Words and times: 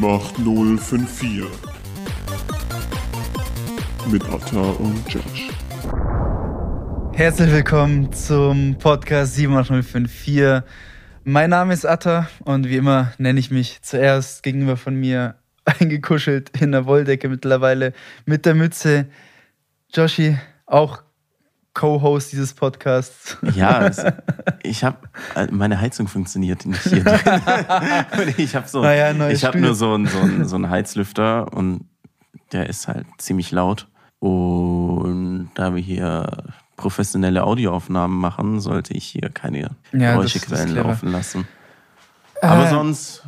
78054 0.00 1.44
mit 4.12 4.24
Atta 4.26 4.60
und 4.60 5.02
Josh. 5.12 5.48
Herzlich 7.14 7.50
willkommen 7.50 8.12
zum 8.12 8.78
Podcast 8.78 9.34
78054. 9.34 10.62
Mein 11.24 11.50
Name 11.50 11.74
ist 11.74 11.84
Atta 11.84 12.28
und 12.44 12.68
wie 12.68 12.76
immer 12.76 13.12
nenne 13.18 13.40
ich 13.40 13.50
mich 13.50 13.82
zuerst 13.82 14.44
gegenüber 14.44 14.76
von 14.76 14.94
mir 14.94 15.34
eingekuschelt 15.64 16.56
in 16.60 16.70
der 16.70 16.86
Wolldecke 16.86 17.28
mittlerweile 17.28 17.92
mit 18.24 18.46
der 18.46 18.54
Mütze. 18.54 19.06
Joshi, 19.92 20.38
auch 20.66 21.02
Co-Host 21.78 22.32
dieses 22.32 22.54
Podcasts. 22.54 23.36
Ja, 23.54 23.86
es, 23.86 24.04
ich 24.64 24.82
habe 24.82 24.96
meine 25.52 25.80
Heizung 25.80 26.08
funktioniert 26.08 26.66
nicht 26.66 26.82
hier 26.82 27.04
drin. 27.04 27.20
ich 28.36 28.56
habe 28.56 28.66
so, 28.68 28.82
Naja, 28.82 29.28
ich 29.30 29.44
habe 29.44 29.60
nur 29.60 29.74
so 29.76 29.94
einen, 29.94 30.06
so, 30.08 30.18
einen, 30.18 30.44
so 30.48 30.56
einen 30.56 30.70
Heizlüfter 30.70 31.52
und 31.52 31.84
der 32.50 32.68
ist 32.68 32.88
halt 32.88 33.06
ziemlich 33.18 33.52
laut. 33.52 33.86
Und 34.18 35.50
da 35.54 35.74
wir 35.74 35.80
hier 35.80 36.26
professionelle 36.76 37.44
Audioaufnahmen 37.44 38.18
machen, 38.18 38.60
sollte 38.60 38.94
ich 38.94 39.04
hier 39.04 39.28
keine 39.30 39.76
Ja, 39.92 40.14
Geräuschequellen 40.14 40.74
laufen 40.74 41.12
lassen. 41.12 41.46
Aber 42.42 42.66
Äh. 42.66 42.70
sonst 42.70 43.22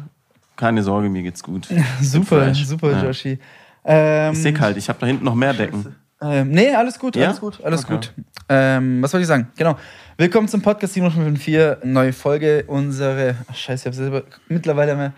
keine 0.57 0.83
Sorge, 0.83 1.09
mir 1.09 1.23
geht's 1.23 1.43
gut. 1.45 1.69
Super, 2.01 2.53
super, 2.55 2.91
Ja. 2.93 3.05
Joshi. 3.05 3.39
Ähm, 3.85 4.33
Ist 4.33 4.45
dick 4.45 4.61
halt, 4.61 4.77
ich 4.77 4.89
habe 4.89 4.99
da 4.99 5.07
hinten 5.07 5.25
noch 5.25 5.35
mehr 5.37 5.55
Decken. 5.55 5.95
Ähm, 6.23 6.51
nee, 6.51 6.75
alles 6.75 6.99
gut, 6.99 7.17
Ja? 7.17 7.29
alles 7.29 7.41
gut, 7.41 7.61
alles 7.65 7.85
Okay. 7.85 7.95
gut. 7.95 8.13
Ähm, 8.49 9.03
was 9.03 9.13
wollte 9.13 9.23
ich 9.23 9.29
sagen? 9.29 9.49
Genau. 9.57 9.79
Willkommen 10.19 10.49
zum 10.49 10.61
Podcast 10.61 10.93
754, 10.95 11.85
neue 11.85 12.13
Folge. 12.13 12.65
Unsere, 12.67 13.37
ach, 13.51 13.55
scheiße, 13.57 13.83
ich 13.83 13.87
habe 13.87 13.97
selber 13.97 14.23
mittlerweile 14.49 14.97
mehr 14.97 15.13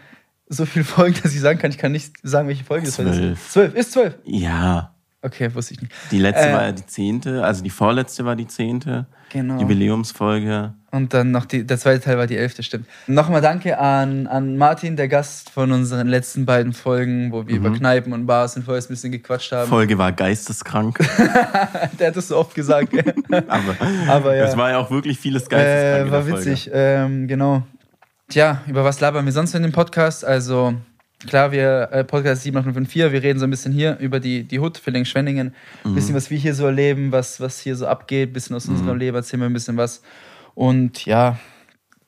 so 0.49 0.65
viele 0.65 0.85
Folgen, 0.85 1.17
dass 1.23 1.33
ich 1.35 1.41
sagen 1.41 1.59
kann, 1.59 1.71
ich 1.73 1.79
kann 1.79 1.91
nicht 1.93 2.15
sagen, 2.23 2.47
welche 2.47 2.63
Folge 2.65 2.87
es 2.87 2.99
heute 2.99 3.09
ist. 3.11 3.17
Zwölf. 3.17 3.49
Zwölf, 3.51 3.75
ist 3.75 3.93
zwölf. 3.93 4.15
Ja, 4.25 4.92
Okay, 5.25 5.55
wusste 5.55 5.75
ich 5.75 5.81
nicht. 5.83 5.93
die 6.11 6.19
letzte 6.19 6.49
Äh. 6.49 6.53
war 6.53 6.65
ja 6.65 6.73
die 6.73 6.85
zehnte, 6.85 7.45
also 7.45 7.63
die 7.63 7.71
vorletzte 7.71 8.25
war 8.25 8.35
die 8.35 8.49
zehnte. 8.49 9.07
Genau. 9.31 9.61
Jubiläumsfolge. 9.61 10.75
Und 10.91 11.15
dann 11.15 11.31
noch 11.31 11.47
die, 11.47 11.65
der 11.65 11.79
zweite 11.79 12.01
Teil 12.05 12.19
war 12.19 12.27
die 12.27 12.37
elfte, 12.37 12.63
stimmt. 12.63 12.87
Nochmal 13.07 13.41
danke 13.41 13.79
an, 13.79 14.27
an 14.27 14.59
Martin, 14.59 14.95
der 14.97 15.09
Gast 15.09 15.49
von 15.49 15.73
unseren 15.73 16.07
letzten 16.09 16.45
beiden 16.45 16.75
Folgen, 16.75 17.33
wo 17.33 17.47
wir 17.47 17.57
über 17.57 17.71
Kneipen 17.71 18.13
und 18.13 18.27
Bars 18.27 18.57
und 18.57 18.65
vorher 18.65 18.83
ein 18.83 18.89
bisschen 18.89 19.11
gequatscht 19.11 19.53
haben. 19.53 19.71
Folge 19.71 19.97
war 19.97 20.13
geisteskrank. 20.13 20.99
Der 21.99 22.09
hat 22.09 22.17
das 22.17 22.29
so 22.29 22.37
oft 22.37 22.55
gesagt. 22.55 22.93
Aber, 23.31 23.77
Aber 24.09 24.37
ja. 24.37 24.45
es 24.45 24.57
war 24.57 24.71
ja 24.71 24.79
auch 24.79 24.91
wirklich 24.91 25.19
vieles 25.19 25.49
geisteskrank. 25.49 26.09
Äh, 26.09 26.13
war 26.13 26.27
witzig, 26.27 26.71
ähm, 26.75 27.27
genau. 27.27 27.63
Tja, 28.29 28.61
über 28.67 28.85
was 28.85 29.01
labern 29.01 29.25
wir 29.25 29.33
sonst 29.33 29.55
in 29.55 29.63
dem 29.63 29.73
Podcast? 29.73 30.25
Also, 30.27 30.75
klar, 31.27 31.53
wir, 31.53 31.89
äh, 31.93 32.05
Podcast 32.05 32.43
754, 32.43 33.13
wir 33.13 33.23
reden 33.23 33.39
so 33.39 33.45
ein 33.47 33.51
bisschen 33.51 33.73
hier 33.73 33.99
über 33.99 34.21
die, 34.21 34.45
die 34.45 34.59
Hut, 34.61 34.79
Villingen-Schwenningen. 34.79 35.55
Ein 35.85 35.91
Mhm. 35.91 35.95
bisschen, 35.95 36.15
was 36.15 36.31
wir 36.31 36.39
hier 36.39 36.55
so 36.55 36.67
erleben, 36.67 37.13
was, 37.13 37.41
was 37.41 37.61
hier 37.61 37.77
so 37.77 37.87
abgeht, 37.87 38.31
ein 38.31 38.33
bisschen 38.33 38.57
aus 38.57 38.69
unserem 38.69 38.99
Leben, 38.99 39.17
erzählen 39.17 39.41
wir 39.41 39.47
ein 39.49 39.53
bisschen 39.53 39.77
was. 39.77 40.03
Und 40.55 41.05
ja, 41.07 41.39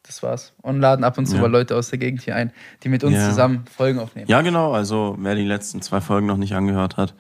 das 0.03 0.23
war's. 0.23 0.53
Und 0.62 0.81
laden 0.81 1.05
ab 1.05 1.17
und 1.19 1.27
zu 1.27 1.37
Ja. 1.37 1.42
mal 1.42 1.51
Leute 1.51 1.77
aus 1.77 1.89
der 1.91 1.98
Gegend 1.98 2.23
hier 2.23 2.37
ein, 2.37 2.53
die 2.83 2.89
mit 2.89 3.03
uns 3.05 3.15
Ja. 3.15 3.29
zusammen 3.29 3.65
Folgen 3.75 3.98
aufnehmen. 3.98 4.29
Ja, 4.29 4.42
genau. 4.42 4.73
Also, 4.73 5.17
wer 5.19 5.35
die 5.35 5.45
letzten 5.45 5.81
zwei 5.81 6.01
Folgen 6.01 6.27
noch 6.27 6.37
nicht 6.37 6.55
angehört 6.55 6.97
hat, 6.97 7.15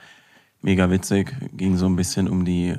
mega 0.60 0.90
witzig. 0.90 1.32
Ging 1.56 1.76
so 1.76 1.86
ein 1.86 1.96
bisschen 1.96 2.28
um 2.28 2.44
die 2.44 2.74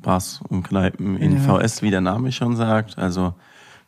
Bars 0.00 0.40
und 0.48 0.62
Kneipen 0.62 1.16
in 1.16 1.32
Ja. 1.32 1.58
VS, 1.58 1.82
wie 1.82 1.90
der 1.90 2.00
Name 2.00 2.30
schon 2.30 2.54
sagt. 2.54 2.98
Also, 2.98 3.34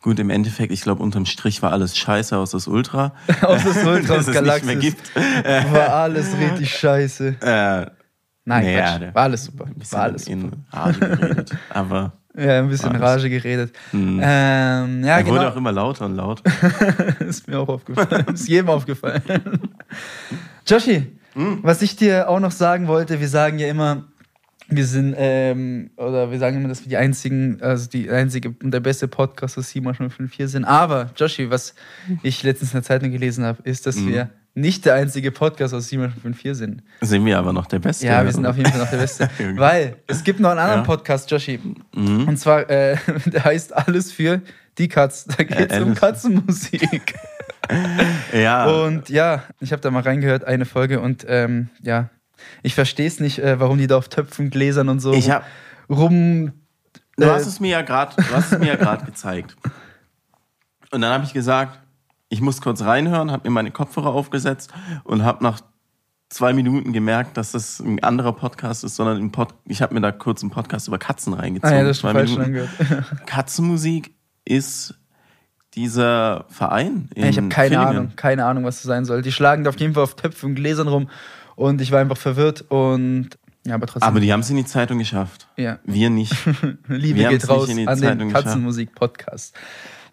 gut, 0.01 0.19
im 0.19 0.29
Endeffekt, 0.29 0.71
ich 0.71 0.81
glaube, 0.81 1.01
unterm 1.03 1.25
Strich 1.25 1.61
war 1.61 1.71
alles 1.71 1.97
scheiße 1.97 2.37
aus 2.37 2.51
das 2.51 2.67
Ultra. 2.67 3.13
Aus 3.41 3.63
das 3.63 3.77
Ultra 3.85 4.15
dass 4.17 4.27
aus 4.29 4.35
es 4.35 4.41
nicht 4.41 4.65
mehr 4.65 4.75
Galaxis. 4.75 4.81
gibt. 4.81 5.15
War 5.73 5.89
alles 5.93 6.27
richtig 6.37 6.75
scheiße. 6.75 7.35
Äh, 7.41 7.85
Nein, 8.43 8.65
Naja, 8.65 8.97
Quatsch. 8.97 9.15
war 9.15 9.23
alles 9.23 9.43
super. 9.45 9.65
ein 9.65 9.75
bisschen 9.75 9.97
War 9.97 10.03
alles 10.05 10.25
super. 10.25 10.37
in 10.37 10.51
Rage 10.71 10.99
geredet. 10.99 11.57
Aber 11.69 12.13
Ja, 12.35 12.59
ein 12.59 12.69
bisschen. 12.69 12.95
Rage 12.95 13.29
geredet. 13.29 13.75
Mhm. 13.91 14.19
Ähm, 14.23 15.03
ja, 15.03 15.17
er 15.17 15.23
genau. 15.23 15.35
wurde 15.35 15.51
auch 15.51 15.55
immer 15.55 15.71
lauter 15.71 16.05
und 16.05 16.15
lauter. 16.15 16.43
ist 17.19 17.47
mir 17.47 17.59
auch 17.59 17.69
aufgefallen. 17.69 18.25
ist 18.33 18.47
jedem 18.47 18.69
aufgefallen. 18.69 19.21
Joshi, 20.67 21.17
Hm? 21.33 21.59
was 21.61 21.81
ich 21.81 21.95
dir 21.95 22.27
auch 22.29 22.39
noch 22.39 22.51
sagen 22.51 22.87
wollte, 22.87 23.19
wir 23.21 23.29
sagen 23.29 23.57
ja 23.59 23.67
immer, 23.67 24.05
wir 24.71 24.85
sind, 24.85 25.13
ähm, 25.17 25.91
oder 25.97 26.31
wir 26.31 26.39
sagen 26.39 26.57
immer, 26.57 26.69
dass 26.69 26.81
wir 26.81 26.89
die 26.89 26.97
einzigen, 26.97 27.61
also 27.61 27.89
die 27.89 28.09
einzige 28.09 28.53
und 28.63 28.71
der 28.71 28.79
beste 28.79 29.07
Podcast 29.07 29.57
aus 29.57 29.69
754 29.71 30.47
sind. 30.49 30.65
Aber, 30.65 31.11
Joshi, 31.17 31.49
was 31.49 31.75
ich 32.23 32.41
letztens 32.43 32.71
in 32.71 32.77
der 32.77 32.83
Zeitung 32.83 33.11
gelesen 33.11 33.43
habe, 33.45 33.61
ist, 33.63 33.85
dass 33.85 33.97
Mhm. 33.97 34.07
wir 34.09 34.29
nicht 34.53 34.85
der 34.85 34.95
einzige 34.95 35.31
Podcast 35.31 35.73
aus 35.73 35.87
754 35.89 36.55
sind. 36.57 36.83
Sind 37.01 37.25
wir 37.25 37.37
aber 37.37 37.53
noch 37.53 37.67
der 37.67 37.79
Beste. 37.79 38.05
Ja, 38.05 38.23
wir 38.25 38.31
sind 38.33 38.45
auf 38.45 38.57
jeden 38.57 38.69
Fall 38.69 38.79
noch 38.81 38.89
der 38.89 38.97
Beste. 38.97 39.29
Weil 39.55 39.95
es 40.07 40.23
gibt 40.23 40.39
noch 40.41 40.49
einen 40.49 40.59
anderen 40.59 40.81
Ja. 40.81 40.85
Podcast, 40.85 41.29
Joshi. 41.31 41.59
Mhm. 41.95 42.27
Und 42.27 42.37
zwar, 42.37 42.69
äh, 42.69 42.97
der 43.27 43.43
heißt 43.45 43.73
Alles 43.75 44.11
für 44.11 44.41
die 44.77 44.87
Katz. 44.87 45.25
Da 45.25 45.43
geht 45.43 45.71
es 45.71 45.77
um 45.79 45.89
Alice. 45.89 45.99
Katzenmusik. 45.99 47.13
Ja, 48.33 48.65
Und 48.65 49.07
ja, 49.09 49.43
ich 49.59 49.71
habe 49.71 49.81
da 49.81 49.91
mal 49.91 50.01
reingehört, 50.01 50.43
eine 50.43 50.65
Folge 50.65 50.99
und 50.99 51.25
ähm, 51.29 51.69
ja, 51.81 52.09
ich 52.63 52.75
verstehe 52.75 53.07
es 53.07 53.19
nicht, 53.19 53.39
äh, 53.39 53.59
warum 53.59 53.77
die 53.77 53.87
da 53.87 53.97
auf 53.97 54.09
Töpfen, 54.09 54.49
Gläsern 54.49 54.89
und 54.89 54.99
so 54.99 55.13
ich 55.13 55.29
habe 55.29 55.45
rum. 55.89 56.53
Du 57.17 57.25
äh, 57.25 57.29
hast 57.29 57.45
es 57.45 57.59
mir 57.59 57.69
ja 57.69 57.81
gerade, 57.81 58.15
du 58.15 58.33
hast 58.33 58.51
es 58.51 58.59
mir 58.59 58.67
ja 58.67 58.75
gerade 58.75 59.05
gezeigt. 59.05 59.55
Und 60.91 61.01
dann 61.01 61.11
habe 61.11 61.23
ich 61.23 61.33
gesagt, 61.33 61.79
ich 62.29 62.41
muss 62.41 62.61
kurz 62.61 62.81
reinhören, 62.81 63.31
habe 63.31 63.47
mir 63.47 63.53
meine 63.53 63.71
Kopfhörer 63.71 64.13
aufgesetzt 64.13 64.71
und 65.03 65.23
habe 65.23 65.43
nach 65.43 65.61
zwei 66.29 66.53
Minuten 66.53 66.93
gemerkt, 66.93 67.37
dass 67.37 67.51
das 67.51 67.79
ein 67.79 68.01
anderer 68.03 68.33
Podcast 68.33 68.83
ist, 68.83 68.95
sondern 68.95 69.31
Pod 69.31 69.53
ich 69.65 69.81
habe 69.81 69.93
mir 69.93 70.01
da 70.01 70.11
kurz 70.11 70.41
einen 70.41 70.49
Podcast 70.51 70.87
über 70.87 70.97
Katzen 70.97 71.33
ah 71.33 71.37
reingezogen. 71.37 71.77
ja, 71.77 71.83
das 71.83 71.99
zwei 71.99 72.13
falsch 72.13 72.37
Minuten. 72.37 72.69
Katzenmusik 73.25 74.15
ist 74.45 74.95
dieser 75.75 76.45
Verein. 76.49 77.09
In 77.15 77.23
Ja, 77.23 77.29
ich 77.29 77.37
habe 77.37 77.49
keine. 77.49 77.79
Ahnung, 77.79 78.13
keine 78.15 78.45
Ahnung, 78.45 78.63
was 78.63 78.77
das 78.77 78.83
sein 78.83 79.05
soll. 79.05 79.21
Die 79.21 79.31
schlagen 79.31 79.63
da 79.63 79.69
auf 79.69 79.79
jeden 79.79 79.93
Fall 79.93 80.03
auf 80.03 80.15
Töpfen 80.15 80.51
und 80.51 80.55
Gläsern 80.55 80.87
rum 80.87 81.09
und 81.61 81.79
ich 81.81 81.91
war 81.91 81.99
einfach 81.99 82.17
verwirrt 82.17 82.65
und 82.69 83.29
ja, 83.65 83.75
aber 83.75 83.85
trotzdem. 83.85 84.07
Aber 84.07 84.19
die 84.19 84.33
haben 84.33 84.39
es 84.39 84.49
in 84.49 84.57
die 84.57 84.65
Zeitung 84.65 84.97
geschafft. 84.97 85.47
ja. 85.55 85.77
Wir 85.85 86.09
nicht. 86.09 86.33
Liebe 86.87 87.19
Wir 87.19 87.29
geht 87.29 87.47
raus 87.47 87.69
in 87.69 87.77
die 87.77 87.87
an 87.87 87.95
den 87.97 88.03
Zeitung 88.03 88.27
geschafft. 88.29 88.45
Katzenmusik-Podcast. 88.45 89.53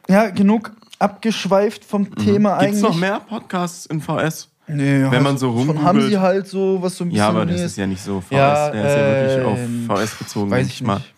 Ja, 0.09 0.29
genug 0.31 0.73
abgeschweift 0.99 1.85
vom 1.85 2.15
Thema 2.17 2.59
Gibt 2.59 2.75
es 2.75 2.79
eigentlich. 2.79 2.83
noch 2.83 2.97
mehr 2.97 3.21
Podcasts 3.21 3.87
in 3.87 4.01
VS? 4.01 4.49
Nee, 4.67 5.01
ja, 5.01 5.11
Wenn 5.11 5.23
man 5.23 5.39
so 5.39 5.55
Von 5.55 5.71
rumgoogelt- 5.79 5.83
haben 5.83 6.01
sie 6.09 6.19
halt 6.19 6.47
so, 6.47 6.83
was 6.83 6.97
so 6.97 7.05
ein 7.05 7.09
bisschen. 7.09 7.19
Ja, 7.19 7.29
aber 7.31 7.47
das 7.47 7.61
ist 7.63 7.79
ja 7.79 7.87
nicht 7.87 8.03
so 8.03 8.21
VS. 8.21 8.31
Ja, 8.33 8.71
der 8.71 8.85
ist 8.85 8.97
ja 8.97 9.47
wirklich 9.47 9.65
ähm, 9.65 9.91
auf 9.91 9.99
VS 10.03 10.15
bezogen, 10.19 10.51
Weiß 10.51 10.59
denke 10.59 10.73
ich 10.75 10.81
ich 10.83 10.87
mal. 10.87 10.97
nicht. 10.97 11.15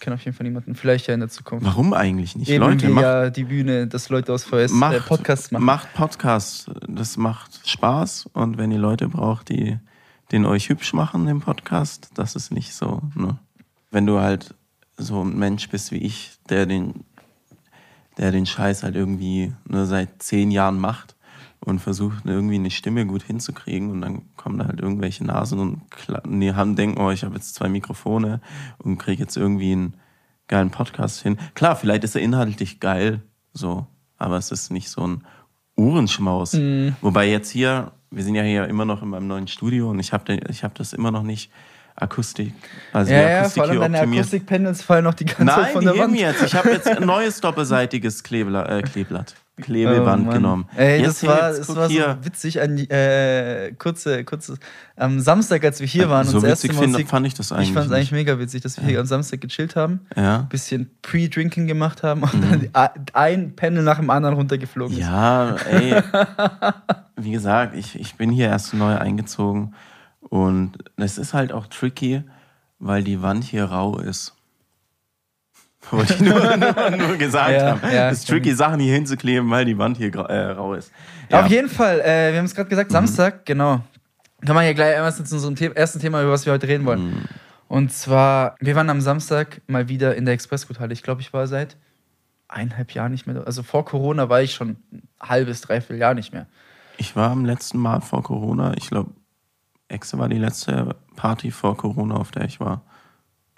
Ich 0.00 0.04
kenne 0.04 0.14
auf 0.14 0.24
jeden 0.24 0.34
Fall 0.34 0.46
niemanden. 0.46 0.74
Vielleicht 0.74 1.08
ja 1.08 1.12
in 1.14 1.20
der 1.20 1.28
Zukunft. 1.28 1.66
Warum 1.66 1.92
eigentlich 1.92 2.34
nicht? 2.34 2.48
Eben 2.48 2.64
Leute, 2.64 2.88
macht, 2.88 3.02
ja 3.02 3.28
die 3.28 3.44
Bühne, 3.44 3.86
dass 3.86 4.08
Leute 4.08 4.32
aus 4.32 4.44
VS 4.44 4.72
macht, 4.72 4.94
äh, 4.94 5.00
Podcasts 5.00 5.50
machen. 5.50 5.62
macht 5.62 5.92
Podcasts. 5.92 6.70
Das 6.88 7.18
macht 7.18 7.68
Spaß. 7.68 8.30
Und 8.32 8.56
wenn 8.56 8.72
ihr 8.72 8.78
Leute 8.78 9.08
braucht, 9.08 9.50
die 9.50 9.78
den 10.32 10.46
euch 10.46 10.70
hübsch 10.70 10.94
machen 10.94 11.28
im 11.28 11.40
Podcast, 11.40 12.12
das 12.14 12.34
ist 12.34 12.50
nicht 12.50 12.72
so. 12.72 13.02
Ne? 13.14 13.36
Wenn 13.90 14.06
du 14.06 14.20
halt 14.20 14.54
so 14.96 15.22
ein 15.22 15.38
Mensch 15.38 15.68
bist 15.68 15.92
wie 15.92 15.98
ich, 15.98 16.38
der 16.48 16.64
den, 16.64 17.04
der 18.16 18.32
den 18.32 18.46
Scheiß 18.46 18.82
halt 18.82 18.96
irgendwie 18.96 19.52
nur 19.68 19.84
seit 19.84 20.22
zehn 20.22 20.50
Jahren 20.50 20.78
macht 20.78 21.14
und 21.60 21.78
versucht 21.78 22.24
irgendwie 22.24 22.54
eine 22.54 22.70
Stimme 22.70 23.06
gut 23.06 23.22
hinzukriegen 23.22 23.90
und 23.90 24.00
dann 24.00 24.34
kommen 24.36 24.58
da 24.58 24.66
halt 24.66 24.80
irgendwelche 24.80 25.24
Nasen 25.24 25.58
und 25.58 25.82
nee, 26.26 26.52
haben 26.52 26.74
denken, 26.74 27.00
oh, 27.00 27.10
ich 27.10 27.22
habe 27.22 27.34
jetzt 27.34 27.54
zwei 27.54 27.68
Mikrofone 27.68 28.40
und 28.78 28.98
kriege 28.98 29.22
jetzt 29.22 29.36
irgendwie 29.36 29.72
einen 29.72 29.94
geilen 30.48 30.70
Podcast 30.70 31.22
hin. 31.22 31.38
Klar, 31.54 31.76
vielleicht 31.76 32.04
ist 32.04 32.16
er 32.16 32.22
inhaltlich 32.22 32.80
geil, 32.80 33.22
so, 33.52 33.86
aber 34.16 34.36
es 34.36 34.50
ist 34.50 34.70
nicht 34.70 34.88
so 34.88 35.06
ein 35.06 35.24
Ohrenschmaus. 35.76 36.54
Mhm. 36.54 36.96
Wobei 37.02 37.28
jetzt 37.28 37.50
hier, 37.50 37.92
wir 38.10 38.24
sind 38.24 38.34
ja 38.34 38.42
hier 38.42 38.66
immer 38.66 38.84
noch 38.84 39.02
in 39.02 39.08
meinem 39.10 39.28
neuen 39.28 39.48
Studio 39.48 39.90
und 39.90 39.98
ich 39.98 40.12
habe 40.12 40.40
ich 40.48 40.64
hab 40.64 40.74
das 40.74 40.92
immer 40.92 41.10
noch 41.10 41.22
nicht 41.22 41.50
Akustik, 41.96 42.54
also 42.92 43.10
die 43.10 43.14
ja, 43.14 43.28
ja, 43.28 43.38
Akustik 43.40 43.62
vor 43.62 43.70
allem 43.70 43.80
deine 43.80 43.98
optimiert. 43.98 44.20
Akustikpanels 44.20 44.82
fallen 44.82 45.04
noch 45.04 45.14
die 45.14 45.26
ganze 45.26 45.46
Zeit 45.46 45.56
Nein, 45.56 45.72
von 45.72 45.80
die 45.82 45.86
der 45.86 45.98
Wand. 45.98 46.16
jetzt. 46.16 46.42
Ich 46.42 46.54
habe 46.54 46.70
jetzt 46.70 46.88
ein 46.88 47.02
neues 47.06 47.40
doppelseitiges 47.40 48.22
Klebla 48.22 48.78
äh, 48.78 48.82
Kleeblatt. 48.82 49.34
Klebeband 49.56 50.28
Oh, 50.28 50.32
genommen. 50.32 50.66
Ey, 50.74 51.00
jetzt 51.02 51.22
das 51.22 51.28
war, 51.28 51.48
jetzt, 51.54 51.68
das 51.68 51.76
war 51.76 51.88
so 51.90 52.24
witzig. 52.24 52.62
An, 52.62 52.78
äh, 52.78 53.72
kurze, 53.78 54.24
kurze, 54.24 54.56
am 54.96 55.20
Samstag, 55.20 55.64
als 55.64 55.80
wir 55.80 55.86
hier 55.86 56.08
waren, 56.08 56.26
so 56.26 56.36
uns 56.38 56.42
das 56.44 56.50
erste 56.50 56.68
witzig 56.68 56.80
Mal 56.90 56.96
find, 56.98 57.08
fand 57.10 57.26
ich 57.26 57.34
das 57.34 57.52
eigentlich. 57.52 57.68
Ich 57.68 57.74
fand 57.74 57.86
es 57.86 57.92
eigentlich 57.92 58.12
mega 58.12 58.38
witzig, 58.38 58.62
dass 58.62 58.78
wir 58.80 58.86
hier 58.88 59.00
am 59.00 59.06
Samstag 59.06 59.42
gechillt 59.42 59.76
haben, 59.76 60.00
Ja. 60.16 60.46
bisschen 60.50 60.90
Pre-Drinking 61.02 61.66
gemacht 61.66 62.02
haben 62.02 62.22
und 62.22 62.34
Mhm. 62.34 62.68
dann 62.72 62.94
ein 63.12 63.54
Panel 63.56 63.82
nach 63.82 63.98
dem 63.98 64.08
anderen 64.08 64.34
runtergeflogen 64.36 64.96
ist. 64.96 65.02
Ja, 65.04 65.56
ey. 65.56 65.94
Wie 67.16 67.32
gesagt, 67.32 67.76
ich, 67.76 67.98
ich 68.00 68.14
bin 68.14 68.30
hier 68.30 68.46
erst 68.48 68.72
neu 68.72 68.96
eingezogen 68.96 69.74
und 70.20 70.78
es 70.96 71.18
ist 71.18 71.34
halt 71.34 71.52
auch 71.52 71.66
tricky, 71.66 72.22
weil 72.78 73.04
die 73.04 73.20
Wand 73.20 73.44
hier 73.44 73.64
rau 73.66 73.98
ist. 73.98 74.34
Wollte 75.90 76.14
ich 76.14 76.20
nur, 76.20 76.38
nur, 76.56 76.90
nur 77.08 77.16
gesagt 77.16 77.50
Ja, 77.52 77.70
haben. 77.70 77.80
ja, 77.92 78.10
es 78.10 78.18
ist 78.20 78.28
tricky, 78.28 78.54
Sachen 78.54 78.80
hier 78.80 78.94
hinzukleben, 78.94 79.50
weil 79.50 79.64
die 79.64 79.76
Wand 79.78 79.96
hier 79.96 80.14
äh, 80.14 80.50
rau 80.52 80.74
ist. 80.74 80.92
Ja. 81.30 81.40
Auf 81.40 81.46
jeden 81.48 81.68
Fall, 81.68 82.00
äh, 82.00 82.32
wir 82.32 82.38
haben 82.38 82.44
es 82.44 82.54
gerade 82.54 82.66
Mhm. 82.66 82.70
gesagt, 82.70 82.92
Samstag, 82.92 83.46
genau. 83.46 83.80
Kann 84.44 84.54
man 84.54 84.64
ja 84.64 84.72
gleich 84.72 84.94
einmal 84.96 85.12
zu 85.14 85.22
unserem 85.22 85.56
The 85.56 85.70
ersten 85.74 85.98
Thema, 86.00 86.22
über 86.22 86.32
was 86.32 86.46
wir 86.46 86.52
heute 86.52 86.68
reden 86.68 86.84
wollen. 86.86 87.10
Mhm. 87.10 87.24
Und 87.68 87.92
zwar, 87.92 88.56
wir 88.60 88.74
waren 88.74 88.90
am 88.90 89.00
Samstag 89.00 89.60
mal 89.68 89.88
wieder 89.88 90.16
in 90.16 90.24
der 90.24 90.34
Expressguthalle. 90.34 90.92
Ich 90.92 91.02
glaube, 91.02 91.20
ich 91.20 91.32
war 91.32 91.46
seit 91.46 91.76
eineinhalb 92.48 92.92
Jahren 92.92 93.12
nicht 93.12 93.26
mehr 93.26 93.36
da. 93.36 93.42
Also 93.42 93.62
vor 93.62 93.84
Corona 93.84 94.28
war 94.28 94.42
ich 94.42 94.54
schon 94.54 94.76
ein 94.92 95.02
halbes, 95.22 95.60
dreiviertel 95.60 95.98
Jahr 95.98 96.14
nicht 96.14 96.32
mehr. 96.32 96.46
Ich 96.96 97.14
war 97.16 97.30
am 97.30 97.44
letzten 97.44 97.78
Mal 97.78 98.00
vor 98.00 98.22
Corona, 98.22 98.74
ich 98.76 98.88
glaube, 98.90 99.12
Exe 99.88 100.18
war 100.18 100.28
die 100.28 100.38
letzte 100.38 100.96
Party 101.16 101.50
vor 101.50 101.76
Corona, 101.76 102.16
auf 102.16 102.30
der 102.32 102.44
ich 102.44 102.60
war. 102.60 102.82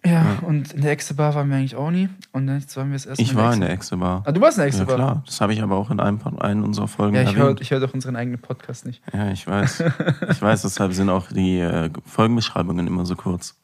Ja, 0.05 0.39
und 0.43 0.73
in 0.73 0.81
der 0.83 0.91
Exe-Bar 0.91 1.35
waren 1.37 1.49
wir 1.49 1.57
eigentlich 1.59 1.77
auch 1.77 1.91
nie. 1.93 2.09
Und 2.33 2.49
jetzt 2.49 2.77
waren 2.77 2.89
wir 2.91 2.97
es 2.97 3.07
erst 3.07 3.21
Ich 3.21 3.37
war 3.37 3.55
in 3.55 3.61
der 3.61 3.71
Exe-Bar. 3.71 4.25
Ah, 4.27 4.33
du 4.33 4.41
warst 4.41 4.59
in 4.59 4.63
der 4.65 4.69
Ja, 4.71 4.75
Exe-Bar? 4.75 4.97
klar. 4.97 5.23
Das 5.27 5.41
habe 5.41 5.53
ich 5.53 5.63
aber 5.63 5.77
auch 5.77 5.91
in 5.93 6.01
einem, 6.01 6.19
einen 6.41 6.65
unserer 6.65 6.89
Folgen 6.89 7.15
Ja, 7.15 7.23
ich 7.23 7.37
höre 7.37 7.45
erwähnt. 7.45 7.61
ich 7.61 7.71
hör 7.71 7.79
doch 7.79 7.95
unseren 7.95 8.17
eigenen 8.17 8.41
Podcast 8.41 8.85
nicht. 8.85 9.01
Ja, 9.13 9.31
ich 9.31 9.47
weiß. 9.47 9.85
Ich 10.31 10.43
weiß, 10.43 10.63
deshalb 10.63 10.93
sind 10.93 11.09
auch 11.09 11.29
die 11.29 11.61
äh, 11.61 11.89
Folgenbeschreibungen 12.05 12.87
immer 12.89 13.07
so 13.07 13.15
kurz. 13.15 13.55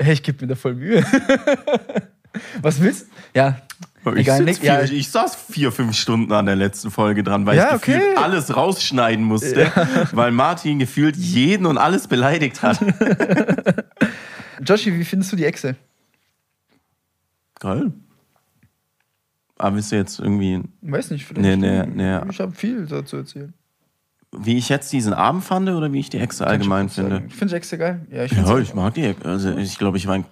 Hey, 0.00 0.12
ich 0.12 0.22
gebe 0.22 0.40
mir 0.42 0.48
da 0.48 0.54
voll 0.54 0.74
Mühe. 0.76 1.02
was 2.62 2.80
willst 2.80 3.06
du? 3.08 3.38
Ja, 3.40 3.58
Ich, 4.06 4.18
egal. 4.18 4.44
Nick, 4.44 4.58
vier, 4.58 4.66
ja, 4.74 4.82
ich 4.82 5.10
saß 5.10 5.34
vier, 5.50 5.72
fünf 5.72 5.96
Stunden 5.96 6.32
an 6.32 6.46
der 6.46 6.54
letzten 6.54 6.92
Folge 6.92 7.24
dran, 7.24 7.44
weil 7.46 7.56
Ja, 7.56 7.74
ich 7.74 7.80
gefühlt 7.82 8.02
okay. 8.12 8.22
alles 8.22 8.54
rausschneiden 8.56 9.24
musste, 9.24 9.72
weil 10.12 10.30
Martin 10.30 10.78
gefühlt 10.78 11.16
jeden 11.16 11.66
und 11.66 11.76
alles 11.76 12.06
beleidigt 12.06 12.62
hat. 12.62 12.78
Joshi, 14.64 14.96
wie 14.96 15.04
findest 15.04 15.32
du 15.32 15.36
die 15.36 15.44
Exe? 15.44 15.74
Geil. 17.60 17.92
Aber 19.56 19.74
willst 19.76 19.90
du 19.90 19.96
jetzt 19.96 20.20
irgendwie, 20.20 20.62
Weiß 20.82 21.10
nicht, 21.10 21.24
vielleicht. 21.26 21.42
Nee, 21.42 21.56
nee, 21.56 21.86
nee. 21.86 22.20
Ich 22.30 22.40
habe 22.40 22.52
viel 22.52 22.86
dazu 22.86 23.16
erzählen. 23.16 23.52
wie 24.32 24.56
ich 24.56 24.68
jetzt 24.68 24.92
diesen 24.92 25.12
Abend 25.12 25.42
fand 25.42 25.68
oder 25.68 25.92
wie 25.92 25.98
ich 26.00 26.10
die 26.10 26.18
Exe 26.18 26.46
allgemein 26.46 26.88
finde? 26.88 27.24
Ich 27.26 27.34
finde 27.34 27.56
Exe 27.56 27.76
geil. 27.78 28.06
Ja, 28.10 28.24
ich, 28.24 28.32
Ja, 28.32 28.58
ich 28.58 28.74
mag 28.74 28.94
die. 28.94 29.02
Ex- 29.06 29.24
Also 29.24 29.50
ich 29.56 29.78
glaube, 29.78 29.96
ich 29.96 30.06
war 30.06 30.14
in, 30.16 30.24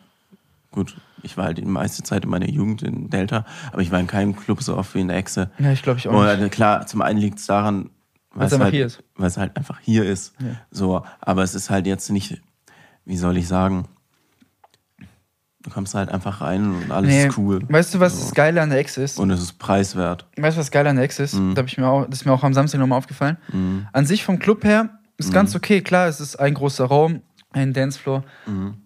gut, 0.70 0.96
ich 1.22 1.36
war 1.36 1.46
halt 1.46 1.58
die 1.58 1.64
meiste 1.64 2.04
Zeit 2.04 2.22
in 2.24 2.30
meiner 2.30 2.48
Jugend 2.48 2.82
in 2.82 3.10
Delta, 3.10 3.44
aber 3.72 3.82
ich 3.82 3.90
war 3.90 3.98
in 3.98 4.06
keinem 4.06 4.36
Club 4.36 4.62
so 4.62 4.76
oft 4.76 4.94
wie 4.94 5.00
in 5.00 5.08
der 5.08 5.16
Exe. 5.16 5.50
Ja, 5.58 5.72
ich 5.72 5.82
glaube 5.82 5.98
ich 5.98 6.06
auch 6.08 6.12
Und 6.12 6.40
nicht. 6.40 6.52
klar, 6.52 6.86
zum 6.86 7.02
einen 7.02 7.18
liegt 7.18 7.38
es 7.40 7.46
daran, 7.46 7.90
weil 8.32 8.46
es 8.46 8.52
einfach 8.52 8.64
halt, 8.66 8.74
hier 8.74 8.86
ist. 8.86 9.02
weil 9.16 9.26
es 9.26 9.36
halt 9.38 9.56
einfach 9.56 9.80
hier 9.80 10.04
ist. 10.04 10.34
Ja. 10.38 10.46
So, 10.70 11.02
aber 11.20 11.42
es 11.42 11.56
ist 11.56 11.70
halt 11.70 11.86
jetzt 11.88 12.10
nicht, 12.10 12.40
wie 13.06 13.16
soll 13.16 13.36
ich 13.38 13.48
sagen, 13.48 13.88
du 15.66 15.70
kommst 15.70 15.94
halt 15.94 16.08
einfach 16.10 16.40
rein 16.40 16.64
und 16.74 16.90
alles 16.92 17.10
Nee, 17.10 17.26
ist 17.26 17.36
cool. 17.38 17.60
Weißt 17.68 17.92
du, 17.94 18.00
was 18.00 18.14
So. 18.14 18.20
das 18.24 18.34
Geile 18.34 18.62
an 18.62 18.70
der 18.70 18.78
Exe 18.78 19.02
ist? 19.02 19.18
Und 19.18 19.30
es 19.30 19.42
ist 19.42 19.58
preiswert. 19.58 20.26
Weißt 20.36 20.56
du, 20.56 20.60
was 20.60 20.70
geil 20.70 20.86
an 20.86 20.96
der 20.96 21.04
Ex 21.04 21.18
ist? 21.18 21.34
Mhm. 21.34 21.54
Da 21.54 21.62
ich 21.64 21.76
mir 21.76 21.86
auch, 21.88 22.06
das 22.08 22.20
ist 22.20 22.24
mir 22.24 22.32
auch 22.32 22.44
am 22.44 22.54
Samstag 22.54 22.78
nochmal 22.78 22.98
aufgefallen. 22.98 23.36
An 23.92 24.06
sich 24.06 24.24
vom 24.24 24.38
Club 24.38 24.64
her 24.64 24.90
ist 25.18 25.32
ganz 25.32 25.54
okay. 25.54 25.80
Klar, 25.82 26.08
es 26.08 26.20
ist 26.20 26.36
ein 26.36 26.54
großer 26.54 26.84
Raum, 26.84 27.22
ein 27.52 27.72
Dancefloor. 27.72 28.22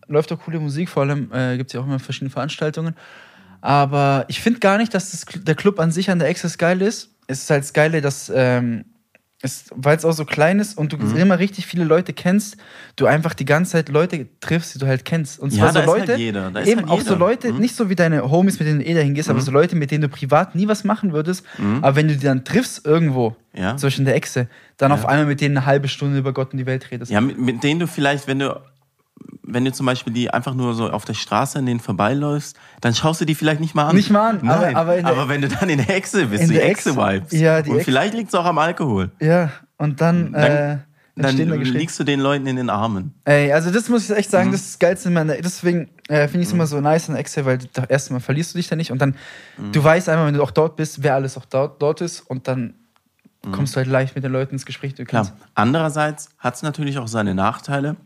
Läuft 0.09 0.33
auch 0.33 0.41
coole 0.41 0.59
Musik, 0.59 0.89
vor 0.89 1.03
allem 1.05 1.31
äh, 1.33 1.57
gibt 1.57 1.71
es 1.71 1.75
ja 1.75 1.81
auch 1.81 1.87
immer 1.87 1.99
verschiedene 1.99 2.31
Veranstaltungen. 2.31 2.95
Aber 3.61 4.25
ich 4.29 4.41
finde 4.41 4.59
gar 4.61 4.79
nicht, 4.79 4.95
dass 4.95 5.11
das, 5.11 5.27
der 5.45 5.55
Club 5.55 5.79
an 5.81 5.93
sich 5.93 6.11
an 6.11 6.19
der 6.19 6.29
Access 6.29 6.57
geil 6.59 6.81
ist. 6.83 7.11
Es 7.27 7.43
ist 7.43 7.51
halt 7.51 7.63
das 7.63 7.73
Geile, 7.73 8.01
dass, 8.01 8.33
ähm, 8.35 8.85
weil 9.75 9.97
es 9.97 10.05
auch 10.05 10.13
so 10.13 10.25
klein 10.27 10.59
ist 10.59 10.77
und 10.77 10.93
du 10.93 10.99
immer 10.99 11.39
richtig 11.39 11.67
viele 11.67 11.85
Leute 11.85 12.13
kennst, 12.13 12.59
du 12.97 13.07
einfach 13.07 13.33
die 13.33 13.47
ganze 13.47 13.73
Zeit 13.73 13.89
Leute 13.89 14.27
triffst, 14.41 14.75
die 14.75 14.79
du 14.79 14.87
halt 14.87 15.05
kennst. 15.07 15.39
Und 15.41 15.53
Ja, 15.55 15.61
zwar 15.61 15.67
da 15.73 15.87
so 15.87 15.93
halt 15.95 16.09
Leute, 16.09 16.13
ist 16.61 16.69
eben 16.69 16.81
halt 16.83 16.91
auch 16.91 17.01
so 17.01 17.15
Leute, 17.15 17.53
Mhm. 17.53 17.59
nicht 17.61 17.75
so 17.75 17.89
wie 17.89 17.95
deine 17.95 18.31
Homies, 18.31 18.59
mit 18.59 18.69
denen 18.69 18.81
du 18.81 18.85
eh 18.87 18.93
dahin 18.95 19.15
gehst, 19.15 19.31
aber 19.31 19.41
so 19.41 19.51
Leute, 19.51 19.77
mit 19.77 19.91
denen 19.91 20.03
du 20.03 20.09
privat 20.09 20.55
nie 20.55 20.69
was 20.69 20.85
machen 20.85 21.13
würdest. 21.13 21.45
Aber 21.81 21.97
wenn 21.97 22.09
du 22.09 22.17
die 22.17 22.25
dann 22.27 22.45
triffst 22.45 22.85
irgendwo, 22.85 23.35
Ja. 23.55 23.77
zum 23.77 23.87
Beispiel 23.87 24.03
in 24.03 24.07
der 24.07 24.15
Echse, 24.17 24.49
dann 24.77 24.91
Ja. 24.91 24.95
auf 24.97 25.07
einmal 25.07 25.27
mit 25.27 25.41
denen 25.41 25.57
eine 25.57 25.67
halbe 25.67 25.89
Stunde 25.89 26.19
über 26.19 26.33
Gott 26.35 26.53
und 26.53 26.59
die 26.59 26.67
Welt 26.67 26.91
redest. 26.91 27.11
Ja, 27.11 27.21
mit, 27.21 27.39
mit 27.39 27.63
denen 27.65 27.81
du 27.81 27.87
vielleicht, 27.87 28.27
wenn 28.29 28.41
du, 28.41 28.61
wenn 29.53 29.65
du 29.65 29.73
zum 29.73 29.87
Beispiel 29.87 30.13
die 30.13 30.31
einfach 30.31 30.55
nur 30.55 30.75
so 30.75 30.91
auf 30.91 31.05
der 31.05 31.15
Straße 31.15 31.59
an 31.59 31.67
denen 31.67 31.81
vorbeiläufst, 31.81 32.57
dann 32.81 32.95
schaust 32.95 33.21
du 33.21 33.25
die 33.25 33.35
vielleicht 33.35 33.61
nicht 33.61 33.75
mal 33.75 33.87
an. 33.89 33.97
Nicht 33.97 34.11
mal 34.11 34.31
an, 34.39 34.49
aber- 34.49 34.61
Nein, 34.63 34.77
aber 34.77 34.97
in 34.97 35.05
der- 35.05 35.29
wenn 35.29 35.41
du 35.43 35.49
dann 35.49 35.69
in 35.69 35.79
der 35.79 35.95
Echse 35.97 36.27
bist, 36.27 36.43
In 36.45 36.49
die 36.49 36.55
der 36.55 36.69
Echse-Vibes. 36.69 37.33
Ja, 37.33 37.63
die 37.63 37.71
Und 37.71 37.77
Ex- 37.77 37.85
vielleicht 37.85 38.15
liegt 38.15 38.29
es 38.29 38.35
auch 38.35 38.45
am 38.45 38.59
Alkohol. 38.59 39.11
Ja, 39.21 39.51
und 39.79 40.01
dann, 40.01 40.33
Dann- 40.33 40.43
äh, 40.45 40.79
dann 41.17 41.37
liegst 41.37 41.99
du 42.01 42.05
den 42.05 42.21
Leuten 42.21 42.47
in 42.47 42.57
den 42.57 42.71
Armen. 42.71 43.13
Ey, 43.25 43.53
also 43.53 43.71
das 43.71 43.89
muss 43.89 44.09
ich 44.09 44.17
echt 44.17 44.29
Mhm. 44.31 44.33
sagen, 44.33 44.53
das 44.53 44.61
ist 44.63 44.71
das 44.75 44.79
Geilste 44.79 45.09
in 45.09 45.15
meiner, 45.15 45.35
deswegen 45.35 45.91
äh, 46.09 46.27
finde 46.29 46.41
ich 46.43 46.49
es 46.49 46.53
immer 46.53 46.67
so 46.67 46.81
nice 46.81 47.09
in 47.09 47.15
Excel, 47.17 47.45
weil 47.45 47.59
da 47.73 47.85
erstmal 47.85 48.21
verlierst 48.21 48.55
du 48.55 48.59
dich 48.59 48.69
da 48.69 48.75
nicht 48.77 48.91
und 48.91 49.01
dann, 49.01 49.15
Mhm. 49.59 49.73
du 49.73 49.85
weißt 49.85 50.09
einmal, 50.09 50.27
wenn 50.29 50.35
du 50.35 50.43
auch 50.43 50.51
dort 50.51 50.77
bist, 50.77 51.03
wer 51.03 51.15
alles 51.15 51.37
auch 51.37 51.45
dort, 51.45 51.81
dort 51.83 52.01
ist 52.01 52.21
und 52.21 52.49
dann 52.49 52.75
Mhm. 53.45 53.53
kommst 53.53 53.75
du 53.75 53.79
halt 53.79 53.87
leicht 53.87 54.15
mit 54.15 54.25
den 54.25 54.33
Leuten 54.33 54.55
ins 54.55 54.67
Gespräch. 54.67 54.95
Klar. 54.97 55.31
Andererseits 55.55 56.31
hat 56.39 56.55
es 56.57 56.63
natürlich 56.63 56.99
auch 56.99 57.09
seine 57.09 57.35
Nachteile. 57.35 57.97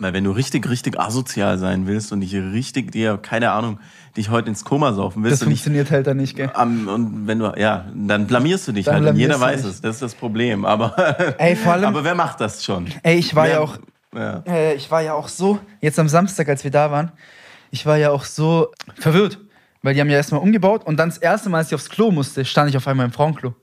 Weil 0.00 0.14
wenn 0.14 0.24
du 0.24 0.30
richtig, 0.30 0.68
richtig 0.68 0.98
asozial 0.98 1.58
sein 1.58 1.86
willst 1.86 2.10
und 2.10 2.20
dich 2.20 2.34
richtig, 2.34 2.90
dir, 2.90 3.18
keine 3.18 3.50
Ahnung, 3.52 3.78
dich 4.16 4.30
heute 4.30 4.48
ins 4.48 4.64
Koma 4.64 4.92
saufen 4.94 5.22
Das 5.22 5.30
willst 5.30 5.42
dich 5.42 5.46
funktioniert 5.48 5.90
halt 5.90 6.06
dann 6.06 6.16
nicht, 6.16 6.36
gell? 6.36 6.50
am, 6.54 6.88
und 6.88 7.26
wenn 7.26 7.38
du, 7.38 7.52
ja, 7.56 7.84
dann 7.94 8.26
blamierst 8.26 8.66
du 8.68 8.72
dich 8.72 8.86
Dann 8.86 9.04
halt. 9.04 9.08
Und 9.10 9.16
jeder 9.16 9.38
weiß 9.38 9.62
dich. 9.62 9.70
es. 9.70 9.80
Das 9.82 9.96
ist 9.96 10.02
das 10.02 10.14
Problem. 10.14 10.64
Aber, 10.64 10.96
Ey, 11.38 11.54
vor 11.54 11.74
allem, 11.74 11.84
aber 11.88 12.02
wer 12.02 12.14
macht 12.14 12.40
das 12.40 12.64
schon? 12.64 12.86
ey, 13.02 13.16
ich 13.18 13.34
war 13.36 13.44
wer, 13.44 13.52
ja 13.52 13.60
auch, 13.60 13.76
Ja. 14.14 14.42
äh, 14.48 14.74
ich 14.74 14.90
war 14.90 15.02
ja 15.02 15.12
auch 15.14 15.28
so, 15.28 15.58
jetzt 15.82 15.98
am 15.98 16.08
Samstag, 16.08 16.48
als 16.48 16.64
wir 16.64 16.70
da 16.70 16.90
waren, 16.90 17.12
ich 17.70 17.84
war 17.86 17.98
ja 17.98 18.10
auch 18.10 18.24
so 18.24 18.72
verwirrt, 18.98 19.38
weil 19.82 19.94
die 19.94 20.00
haben 20.00 20.08
ja 20.10 20.16
erstmal 20.16 20.40
umgebaut 20.40 20.84
und 20.86 20.96
dann 20.96 21.10
das 21.10 21.18
erste 21.18 21.50
Mal, 21.50 21.58
als 21.58 21.68
ich 21.68 21.74
aufs 21.74 21.88
Klo 21.90 22.10
musste, 22.10 22.44
stand 22.46 22.70
ich 22.70 22.76
auf 22.76 22.88
einmal 22.88 23.06
im 23.06 23.12
Frauenklo. 23.12 23.54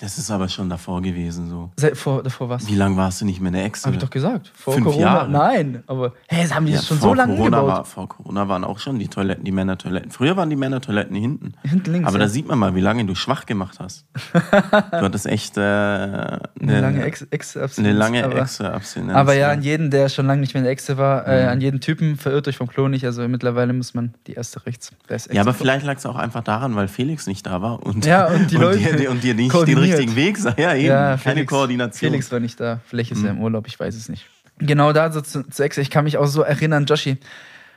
Das 0.00 0.16
ist 0.16 0.30
aber 0.30 0.48
schon 0.48 0.70
davor 0.70 1.02
gewesen 1.02 1.50
so. 1.50 1.70
Se- 1.76 1.94
Vor, 1.94 2.22
davor 2.22 2.48
was? 2.48 2.66
Wie 2.66 2.74
lange 2.74 2.96
warst 2.96 3.20
du 3.20 3.26
nicht 3.26 3.38
mehr 3.40 3.48
in 3.48 3.54
der 3.54 3.64
Ex? 3.66 3.84
Hab 3.84 3.92
ich 3.92 3.98
doch 3.98 4.08
gesagt. 4.08 4.50
Vor 4.54 4.72
Fünf 4.72 4.86
Corona. 4.86 5.02
Jahre. 5.02 5.30
Nein, 5.30 5.82
aber 5.86 6.14
hä, 6.28 6.48
haben 6.48 6.64
die 6.64 6.72
Ja, 6.72 6.78
das 6.78 6.86
schon 6.88 6.98
so 7.00 7.12
lange 7.12 7.36
Corona 7.36 7.58
umgebaut? 7.60 7.78
war, 7.78 7.84
Vor 7.84 8.08
Corona 8.08 8.48
waren 8.48 8.64
auch 8.64 8.78
schon 8.78 8.98
die 8.98 9.08
Toiletten, 9.08 9.44
die 9.44 9.52
Männertoiletten. 9.52 10.10
Früher 10.10 10.36
waren 10.38 10.48
die 10.48 10.56
Männertoiletten 10.56 11.14
hinten. 11.14 11.52
Hinten 11.68 11.92
links, 11.92 12.08
Aber 12.08 12.16
ja. 12.18 12.24
da 12.24 12.28
sieht 12.30 12.48
man 12.48 12.58
mal, 12.58 12.74
wie 12.74 12.80
lange 12.80 13.04
du 13.04 13.14
schwach 13.14 13.44
gemacht 13.44 13.78
hast. 13.78 14.06
du 14.32 14.96
hattest 15.02 15.26
echt 15.26 15.58
äh, 15.58 15.60
eine, 15.60 16.40
Eine 16.60 16.80
lange 16.80 17.04
Ex 17.04 17.22
Ex 17.30 17.56
eine 17.78 17.92
lange 17.92 18.24
aber, 18.24 18.36
Ex-Abstinenz. 18.40 19.14
aber 19.14 19.34
ja, 19.34 19.50
an 19.50 19.60
jeden, 19.62 19.90
der 19.90 20.08
schon 20.08 20.26
lange 20.26 20.40
nicht 20.40 20.54
mehr 20.54 20.60
in 20.60 20.64
der 20.64 20.72
Exe 20.72 20.96
war, 20.96 21.26
äh, 21.26 21.42
Mhm. 21.44 21.48
an 21.50 21.60
jeden 21.60 21.80
Typen 21.80 22.16
verirrt 22.16 22.48
euch 22.48 22.56
vom 22.56 22.68
Klo 22.68 22.88
nicht. 22.88 23.04
Also 23.04 23.26
mittlerweile 23.28 23.72
muss 23.74 23.92
man 23.92 24.14
die 24.26 24.32
erste 24.32 24.64
rechts. 24.64 24.92
Ja, 25.30 25.42
aber 25.42 25.50
Exe- 25.50 25.58
vielleicht 25.58 25.84
lag 25.84 25.96
es 25.98 26.06
auch 26.06 26.16
einfach 26.16 26.42
daran, 26.42 26.74
weil 26.74 26.88
Felix 26.88 27.26
nicht 27.26 27.46
da 27.46 27.60
war 27.60 27.84
und, 27.84 28.06
Ja, 28.06 28.26
und 28.28 28.50
die 28.50 28.56
Leute 28.60 28.96
dir, 28.96 29.10
und 29.10 29.22
dir 29.22 29.34
nicht 29.34 29.44
den 29.46 29.48
koordiniert. 29.50 29.89
Richtigen 29.98 30.16
Weg 30.16 30.38
sah. 30.38 30.54
Ja, 30.58 30.74
eben. 30.74 30.86
Ja, 30.86 31.16
Keine 31.16 31.44
Koordination. 31.46 32.08
Mhm. 32.10 32.12
Felix 32.14 32.32
war 32.32 32.40
nicht 32.40 32.58
da. 32.60 32.80
Vielleicht 32.86 33.12
ist 33.12 33.22
er 33.24 33.30
im 33.30 33.40
Urlaub, 33.40 33.66
ich 33.66 33.78
weiß 33.78 33.94
es 33.94 34.08
nicht. 34.08 34.26
Genau 34.58 34.92
da 34.92 35.10
so 35.12 35.20
zu, 35.20 35.42
zu 35.48 35.62
Exe. 35.62 35.80
Ich 35.80 35.90
kann 35.90 36.04
mich 36.04 36.16
auch 36.18 36.26
so 36.26 36.42
erinnern, 36.42 36.84
Joshi. 36.86 37.16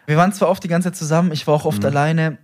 Wir 0.06 0.18
waren 0.18 0.34
zwar 0.34 0.50
oft 0.50 0.64
die 0.64 0.68
ganze 0.68 0.90
Zeit 0.90 0.98
zusammen, 0.98 1.32
ich 1.32 1.48
war 1.48 1.54
auch 1.54 1.64
Mhm. 1.64 1.68
oft 1.70 1.86
alleine, 1.86 2.38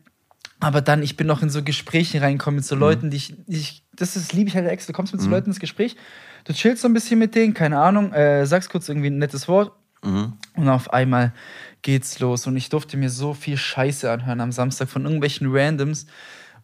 aber 0.62 0.80
dann, 0.82 1.04
ich 1.04 1.18
bin 1.18 1.28
noch 1.28 1.42
in 1.42 1.50
so 1.50 1.62
Gespräche 1.64 2.22
reingekommen 2.22 2.56
mit 2.58 2.66
so 2.66 2.76
Mhm. 2.76 2.82
Leuten, 2.82 3.10
die 3.10 3.18
ich, 3.18 3.36
die 3.48 3.58
ich 3.58 3.84
das 3.96 4.16
ist, 4.16 4.32
liebe 4.32 4.48
ich 4.50 4.56
halt 4.56 4.66
Exe. 4.68 4.88
Du 4.88 4.94
kommst 4.94 5.12
mit 5.14 5.22
so 5.22 5.30
Leuten 5.30 5.50
ins 5.50 5.60
Gespräch, 5.60 5.98
du 6.46 6.54
chillst 6.54 6.82
so 6.84 6.88
ein 6.88 6.94
bisschen 6.94 7.20
mit 7.20 7.36
denen, 7.36 7.54
keine 7.54 7.80
Ahnung, 7.80 8.14
äh, 8.14 8.46
sagst 8.46 8.70
kurz 8.70 8.88
irgendwie 8.88 9.10
ein 9.10 9.18
nettes 9.18 9.50
Wort 9.50 9.74
Mhm. 10.06 10.34
und 10.56 10.70
auf 10.70 10.94
einmal 10.94 11.34
geht's 11.82 12.20
los. 12.20 12.48
Und 12.48 12.56
ich 12.56 12.70
durfte 12.70 12.96
mir 12.96 13.10
so 13.10 13.34
viel 13.34 13.58
Scheiße 13.58 14.10
anhören 14.10 14.40
am 14.40 14.54
Samstag 14.54 14.88
von 14.88 15.04
irgendwelchen 15.04 15.48
Randoms, 15.52 16.06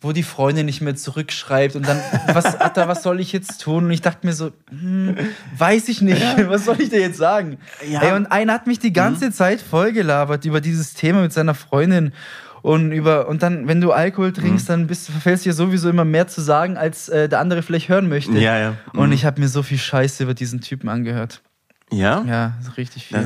wo 0.01 0.11
die 0.11 0.23
Freundin 0.23 0.65
nicht 0.65 0.81
mehr 0.81 0.95
zurückschreibt 0.95 1.75
und 1.75 1.87
dann, 1.87 1.99
was, 2.33 2.55
Alter, 2.59 2.87
was 2.87 3.01
soll 3.03 3.19
ich 3.19 3.31
jetzt 3.31 3.61
tun? 3.61 3.85
Und 3.85 3.91
ich 3.91 4.01
dachte 4.01 4.25
mir 4.27 4.33
so, 4.33 4.51
hm, 4.69 5.15
weiß 5.57 5.89
ich 5.89 6.01
nicht, 6.01 6.21
was 6.47 6.65
soll 6.65 6.79
ich 6.81 6.89
dir 6.89 6.99
jetzt 6.99 7.17
sagen? 7.17 7.57
Ja. 7.89 8.01
Ey, 8.01 8.13
und 8.13 8.27
einer 8.27 8.53
hat 8.53 8.67
mich 8.67 8.79
die 8.79 8.93
ganze 8.93 9.31
Zeit 9.31 9.61
vollgelabert 9.61 10.45
über 10.45 10.61
dieses 10.61 10.93
Thema 10.93 11.21
mit 11.21 11.33
seiner 11.33 11.53
Freundin. 11.55 12.11
Und 12.61 12.91
über, 12.91 13.27
und 13.27 13.43
dann, 13.43 13.67
wenn 13.67 13.79
du 13.79 13.91
Alkohol 13.91 14.33
trinkst, 14.33 14.67
dann 14.69 14.87
bist, 14.87 15.07
verfällst 15.11 15.45
du 15.45 15.49
dir 15.49 15.53
sowieso 15.53 15.87
immer 15.87 16.03
mehr 16.03 16.27
zu 16.27 16.41
sagen, 16.41 16.77
als 16.77 17.09
äh, 17.09 17.29
der 17.29 17.39
andere 17.39 17.61
vielleicht 17.61 17.89
hören 17.89 18.09
möchte. 18.09 18.39
Ja, 18.39 18.57
ja. 18.57 18.73
Und 18.93 19.07
Mhm. 19.09 19.13
ich 19.13 19.23
habe 19.23 19.39
mir 19.39 19.47
so 19.49 19.61
viel 19.61 19.77
Scheiße 19.77 20.23
über 20.23 20.33
diesen 20.33 20.61
Typen 20.61 20.89
angehört. 20.89 21.43
Ja? 21.91 22.23
Ja, 22.27 22.57
richtig 22.75 23.05
viel. 23.05 23.17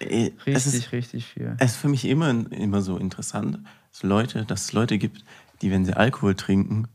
Das, 0.00 0.08
äh, 0.08 0.32
richtig, 0.46 0.74
ist, 0.74 0.92
richtig 0.92 1.26
viel. 1.26 1.54
es 1.60 1.72
ist 1.72 1.76
für 1.76 1.88
mich 1.88 2.04
immer, 2.06 2.28
immer 2.50 2.82
so 2.82 2.98
interessant, 2.98 3.60
dass, 3.92 4.02
Leute, 4.02 4.44
dass 4.44 4.64
es 4.64 4.72
Leute 4.72 4.98
gibt, 4.98 5.22
die, 5.62 5.70
wenn 5.70 5.84
sie 5.84 5.94
Alkohol 5.94 6.34
trinken, 6.34 6.88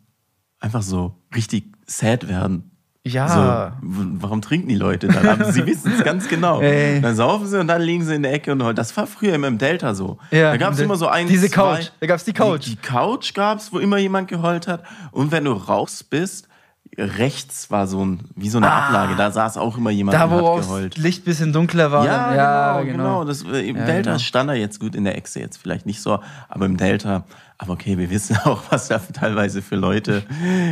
einfach 0.60 0.82
so 0.82 1.16
richtig 1.36 1.66
sad 1.86 2.28
werden. 2.28 2.72
Ja. 3.06 3.76
So, 3.82 3.88
warum 4.22 4.42
trinken 4.42 4.70
die 4.70 4.76
Leute 4.76 5.10
dann? 5.10 5.28
Aber 5.28 5.52
sie 5.52 5.66
wissen 5.66 5.92
es 5.92 6.04
ganz 6.06 6.30
genau. 6.30 6.62
Ey. 6.62 7.02
Dann 7.02 7.16
saufen 7.16 7.48
sie 7.48 7.60
und 7.60 7.68
dann 7.68 7.82
liegen 7.82 8.06
sie 8.06 8.16
in 8.16 8.24
der 8.24 8.32
Ecke 8.32 8.54
und 8.54 8.64
heulen. 8.64 8.78
Das 8.78 8.96
war 8.96 9.08
früher 9.08 9.36
immer 9.36 9.48
im 9.48 9.58
Delta 9.58 9.94
so. 9.94 10.20
Ja, 10.32 10.52
da 10.52 10.58
gab 10.58 10.74
es 10.74 10.80
immer 10.80 10.96
so 10.96 11.08
ein, 11.08 11.28
diese 11.28 11.50
zwei, 11.50 11.76
Couch. 11.76 11.92
Da 12.00 12.08
gab's 12.08 12.24
die 12.24 12.32
Couch. 12.32 12.66
Die, 12.66 12.70
die 12.72 12.76
Couch 12.78 13.34
gab 13.34 13.60
es, 13.60 13.74
wo 13.74 13.80
immer 13.80 13.98
jemand 13.98 14.30
geheult 14.30 14.68
hat. 14.68 14.84
Und 15.12 15.34
wenn 15.34 15.44
du 15.44 15.52
raus 15.52 16.02
bist, 16.02 16.48
rechts 16.98 17.72
war 17.72 17.88
so 17.88 18.06
ein, 18.06 18.20
wie 18.36 18.50
so 18.50 18.58
eine 18.60 18.72
Ah. 18.72 18.86
Ablage, 18.88 19.16
da 19.16 19.32
saß 19.32 19.58
auch 19.58 19.78
immer 19.78 19.90
jemand 19.90 20.16
Da, 20.16 20.26
und 20.26 20.32
wo 20.32 20.36
hat 20.38 20.44
auch 20.44 20.58
das 20.58 20.68
geheult. 20.68 20.98
Licht 20.98 21.26
bisschen 21.26 21.52
dunkler 21.52 21.92
war. 21.92 22.06
Ja, 22.06 22.28
dann, 22.28 22.36
ja 22.36 22.82
genau, 22.82 22.92
genau. 22.98 23.24
Das, 23.26 23.44
äh, 23.44 23.68
Im 23.68 23.78
Ja, 23.78 23.86
Delta 23.86 24.12
genau. 24.12 24.20
stand 24.20 24.50
er 24.50 24.56
jetzt 24.56 24.80
gut 24.80 24.96
in 24.96 25.04
der 25.04 25.18
Echse, 25.18 25.40
jetzt 25.40 25.58
vielleicht 25.58 25.86
nicht 25.86 26.02
so, 26.02 26.20
aber 26.50 26.66
im 26.66 26.78
Delta. 26.78 27.24
Aber 27.58 27.74
okay, 27.74 27.98
wir 27.98 28.10
wissen 28.10 28.38
auch, 28.46 28.62
was 28.70 28.90
da 28.90 29.00
teilweise 29.00 29.62
für 29.62 29.76
Leute 29.76 30.24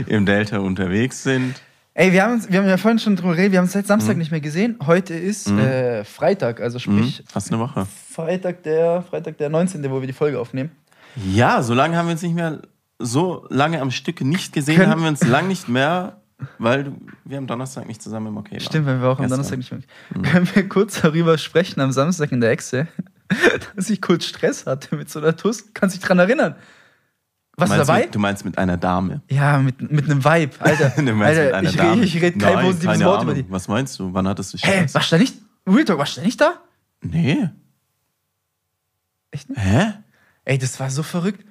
im 0.08 0.26
Delta 0.26 0.60
unterwegs 0.60 1.24
sind. 1.24 1.56
Ey, 1.94 2.14
wir 2.14 2.24
haben, 2.24 2.34
uns, 2.34 2.50
wir 2.50 2.60
haben 2.60 2.68
ja 2.70 2.78
vorhin 2.78 3.00
schon 3.00 3.16
drüber 3.18 3.32
geredet, 3.36 3.52
wir 3.52 3.60
haben 3.60 3.66
uns 3.66 3.74
seit 3.74 3.84
Mhm. 3.86 3.88
Samstag 3.90 4.18
nicht 4.18 4.32
mehr 4.32 4.40
gesehen. 4.40 4.78
Heute 4.86 5.14
ist 5.14 5.50
äh, 5.50 6.04
Freitag, 6.06 6.62
also 6.62 6.80
sprich 6.80 7.24
Fast 7.28 7.52
eine 7.52 7.60
Woche. 7.62 7.86
Freitag, 8.12 8.64
der, 8.64 9.02
Freitag 9.10 9.38
der 9.40 9.50
19., 9.50 9.84
wo 9.92 10.00
wir 10.00 10.08
die 10.08 10.14
Folge 10.14 10.40
aufnehmen. 10.40 10.72
Ja, 11.34 11.62
so 11.62 11.74
lange 11.74 11.98
haben 11.98 12.06
wir 12.08 12.14
uns 12.14 12.22
nicht 12.22 12.34
mehr, 12.36 12.60
so 13.04 13.46
lange 13.50 13.82
am 13.82 13.92
Stück 13.92 14.22
nicht 14.22 14.54
gesehen, 14.54 14.78
Können- 14.78 14.92
haben 14.92 15.02
wir 15.02 15.10
uns 15.10 15.26
lang 15.26 15.48
nicht 15.48 15.68
mehr, 15.70 16.22
weil 16.58 16.94
wir 17.26 17.38
am 17.38 17.48
Donnerstag 17.48 17.88
nicht 17.88 18.02
zusammen 18.02 18.28
im 18.28 18.38
Okay 18.38 18.54
waren. 18.56 18.60
Stimmt, 18.62 18.86
wenn 18.88 19.02
wir 19.02 19.08
auch 19.10 19.20
am 19.20 19.26
Gestern. 19.28 19.30
Donnerstag 19.44 19.58
nicht 19.58 19.72
mehr. 19.72 20.32
Können 20.32 20.50
wir 20.54 20.68
kurz 20.70 21.02
darüber 21.02 21.38
sprechen 21.38 21.80
am 21.82 21.92
Samstag 21.92 22.32
in 22.32 22.42
der 22.42 22.52
Echse, 22.52 22.88
dass 23.76 23.90
ich 23.90 24.02
kurz 24.02 24.26
Stress 24.26 24.66
hatte 24.66 24.96
mit 24.96 25.10
so 25.10 25.20
einer 25.20 25.36
Tuss? 25.36 25.74
Kannst 25.74 25.96
dich 25.96 26.04
dran 26.04 26.20
erinnern? 26.20 26.56
Was 27.58 27.70
dabei? 27.70 28.02
Mit, 28.06 28.16
du 28.16 28.20
meinst 28.20 28.44
mit 28.46 28.58
einer 28.58 28.78
Dame. 28.78 29.22
Ja, 29.30 29.60
mit, 29.60 29.92
mit 29.92 30.06
einem 30.06 30.24
Vibe, 30.24 30.54
Alter. 30.60 30.90
Du 30.96 31.02
meinst 31.14 31.40
mit 31.40 31.54
Alter 31.54 31.58
einer 31.58 31.70
ich, 31.70 31.76
Dame. 31.76 31.92
rede- 31.94 32.04
ich 32.06 32.16
rede 32.16 32.38
kein 32.40 32.54
Nein, 32.56 32.66
positives 32.66 33.00
Wort 33.04 33.24
über 33.24 33.32
Ahnung. 33.34 33.46
die. 33.46 33.52
Was 33.52 33.68
meinst 33.68 34.00
du? 34.00 34.14
Wann 34.14 34.28
hattest 34.28 34.54
du 34.54 34.58
Hä, 34.58 34.72
Stress? 34.72 34.94
warst 34.96 35.12
du 35.12 35.16
da 35.18 35.20
nicht? 35.22 35.36
Real 35.68 35.86
Talk, 35.86 36.00
warst 36.00 36.16
du 36.18 36.22
da 36.22 36.26
nicht 36.26 36.42
da? 36.42 36.54
Nee. 37.02 37.50
Echt 39.32 39.50
nicht? 39.50 39.60
Hä? 39.62 39.94
Ey, 40.46 40.58
das 40.58 40.80
war 40.80 40.90
so 40.90 41.04
verrückt. 41.04 41.46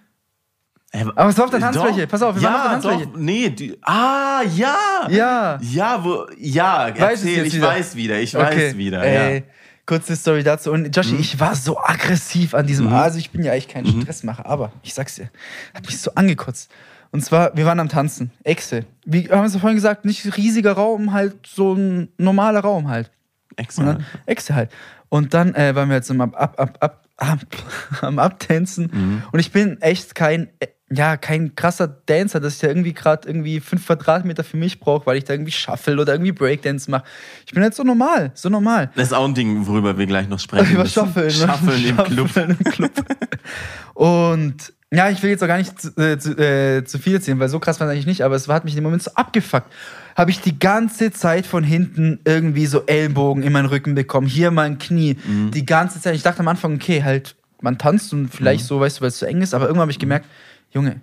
Aber 0.92 1.28
es 1.30 1.38
war 1.38 1.44
auf 1.44 1.50
der 1.50 1.60
Doch. 1.60 1.70
Tanzfläche. 1.72 2.06
Pass 2.08 2.22
auf, 2.22 2.34
wir 2.34 2.42
ja, 2.42 2.48
waren 2.48 2.56
auf 2.76 2.82
der 2.82 2.90
Tanzfläche. 2.90 3.06
Doch. 3.12 3.16
Nee, 3.18 3.50
die, 3.50 3.76
ah, 3.82 4.42
ja. 4.56 4.76
Ja. 5.08 5.58
Ja, 5.62 6.04
wo, 6.04 6.26
ja, 6.36 6.88
Weißt 6.88 7.22
du 7.24 7.28
erzähl, 7.28 7.46
ich 7.46 7.54
wieder? 7.54 7.68
weiß 7.68 7.94
wieder, 7.96 8.20
ich 8.20 8.34
weiß 8.34 8.76
wieder. 8.76 9.02
Ey, 9.04 9.36
Ja. 9.38 9.42
kurze 9.86 10.16
Story 10.16 10.42
dazu. 10.42 10.72
Und 10.72 10.94
Joshi, 10.96 11.14
Mhm. 11.14 11.20
ich 11.20 11.38
war 11.38 11.54
so 11.54 11.78
aggressiv 11.78 12.54
an 12.54 12.66
diesem. 12.66 12.92
Also, 12.92 13.18
ich 13.18 13.30
bin 13.30 13.44
ja 13.44 13.52
eigentlich 13.52 13.68
kein 13.68 13.86
Stressmacher, 13.86 14.46
aber 14.46 14.72
ich 14.82 14.92
sag's 14.94 15.14
dir, 15.14 15.30
hat 15.74 15.86
mich 15.86 16.00
so 16.00 16.12
angekotzt. 16.14 16.70
Und 17.12 17.24
zwar, 17.24 17.56
wir 17.56 17.66
waren 17.66 17.80
am 17.80 17.88
Tanzen. 17.88 18.30
Echse. 18.44 18.84
Wie 19.04 19.28
haben 19.30 19.40
wir 19.40 19.44
es 19.44 19.54
ja 19.54 19.60
vorhin 19.60 19.76
gesagt, 19.76 20.04
nicht 20.04 20.36
riesiger 20.36 20.72
Raum, 20.72 21.12
halt 21.12 21.34
so 21.46 21.74
ein 21.74 22.08
normaler 22.18 22.60
Raum 22.60 22.88
halt. 22.88 23.10
Und 23.50 23.58
Extra. 23.60 23.84
dann 23.84 24.06
Echse 24.26 24.54
halt. 24.54 24.70
Und 25.08 25.34
dann 25.34 25.54
äh, 25.56 25.74
waren 25.74 25.88
wir 25.88 25.96
jetzt 25.96 26.10
am, 26.10 26.20
ab, 26.20 26.34
ab, 26.36 26.76
ab, 26.78 27.04
ab, 27.16 27.46
am 28.02 28.18
Abtänzen. 28.20 28.90
Mhm. 28.92 29.22
Und 29.32 29.40
ich 29.40 29.50
bin 29.50 29.80
echt 29.82 30.14
kein, 30.14 30.50
ja, 30.92 31.16
kein 31.16 31.54
krasser 31.54 31.86
Dancer, 32.06 32.40
dass 32.40 32.54
ich 32.54 32.58
da 32.60 32.66
irgendwie 32.68 32.92
gerade 32.92 33.28
irgendwie 33.28 33.60
fünf 33.60 33.86
Quadratmeter 33.86 34.42
für 34.42 34.56
mich 34.56 34.80
brauche, 34.80 35.06
weil 35.06 35.18
ich 35.18 35.24
da 35.24 35.34
irgendwie 35.34 35.52
Shuffle 35.52 36.00
oder 36.00 36.14
irgendwie 36.14 36.32
Breakdance 36.32 36.90
mache. 36.90 37.04
Ich 37.46 37.52
bin 37.52 37.62
halt 37.62 37.74
so 37.74 37.84
normal, 37.84 38.32
so 38.34 38.48
normal. 38.48 38.90
Das 38.96 39.08
ist 39.08 39.12
auch 39.12 39.24
ein 39.24 39.34
Ding, 39.34 39.66
worüber 39.68 39.96
wir 39.96 40.06
gleich 40.06 40.28
noch 40.28 40.40
sprechen 40.40 40.74
Über. 40.74 40.86
Schaffeln. 40.86 41.26
ne? 41.26 41.32
Schaffeln 41.32 41.84
im 41.84 41.96
Club. 41.96 42.36
Im 42.36 42.58
Club. 42.58 42.90
Und 43.94 44.72
ja, 44.92 45.08
ich 45.10 45.22
will 45.22 45.30
jetzt 45.30 45.42
auch 45.42 45.46
gar 45.46 45.58
nicht 45.58 45.80
zu, 45.80 45.88
äh, 45.96 46.18
zu, 46.18 46.36
äh, 46.36 46.84
zu 46.84 46.98
viel 46.98 47.14
erzählen, 47.14 47.38
weil 47.38 47.48
so 47.48 47.60
krass 47.60 47.78
war 47.78 47.86
es 47.86 47.92
eigentlich 47.92 48.06
nicht, 48.06 48.22
aber 48.22 48.34
es 48.34 48.48
hat 48.48 48.64
mich 48.64 48.74
in 48.74 48.78
dem 48.80 48.84
Moment 48.84 49.02
so 49.02 49.12
abgefuckt. 49.14 49.72
Habe 50.16 50.32
ich 50.32 50.40
die 50.40 50.58
ganze 50.58 51.12
Zeit 51.12 51.46
von 51.46 51.62
hinten 51.62 52.18
irgendwie 52.24 52.66
so 52.66 52.84
Ellenbogen 52.86 53.44
in 53.44 53.52
meinen 53.52 53.66
Rücken 53.66 53.94
bekommen, 53.94 54.26
hier 54.26 54.50
mal 54.50 54.66
ein 54.66 54.78
Knie, 54.78 55.16
Mhm. 55.24 55.52
die 55.52 55.64
ganze 55.64 56.00
Zeit. 56.00 56.16
Ich 56.16 56.22
dachte 56.22 56.40
am 56.40 56.48
Anfang, 56.48 56.74
okay, 56.74 57.04
halt, 57.04 57.36
man 57.60 57.78
tanzt 57.78 58.12
und 58.12 58.22
Mhm. 58.22 58.28
vielleicht 58.30 58.64
so, 58.64 58.80
weißt 58.80 58.98
du, 58.98 59.02
weil 59.02 59.08
es 59.10 59.18
so 59.20 59.26
eng 59.26 59.40
ist, 59.42 59.54
aber 59.54 59.66
irgendwann 59.66 59.82
habe 59.82 59.92
ich 59.92 59.98
gemerkt, 60.00 60.26
Junge, 60.70 61.00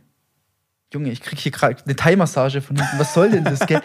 Junge, 0.94 1.12
ich 1.12 1.20
krieg 1.22 1.38
hier 1.38 1.52
gerade 1.52 1.84
eine 1.84 1.96
Thai-Massage 1.98 2.62
von 2.62 2.78
hinten. 2.78 2.98
Was 2.98 3.14
soll 3.14 3.30
denn 3.30 3.44
das, 3.44 3.60
gell? 3.68 3.82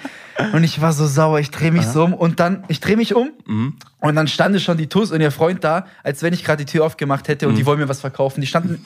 Und 0.52 0.62
ich 0.62 0.80
war 0.80 0.92
so 0.92 1.04
sauer, 1.06 1.40
ich 1.40 1.50
drehe 1.50 1.72
mich 1.72 1.84
so 1.84 2.04
um 2.04 2.14
und 2.14 2.38
dann, 2.38 2.62
ich 2.68 2.78
drehe 2.80 2.96
mich 2.96 3.14
um 3.16 3.32
Mhm. 3.44 3.76
und 3.98 4.14
dann 4.14 4.28
standen 4.28 4.60
schon 4.60 4.76
die 4.78 4.86
Tuss 4.88 5.10
und 5.10 5.20
ihr 5.20 5.32
Freund 5.32 5.64
da, 5.64 5.86
als 6.04 6.22
wenn 6.22 6.32
ich 6.32 6.44
gerade 6.44 6.64
die 6.64 6.70
Tür 6.70 6.84
aufgemacht 6.84 7.26
hätte 7.26 7.48
und 7.48 7.54
Mhm. 7.54 7.58
die 7.58 7.66
wollen 7.66 7.80
mir 7.80 7.88
was 7.88 8.00
verkaufen. 8.00 8.40
Die 8.40 8.46
standen. 8.46 8.84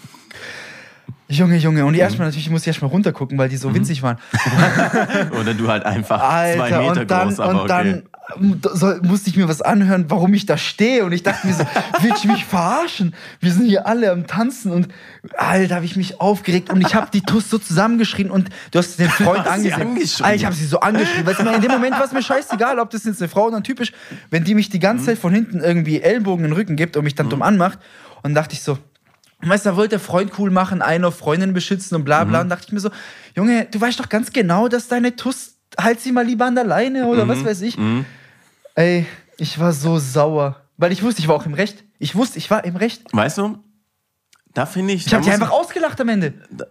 Junge, 1.28 1.56
Junge. 1.56 1.84
Und 1.84 1.94
die 1.94 1.98
erstmal 1.98 2.28
natürlich 2.28 2.50
muss 2.50 2.60
ich 2.62 2.68
erstmal 2.68 2.90
runtergucken, 2.90 3.36
weil 3.36 3.48
die 3.48 3.56
Mhm. 3.56 3.60
so 3.60 3.74
winzig 3.74 4.02
waren. 4.02 4.18
Oder 5.40 5.54
du 5.54 5.66
halt 5.68 5.84
einfach 5.84 6.20
Alter, 6.20 6.56
zwei 6.68 6.78
Meter 6.78 7.00
und 7.00 7.10
dann, 7.10 7.28
groß, 7.28 7.40
aber 7.40 7.62
und 7.62 7.68
dann 7.68 7.88
okay. 7.88 8.40
ähm, 8.40 8.58
da 8.62 8.76
soll, 8.76 9.00
musste 9.02 9.30
ich 9.30 9.36
mir 9.36 9.48
was 9.48 9.60
anhören, 9.60 10.04
warum 10.08 10.32
ich 10.34 10.46
da 10.46 10.56
stehe. 10.56 11.04
Und 11.04 11.10
ich 11.12 11.24
dachte 11.24 11.46
mir 11.48 11.54
so, 11.54 11.64
willst 12.00 12.22
du 12.22 12.28
mich 12.28 12.44
verarschen? 12.44 13.12
Wir 13.40 13.52
sind 13.52 13.66
hier 13.66 13.88
alle 13.88 14.12
am 14.12 14.28
Tanzen 14.28 14.70
und 14.70 14.88
Alter, 15.36 15.74
habe 15.76 15.84
ich 15.84 15.96
mich 15.96 16.20
aufgeregt 16.20 16.70
und 16.70 16.80
ich 16.80 16.94
habe 16.94 17.08
die 17.12 17.22
Tuss 17.22 17.50
so 17.50 17.58
zusammengeschrien 17.58 18.30
und 18.30 18.48
du 18.70 18.78
hast 18.78 18.98
den 19.00 19.08
Freund 19.10 19.40
hast 19.40 19.48
angesehen. 19.50 19.80
angeschrien. 19.82 20.24
Alter, 20.26 20.36
ich 20.36 20.44
habe 20.44 20.54
sie 20.54 20.66
so 20.66 20.78
angeschrien, 20.78 21.26
weil 21.26 21.34
in 21.56 21.60
dem 21.62 21.72
Moment 21.72 21.94
war 21.94 22.04
es 22.04 22.12
mir 22.12 22.22
scheißegal, 22.22 22.78
ob 22.78 22.90
das 22.90 23.02
jetzt 23.04 23.20
eine 23.20 23.28
Frau 23.28 23.46
oder 23.48 23.56
ein 23.56 23.64
Typ 23.64 23.80
ist, 23.80 23.92
wenn 24.30 24.44
die 24.44 24.54
mich 24.54 24.68
die 24.70 24.78
ganze 24.78 25.02
Mhm. 25.02 25.06
Zeit 25.06 25.18
von 25.18 25.32
hinten 25.32 25.60
irgendwie 25.60 26.00
Ellbogen 26.02 26.44
in 26.44 26.50
den 26.52 26.56
Rücken 26.56 26.76
gibt 26.76 26.96
und 26.96 27.02
mich 27.04 27.16
dann 27.16 27.28
dumm 27.28 27.42
anmacht. 27.42 27.78
Und 28.16 28.22
dann 28.24 28.34
dachte 28.34 28.54
ich 28.54 28.62
so, 28.62 28.78
Weißt 29.42 29.66
du, 29.66 29.70
da 29.70 29.76
wollte 29.76 29.90
der 29.90 30.00
Freund 30.00 30.32
cool 30.38 30.50
machen, 30.50 30.80
eine 30.82 31.12
Freundin 31.12 31.52
beschützen 31.52 31.94
und 31.96 32.04
bla 32.04 32.24
Mhm. 32.24 32.28
bla. 32.30 32.40
Und 32.40 32.48
dachte 32.48 32.64
ich 32.66 32.72
mir 32.72 32.80
so, 32.80 32.90
Junge, 33.34 33.66
du 33.66 33.80
weißt 33.80 34.00
doch 34.00 34.08
ganz 34.08 34.32
genau, 34.32 34.68
dass 34.68 34.88
deine 34.88 35.14
Tuss, 35.16 35.56
halt 35.78 36.00
sie 36.00 36.12
mal 36.12 36.24
lieber 36.24 36.46
an 36.46 36.54
der 36.54 36.64
Leine 36.64 37.06
oder 37.06 37.24
Mhm. 37.24 37.28
was 37.28 37.44
weiß 37.44 37.60
ich. 37.62 37.76
Ey, 38.74 39.06
ich 39.38 39.58
war 39.58 39.72
so 39.72 39.98
sauer. 39.98 40.62
Weil 40.78 40.92
ich 40.92 41.02
wusste, 41.02 41.20
ich 41.20 41.28
war 41.28 41.34
auch 41.36 41.46
im 41.46 41.54
Recht. 41.54 41.84
Ich 41.98 42.14
wusste, 42.14 42.38
ich 42.38 42.50
war 42.50 42.64
im 42.64 42.76
Recht. 42.76 43.02
Weißt 43.12 43.38
du, 43.38 43.58
da 44.52 44.66
finde 44.66 44.92
ich. 44.94 45.06
Ich 45.06 45.14
habe 45.14 45.24
muss 45.24 45.32
einfach 45.32 45.50
ausgelacht 45.50 46.00
am 46.00 46.08
Ende. 46.08 46.34
Da 46.50 46.66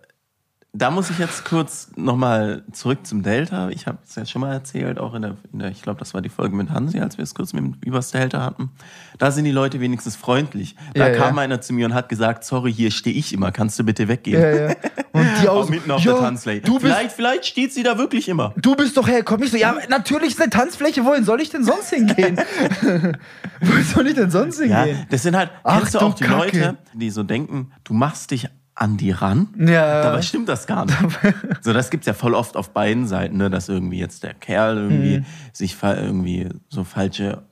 muss 0.92 1.10
ich 1.10 1.20
jetzt 1.20 1.46
kurz 1.46 1.90
nochmal 1.96 2.64
zurück 2.72 3.06
zum 3.08 3.24
Delta. 3.24 3.70
Ich 3.70 3.88
habe 3.88 3.98
es 4.08 4.16
ja 4.16 4.26
schon 4.26 4.42
mal 4.42 4.52
erzählt, 4.54 5.00
auch 5.00 5.14
in 5.14 5.22
der, 5.22 5.36
in 5.54 5.60
der 5.60 5.70
ich 5.72 5.82
glaube, 5.82 6.00
das 6.00 6.14
war 6.14 6.22
die 6.22 6.30
Folge 6.30 6.56
mit 6.56 6.70
Hansi, 6.70 7.00
als 7.00 7.18
wir 7.18 7.24
es 7.24 7.34
kurz 7.34 7.54
mit 7.54 7.64
übers 7.86 8.12
Delta 8.12 8.42
hatten. 8.42 8.72
Da 9.18 9.32
sind 9.32 9.46
die 9.46 9.52
Leute 9.52 9.80
wenigstens 9.80 10.16
freundlich. 10.16 10.76
Da 10.94 11.08
Ja, 11.10 11.16
kam 11.16 11.38
ja. 11.38 11.42
einer 11.44 11.62
zu 11.62 11.72
mir 11.74 11.86
und 11.86 11.94
hat 11.94 12.10
gesagt, 12.10 12.44
sorry, 12.44 12.74
hier 12.74 12.92
stehe 12.92 13.16
ich 13.16 13.32
immer, 13.34 13.52
kannst 13.52 13.80
du 13.80 13.84
bitte 13.84 14.08
weggehen? 14.08 14.42
Ja, 14.42 14.50
ja. 14.70 14.76
Und 15.14 15.30
die 15.42 15.48
Auch 15.56 15.70
mitten 15.70 15.90
auf 15.92 16.02
ja, 16.04 16.12
der 16.14 16.22
Tanzfläche. 16.22 16.62
Du 16.62 16.74
bist, 16.74 16.86
vielleicht, 16.86 17.12
vielleicht 17.14 17.46
steht 17.46 17.74
sie 17.74 17.84
da 17.84 17.98
wirklich 17.98 18.28
immer. 18.28 18.54
du 18.58 18.76
bist 18.76 18.98
doch 18.98 19.08
hergekommen. 19.08 19.46
Ich 19.46 19.52
so, 19.52 19.58
ja, 19.58 19.76
natürlich 19.90 20.32
ist 20.32 20.42
eine 20.42 20.50
Tanzfläche. 20.50 21.06
Wohin 21.06 21.24
soll 21.24 21.40
ich 21.40 21.50
denn 21.50 21.64
sonst 21.64 21.90
hingehen? 21.92 22.38
Wohin 23.62 23.84
soll 23.84 24.08
ich 24.08 24.16
denn 24.16 24.30
sonst 24.32 24.60
Ja, 24.60 24.84
hingehen? 24.84 25.06
das 25.10 25.24
sind 25.24 25.38
halt, 25.38 25.52
Ach 25.64 25.78
kennst 25.80 25.96
du 25.96 26.00
du 26.00 26.06
auch 26.06 26.14
die 26.16 26.24
Kacke. 26.26 26.38
Leute, 26.60 26.78
die 26.94 27.10
so 27.10 27.24
denken, 27.24 27.72
du 27.86 27.94
machst 27.94 28.32
dich 28.32 28.50
an 28.76 28.98
die 28.98 29.12
ran. 29.12 29.48
Ja. 29.58 30.02
Dabei 30.04 30.22
stimmt 30.22 30.50
das 30.50 30.68
gar 30.68 30.86
nicht. 30.86 30.98
so, 31.62 31.72
das 31.74 31.90
gibt's 31.90 32.08
ja 32.08 32.14
voll 32.14 32.34
oft 32.34 32.58
auf 32.58 32.72
beiden 32.72 33.08
Seiten, 33.08 33.38
ne, 33.38 33.50
dass 33.50 33.70
irgendwie 33.70 34.00
jetzt 34.00 34.24
der 34.24 34.34
Kerl 34.34 34.78
irgendwie 34.78 35.20
Mhm. 35.20 35.26
sich 35.54 35.78
irgendwie 35.82 36.50
so 36.70 36.84
falsche 36.84 37.44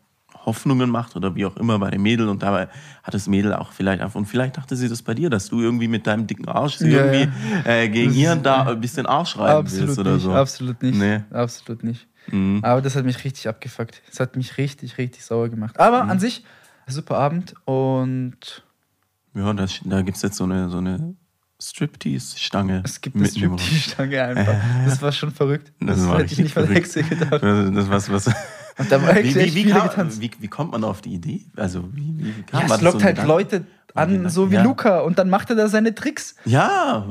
Hoffnungen 0.46 0.90
macht 0.90 1.16
oder 1.16 1.36
wie 1.36 1.46
auch 1.46 1.56
immer 1.56 1.80
bei 1.80 1.90
dem 1.90 2.02
Mädel 2.02 2.28
und 2.28 2.44
dabei 2.44 2.68
hat 3.02 3.14
das 3.14 3.28
Mädel 3.28 3.54
auch 3.54 3.72
vielleicht 3.72 4.02
einfach 4.02 4.16
und 4.18 4.26
vielleicht 4.26 4.58
dachte 4.58 4.76
sie 4.76 4.90
das 4.90 5.02
bei 5.02 5.14
dir, 5.14 5.30
dass 5.30 5.48
du 5.48 5.62
irgendwie 5.62 5.88
mit 5.88 6.06
deinem 6.06 6.28
dicken 6.28 6.50
Arsch 6.50 6.82
Ja, 6.82 6.88
irgendwie 6.88 7.32
Äh, 7.64 7.88
gegen 7.88 8.14
ihren 8.14 8.44
da 8.44 8.64
ein 8.64 8.82
bisschen 8.82 9.06
Arsch 9.06 9.38
reiben 9.38 9.66
willst 9.72 9.82
Absolut 9.82 10.00
oder 10.00 10.14
nicht, 10.16 10.24
so. 10.24 10.34
absolut 10.34 10.84
nicht. 10.84 11.00
Nee. 11.00 11.22
Absolut 11.32 11.84
nicht. 11.86 12.08
Mhm. 12.28 12.60
Aber 12.62 12.82
das 12.82 12.98
hat 12.98 13.06
mich 13.06 13.24
richtig 13.24 13.48
abgefuckt. 13.48 14.02
Das 14.10 14.20
hat 14.20 14.36
mich 14.36 14.58
richtig, 14.58 14.98
richtig 14.98 15.24
sauer 15.24 15.48
gemacht. 15.48 15.80
Aber 15.80 16.04
Mhm. 16.04 16.10
an 16.10 16.20
sich, 16.20 16.44
super 16.88 17.18
Abend 17.20 17.54
und 17.64 18.64
Ja, 19.36 19.54
das, 19.54 19.80
da 19.84 20.02
gibt's 20.02 20.22
jetzt 20.22 20.38
so 20.38 20.44
eine, 20.44 20.70
so 20.70 20.78
eine 20.78 21.16
Striptease-Stange. 21.62 22.82
es 22.86 23.02
gibt 23.02 23.16
eine. 23.16 23.28
Striptease-Stange 23.28 24.24
einfach. 24.24 24.56
Das 24.86 25.02
war 25.02 25.12
schon 25.12 25.32
verrückt. 25.32 25.72
Das 25.80 25.98
Das, 25.98 26.08
war 26.08 26.20
hätte 26.20 26.34
ich 26.34 26.40
nicht 26.40 26.54
von 26.54 26.64
verrückt. 26.66 26.80
Hexe 26.96 27.04
gedacht. 27.04 27.42
Das, 27.44 27.90
was, 27.90 28.12
was. 28.12 28.28
Und 28.78 28.92
da 28.92 29.00
war 29.04 29.16
Wie, 29.16 29.36
wie, 29.36 29.54
wie, 29.56 29.70
kam, 29.70 29.90
wie, 30.20 30.32
wie 30.40 30.48
kommt 30.48 30.72
man 30.72 30.84
auf 30.84 31.02
die 31.02 31.14
Idee? 31.14 31.42
Also, 31.56 31.84
wie, 31.94 32.16
wie 32.18 32.42
kam 32.44 32.62
Ja, 32.64 32.70
war 32.70 32.76
es 32.76 32.82
so 32.82 32.86
lockt 32.88 32.98
ein 32.98 33.04
halt 33.04 33.16
Gedanke? 33.18 33.32
Leute 33.32 33.66
an, 33.94 34.30
so 34.30 34.50
wie 34.50 34.56
Ja. 34.56 34.64
Luca. 34.64 35.02
Und 35.02 35.20
dann 35.20 35.30
macht 35.30 35.52
er 35.52 35.56
da 35.56 35.68
seine 35.68 35.94
Tricks. 35.94 36.34
Ja. 36.46 37.06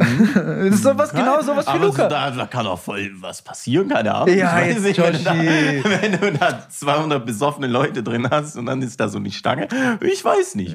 Das 0.00 0.74
ist 0.74 0.82
sowas, 0.82 1.12
genau 1.12 1.40
sowas 1.42 1.66
wie 1.66 1.70
aber 1.70 1.86
Luca. 1.86 2.02
So, 2.02 2.08
da, 2.08 2.30
da 2.32 2.46
kann 2.46 2.66
auch 2.66 2.80
voll 2.80 3.12
was 3.20 3.42
passieren, 3.42 3.88
keine 3.90 4.12
Ahnung. 4.12 4.36
Ja, 4.36 4.58
Ich 4.58 4.66
weiß 4.66 4.74
jetzt, 4.74 4.84
nicht, 4.86 4.98
wenn, 4.98 5.12
du 5.12 5.18
da, 5.22 5.34
Joshi. 5.34 5.84
wenn 6.02 6.12
du 6.20 6.32
da 6.38 6.68
200 6.68 7.24
besoffene 7.24 7.68
Leute 7.68 8.02
drin 8.02 8.28
hast 8.28 8.56
und 8.56 8.66
dann 8.66 8.82
ist 8.82 8.98
da 8.98 9.08
so 9.08 9.20
die 9.20 9.30
Stange. 9.30 9.68
Ich 10.00 10.24
weiß 10.24 10.56
nicht. 10.56 10.74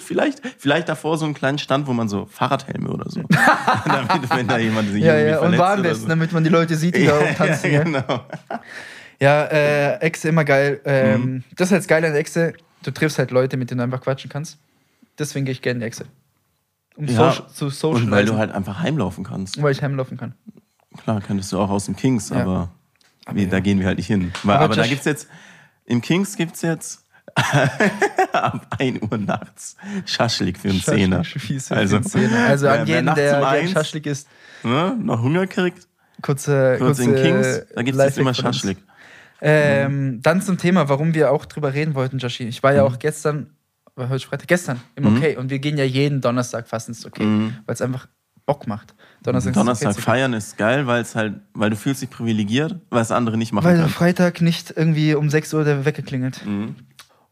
Vielleicht, 0.00 0.40
vielleicht 0.58 0.88
davor 0.88 1.18
so 1.18 1.24
einen 1.24 1.34
kleinen 1.34 1.58
Stand, 1.58 1.86
wo 1.86 1.92
man 1.92 2.08
so 2.08 2.26
Fahrradhelme 2.26 2.88
oder 2.90 3.10
so. 3.10 3.22
Damit, 3.84 4.30
wenn 4.30 4.48
da 4.48 4.58
jemand 4.58 4.90
sich 4.90 5.02
Ja, 5.02 5.14
irgendwie 5.16 5.30
ja, 5.32 5.38
und 5.40 5.42
verletzt 5.54 5.60
Warnwesten, 5.60 5.86
oder 5.90 5.94
so. 6.02 6.08
damit 6.08 6.32
man 6.32 6.44
die 6.44 6.50
Leute 6.50 6.76
sieht, 6.76 6.96
die 6.96 7.06
da 7.06 7.18
tanzen. 7.36 7.70
ja, 7.72 7.78
Ja, 7.78 7.82
genau. 7.84 8.24
ja 9.20 9.44
äh, 9.44 9.98
Echse 10.00 10.28
immer 10.28 10.44
geil. 10.44 10.80
Ähm, 10.84 11.20
Mhm. 11.22 11.44
Das 11.56 11.68
ist 11.68 11.72
halt 11.72 11.80
das 11.82 11.88
Geile 11.88 12.08
an 12.08 12.14
Echse. 12.14 12.52
Du 12.82 12.90
triffst 12.92 13.18
halt 13.18 13.30
Leute, 13.30 13.56
mit 13.56 13.70
denen 13.70 13.78
du 13.78 13.84
einfach 13.84 14.00
quatschen 14.00 14.30
kannst. 14.30 14.58
Deswegen 15.18 15.44
gehe 15.46 15.52
ich 15.52 15.62
gerne 15.62 15.76
in 15.76 15.80
die 15.80 15.86
Echse. 15.86 16.04
Um 16.96 17.06
Ja, 17.06 17.32
so, 17.32 17.42
zu 17.42 17.70
social. 17.70 18.04
Und 18.04 18.10
weil 18.10 18.24
du 18.24 18.36
halt 18.36 18.52
einfach 18.52 18.78
heimlaufen 18.80 19.24
kannst. 19.24 19.60
weil 19.62 19.72
ich 19.72 19.82
heimlaufen 19.82 20.16
kann. 20.16 20.34
Klar, 21.02 21.20
könntest 21.20 21.52
du 21.52 21.58
auch 21.60 21.70
aus 21.70 21.86
dem 21.86 21.96
Kings, 21.96 22.30
Ja. 22.30 22.36
aber, 22.42 22.70
wie, 23.32 23.46
da 23.46 23.60
gehen 23.60 23.78
wir 23.80 23.86
halt 23.86 23.98
nicht 23.98 24.06
hin. 24.06 24.32
Weil, 24.42 24.56
Aber 24.56 24.64
aber 24.66 24.76
da 24.76 24.86
gibt's 24.86 25.04
jetzt, 25.04 25.28
im 25.84 26.00
Kings 26.00 26.36
gibt's 26.36 26.62
jetzt 26.62 27.04
ab 28.32 28.66
1 28.78 29.02
Uhr 29.02 29.18
nachts 29.18 29.76
Schaschlik 30.06 30.58
für 30.58 30.68
einen 30.70 30.80
Zehner. 30.82 31.22
Also. 31.70 31.98
Also 32.48 32.68
an 32.68 32.86
jeden, 32.86 33.14
der, 33.14 33.40
der 33.52 33.68
Schaschlik 33.68 34.06
ist. 34.06 34.28
ne, 34.62 34.96
noch 35.00 35.22
Hunger 35.22 35.46
kriegt, 35.46 35.86
kurze, 36.22 36.76
Kurz 36.78 36.98
in 36.98 37.10
kurze 37.10 37.22
Kings, 37.22 37.62
da 37.74 37.82
gibt 37.82 37.98
es 37.98 38.16
immer. 38.16 38.34
Schaschlik. 38.34 38.78
Ähm, 39.40 40.20
Dann 40.22 40.42
zum 40.42 40.58
Thema, 40.58 40.88
warum 40.88 41.14
wir 41.14 41.30
auch 41.30 41.44
drüber 41.44 41.72
reden 41.74 41.94
wollten, 41.94 42.18
Joshi. 42.18 42.44
Ich 42.48 42.62
war 42.62 42.72
ja 42.74 42.82
Mhm. 42.86 42.92
auch 42.94 42.98
gestern, 42.98 43.50
war 43.94 44.08
heute 44.08 44.26
Freitag, 44.26 44.48
gestern 44.48 44.80
im 44.96 45.06
Okay 45.16 45.36
und 45.36 45.50
wir 45.50 45.60
gehen 45.60 45.78
ja 45.78 45.84
jeden 45.84 46.20
Donnerstag 46.20 46.66
fast 46.68 46.88
ins 46.88 47.06
Okay, 47.06 47.22
Mhm. 47.24 47.54
weil 47.66 47.74
es 47.74 47.80
einfach 47.82 48.08
Bock 48.46 48.66
macht. 48.66 48.94
Donnerstag, 49.22 49.52
Donnerstag 49.52 49.94
gehen. 49.94 50.02
feiern 50.02 50.32
ist 50.32 50.56
geil, 50.56 50.86
weil 50.86 51.02
es 51.02 51.14
halt, 51.14 51.34
weil 51.54 51.70
du 51.70 51.76
fühlst 51.76 52.02
dich 52.02 52.08
privilegiert, 52.10 52.76
was 52.90 53.10
andere 53.12 53.36
nicht 53.36 53.52
machen 53.52 53.66
Weil 53.66 53.76
können. 53.76 53.88
Freitag 53.90 54.40
nicht 54.40 54.72
irgendwie 54.74 55.14
um 55.14 55.28
6 55.30 55.52
Uhr 55.54 55.64
der 55.64 55.84
Wecker 55.84 56.02
klingelt. 56.02 56.44
Mhm. 56.46 56.74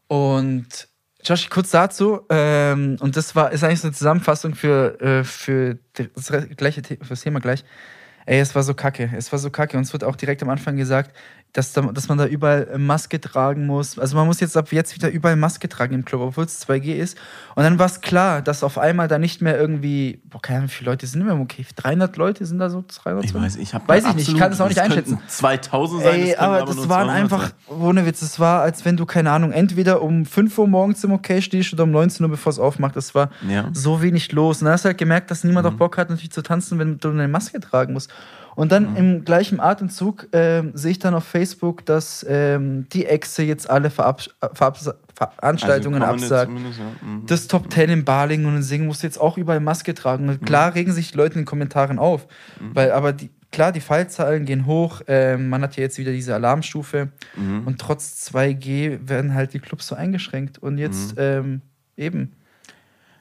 Und 0.07 0.87
Josh, 1.23 1.49
kurz 1.49 1.71
dazu, 1.71 2.21
ähm, 2.29 2.97
und 2.99 3.17
das 3.17 3.35
war, 3.35 3.51
ist 3.51 3.63
eigentlich 3.63 3.81
so 3.81 3.87
eine 3.87 3.95
Zusammenfassung 3.95 4.55
für, 4.55 4.99
äh, 5.01 5.23
für 5.23 5.77
das 5.93 6.31
gleiche 6.55 6.81
für 6.83 6.97
das 7.09 7.21
Thema 7.21 7.39
gleich. 7.39 7.65
Ey, 8.25 8.39
es 8.39 8.55
war 8.55 8.63
so 8.63 8.73
kacke. 8.73 9.09
Es 9.15 9.31
war 9.31 9.39
so 9.39 9.49
kacke. 9.49 9.77
Und 9.77 9.83
es 9.83 9.93
wird 9.93 10.03
auch 10.03 10.15
direkt 10.15 10.43
am 10.43 10.49
Anfang 10.49 10.75
gesagt, 10.75 11.15
dass, 11.57 11.73
da, 11.73 11.81
dass 11.81 12.07
man 12.07 12.19
da 12.19 12.27
überall 12.27 12.67
äh, 12.71 12.77
Maske 12.77 13.19
tragen 13.19 13.65
muss. 13.65 13.97
Also 13.97 14.15
man 14.15 14.27
muss 14.27 14.39
jetzt 14.39 14.55
ab 14.55 14.71
jetzt 14.71 14.93
wieder 14.93 15.09
überall 15.09 15.35
Maske 15.35 15.67
tragen 15.67 15.95
im 15.95 16.05
Club, 16.05 16.21
obwohl 16.21 16.43
es 16.45 16.61
2G 16.67 16.93
ist. 16.93 17.17
Und 17.55 17.63
dann 17.63 17.79
war 17.79 17.87
es 17.87 18.01
klar, 18.01 18.43
dass 18.43 18.61
auf 18.63 18.77
einmal 18.77 19.07
da 19.07 19.17
nicht 19.17 19.41
mehr 19.41 19.57
irgendwie, 19.59 20.21
boah, 20.25 20.39
keine 20.39 20.59
Ahnung, 20.59 20.69
wie 20.69 20.73
viele 20.75 20.91
Leute 20.91 21.07
sind 21.07 21.21
immer 21.21 21.31
im 21.31 21.41
Okay? 21.41 21.65
300 21.75 22.15
Leute 22.15 22.45
sind 22.45 22.59
da 22.59 22.69
so? 22.69 22.83
300, 22.87 23.25
Ich 23.25 23.33
weiß, 23.33 23.55
ich 23.55 23.73
habe 23.73 23.87
Weiß 23.87 24.05
ich 24.05 24.13
nicht, 24.13 24.27
ich 24.29 24.37
kann 24.37 24.51
das 24.51 24.61
auch 24.61 24.67
nicht 24.67 24.79
einschätzen. 24.79 25.17
2000 25.27 26.03
sein, 26.03 26.13
Ey, 26.13 26.29
das 26.31 26.37
aber 26.39 26.57
können 26.65 26.77
das 26.77 26.89
waren 26.89 27.07
200 27.07 27.15
einfach, 27.15 27.51
ohne 27.69 28.05
Witz, 28.05 28.19
das 28.19 28.39
war, 28.39 28.61
als 28.61 28.85
wenn 28.85 28.95
du, 28.95 29.07
keine 29.07 29.31
Ahnung, 29.31 29.51
entweder 29.51 30.03
um 30.03 30.25
5 30.27 30.55
Uhr 30.59 30.67
morgens 30.67 31.03
im 31.03 31.11
Okay 31.11 31.41
stehst 31.41 31.73
oder 31.73 31.85
um 31.85 31.91
19 31.91 32.23
Uhr, 32.23 32.29
bevor 32.29 32.51
es 32.51 32.59
aufmacht. 32.59 32.95
Das 32.95 33.15
war 33.15 33.31
Ja. 33.49 33.63
Mhm. 33.63 33.73
so 33.73 34.01
wenig 34.03 34.31
los. 34.31 34.61
Und 34.61 34.65
dann 34.65 34.73
hast 34.73 34.85
du 34.85 34.89
halt 34.89 34.99
gemerkt, 34.99 35.31
dass 35.31 35.43
niemand 35.43 35.65
auch 35.65 35.73
Bock 35.73 35.97
hat, 35.97 36.09
natürlich 36.11 36.31
zu 36.31 36.43
tanzen, 36.43 36.77
wenn 36.77 36.99
du 36.99 37.09
eine 37.09 37.27
Maske 37.27 37.59
tragen 37.59 37.93
musst. 37.93 38.11
Und 38.57 38.71
dann 38.71 38.89
Mhm. 38.91 38.97
im 38.97 39.23
gleichen 39.23 39.59
Atemzug 39.59 40.27
ähm, 40.33 40.71
sehe 40.73 40.89
ich 40.91 40.97
dann 40.99 41.13
auf 41.13 41.23
Facebook, 41.25 41.85
dass 41.85 42.25
ähm, 42.27 42.87
die 42.91 43.05
Exe 43.05 43.43
jetzt 43.43 43.69
alle 43.69 43.91
Verabs 43.91 44.31
Verabs 44.53 44.89
Veranstaltungen 45.13 46.01
Also 46.01 46.25
absagt. 46.25 46.51
ja. 46.51 47.07
Mhm. 47.07 47.25
Das 47.27 47.47
Top 47.47 47.71
10 47.71 47.89
in 47.91 48.03
Balingen 48.03 48.47
und 48.47 48.55
in 48.55 48.63
Singen 48.63 48.87
musst 48.87 49.03
du 49.03 49.07
jetzt 49.07 49.19
auch 49.21 49.37
überall 49.37 49.59
Maske 49.59 49.93
tragen. 49.93 50.27
Und 50.27 50.43
klar 50.45 50.73
regen 50.73 50.91
sich 50.91 51.11
die 51.11 51.17
Leute 51.17 51.35
in 51.35 51.41
den 51.41 51.45
Kommentaren 51.45 51.99
auf. 51.99 52.27
Weil, 52.73 52.91
aber 52.91 53.13
die, 53.13 53.29
klar, 53.51 53.71
die 53.71 53.79
Fallzahlen 53.79 54.45
gehen 54.45 54.65
hoch. 54.65 55.01
Ähm, 55.07 55.49
man 55.49 55.61
hat 55.61 55.75
ja 55.75 55.83
jetzt 55.83 55.99
wieder 55.99 56.11
diese 56.11 56.33
Alarmstufe. 56.33 57.09
Mhm. 57.35 57.61
Und 57.67 57.79
trotz 57.79 58.27
2G 58.31 59.07
werden 59.07 59.35
halt 59.35 59.53
die 59.53 59.59
Clubs 59.59 59.87
so 59.87 59.95
eingeschränkt. 59.95 60.57
Und 60.57 60.79
jetzt 60.79 61.13
ähm, 61.17 61.61
eben. 61.95 62.33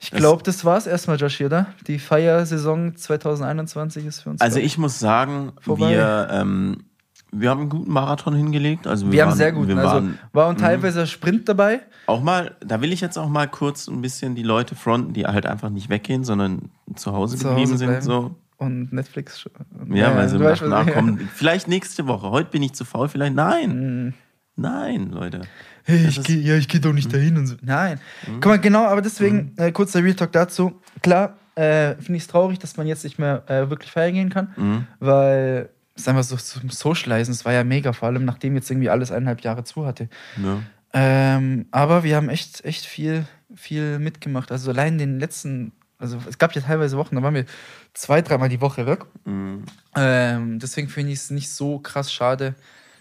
Ich 0.00 0.10
glaube, 0.10 0.42
das 0.42 0.64
war's 0.64 0.86
erstmal, 0.86 1.16
Joshi, 1.16 1.44
oder? 1.46 1.66
Die 1.86 1.98
Feiersaison 1.98 2.96
2021 2.96 4.04
ist 4.06 4.20
für 4.20 4.30
uns. 4.30 4.40
Also 4.40 4.58
ich 4.58 4.78
muss 4.78 4.98
sagen, 4.98 5.52
Vorbei. 5.60 5.90
wir, 5.90 6.28
ähm, 6.30 6.84
wir 7.32 7.50
haben 7.50 7.60
einen 7.62 7.68
guten 7.70 7.90
Marathon 7.92 8.34
hingelegt. 8.34 8.86
Also 8.86 9.06
wir, 9.06 9.12
wir 9.12 9.22
haben 9.22 9.30
waren, 9.30 9.36
sehr 9.38 9.52
gut. 9.52 9.68
Wir 9.68 9.76
Also 9.76 9.88
waren 9.94 10.06
Mhm. 10.06 10.18
war 10.32 10.48
und 10.48 10.60
teilweise 10.60 11.00
ein 11.02 11.06
Sprint 11.06 11.48
dabei. 11.48 11.80
auch 12.06 12.22
mal, 12.22 12.54
da 12.60 12.80
will 12.80 12.92
ich 12.92 13.00
jetzt 13.00 13.18
auch 13.18 13.28
mal 13.28 13.48
kurz 13.48 13.88
ein 13.88 14.00
bisschen 14.02 14.34
die 14.34 14.42
Leute 14.42 14.74
fronten, 14.74 15.12
die 15.12 15.26
halt 15.26 15.46
einfach 15.46 15.70
nicht 15.70 15.88
weggehen, 15.88 16.24
sondern 16.24 16.70
zu 16.94 17.12
Hause 17.12 17.36
Zu 17.36 17.48
geblieben 17.48 17.72
Hause 17.72 17.78
sind. 17.78 18.02
So. 18.02 18.34
Und 18.58 18.92
Netflix. 18.92 19.44
Ja, 19.92 20.16
weil 20.16 20.28
sie 20.28 20.38
nach, 20.38 20.62
nachkommen. 20.62 21.28
Vielleicht 21.34 21.68
nächste 21.68 22.06
Woche. 22.06 22.30
Heute 22.30 22.50
bin 22.50 22.62
ich 22.62 22.72
zu 22.74 22.84
faul, 22.86 23.08
vielleicht. 23.08 23.34
Nein. 23.34 24.04
Mhm. 24.06 24.14
Nein, 24.58 25.10
Leute. 25.10 25.42
Hey, 25.86 26.06
ich 26.08 26.22
gehe 26.22 26.36
ja, 26.38 26.56
ich 26.56 26.68
geh 26.68 26.78
doch 26.78 26.92
nicht 26.92 27.12
dahin 27.12 27.36
und 27.38 27.46
so. 27.46 27.56
Nein. 27.62 27.98
Guck 28.26 28.46
mal, 28.46 28.58
genau, 28.60 28.84
aber 28.84 29.00
deswegen, 29.02 29.52
äh, 29.56 29.72
kurzer 29.72 30.02
Real 30.04 30.14
Talk 30.14 30.32
dazu. 30.32 30.80
Klar, 31.02 31.36
äh, 31.54 31.94
finde 31.94 32.16
ich 32.16 32.24
es 32.24 32.28
traurig, 32.28 32.58
dass 32.58 32.76
man 32.76 32.86
jetzt 32.86 33.04
nicht 33.04 33.18
mehr 33.18 33.42
äh, 33.48 33.70
wirklich 33.70 33.90
feiern 33.90 34.12
gehen 34.14 34.28
kann, 34.30 34.52
Mhm. 34.56 34.86
weil 35.00 35.70
es 35.94 36.06
einfach 36.06 36.24
so 36.24 36.36
zum 36.36 36.68
Socializen, 36.68 37.32
es 37.32 37.44
war 37.46 37.52
ja 37.54 37.64
mega, 37.64 37.92
vor 37.94 38.08
allem 38.08 38.24
nachdem 38.26 38.54
jetzt 38.54 38.70
irgendwie 38.70 38.90
alles 38.90 39.10
eineinhalb 39.10 39.40
Jahre 39.40 39.64
zu 39.64 39.86
hatte. 39.86 40.08
Ja. 40.36 40.58
Ähm, 40.92 41.66
aber 41.70 42.04
wir 42.04 42.16
haben 42.16 42.28
echt, 42.28 42.64
echt 42.64 42.84
viel, 42.84 43.24
viel 43.54 43.98
mitgemacht. 43.98 44.52
Also 44.52 44.70
allein 44.70 44.94
in 44.94 44.98
den 44.98 45.20
letzten, 45.20 45.72
also 45.98 46.18
es 46.28 46.36
gab 46.38 46.52
ja 46.54 46.60
teilweise 46.60 46.96
Wochen, 46.98 47.16
da 47.16 47.22
waren 47.22 47.34
wir 47.34 47.46
zwei, 47.94 48.20
dreimal 48.22 48.48
die 48.50 48.60
Woche 48.60 48.86
weg. 48.86 49.04
Mhm. 49.24 49.62
Ähm, 49.96 50.58
deswegen 50.58 50.88
finde 50.88 51.12
ich 51.12 51.18
es 51.20 51.30
nicht 51.30 51.48
so 51.50 51.78
krass 51.78 52.12
schade. 52.12 52.54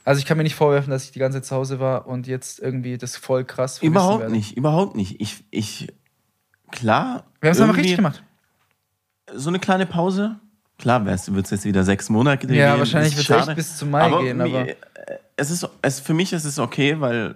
Also 0.06 0.20
ich 0.20 0.26
kann 0.26 0.38
mir 0.38 0.44
nicht 0.44 0.56
vorwerfen, 0.56 0.92
dass 0.92 1.04
ich 1.06 1.12
die 1.12 1.20
ganze 1.20 1.40
Zeit 1.42 1.46
zu 1.46 1.56
Hause 1.56 1.80
war 1.80 2.08
und 2.08 2.28
jetzt 2.28 2.60
irgendwie 2.60 2.98
das 2.98 3.18
voll 3.18 3.44
krass 3.44 3.82
Überhaupt 3.82 4.20
werde. 4.22 4.32
nicht, 4.34 4.56
überhaupt 4.56 4.96
nicht. 4.96 5.20
Ich, 5.20 5.44
ich, 5.52 5.92
klar. 6.72 7.26
Wir 7.42 7.50
haben 7.50 7.56
es 7.56 7.60
einfach 7.62 7.74
irgendwie 7.76 7.82
richtig 7.82 7.96
gemacht. 7.98 8.24
So 9.34 9.50
eine 9.50 9.60
kleine 9.60 9.86
Pause. 9.88 10.40
Klar, 10.78 11.06
wird 11.06 11.20
es 11.46 11.50
jetzt 11.50 11.66
wieder 11.66 11.84
sechs 11.84 12.10
Monate 12.10 12.46
Ja, 12.54 12.72
gehen. 12.72 12.80
wahrscheinlich 12.80 13.18
ist 13.18 13.30
wird's 13.30 13.48
echt 13.48 13.56
bis 13.58 13.78
zum 13.78 13.90
Mai 13.92 14.10
gehen, 14.22 14.42
aber- 14.42 14.50
mir- 14.66 14.76
Es 15.38 15.50
ist, 15.52 15.68
es, 15.82 16.00
für 16.00 16.14
mich 16.14 16.32
ist 16.34 16.46
es 16.46 16.60
okay, 16.60 17.00
weil 17.02 17.36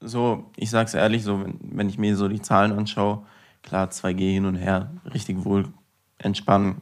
so, 0.00 0.50
ich 0.56 0.70
sag's 0.70 0.94
ehrlich, 0.94 1.22
so, 1.22 1.40
wenn, 1.44 1.58
wenn 1.62 1.88
ich 1.88 1.98
mir 1.98 2.16
so 2.16 2.28
die 2.28 2.40
Zahlen 2.42 2.72
anschaue, 2.72 3.24
klar, 3.62 3.88
2G 3.90 4.32
hin 4.32 4.46
und 4.46 4.56
her, 4.56 4.90
richtig 5.12 5.44
wohl 5.44 5.66
entspannen, 6.18 6.80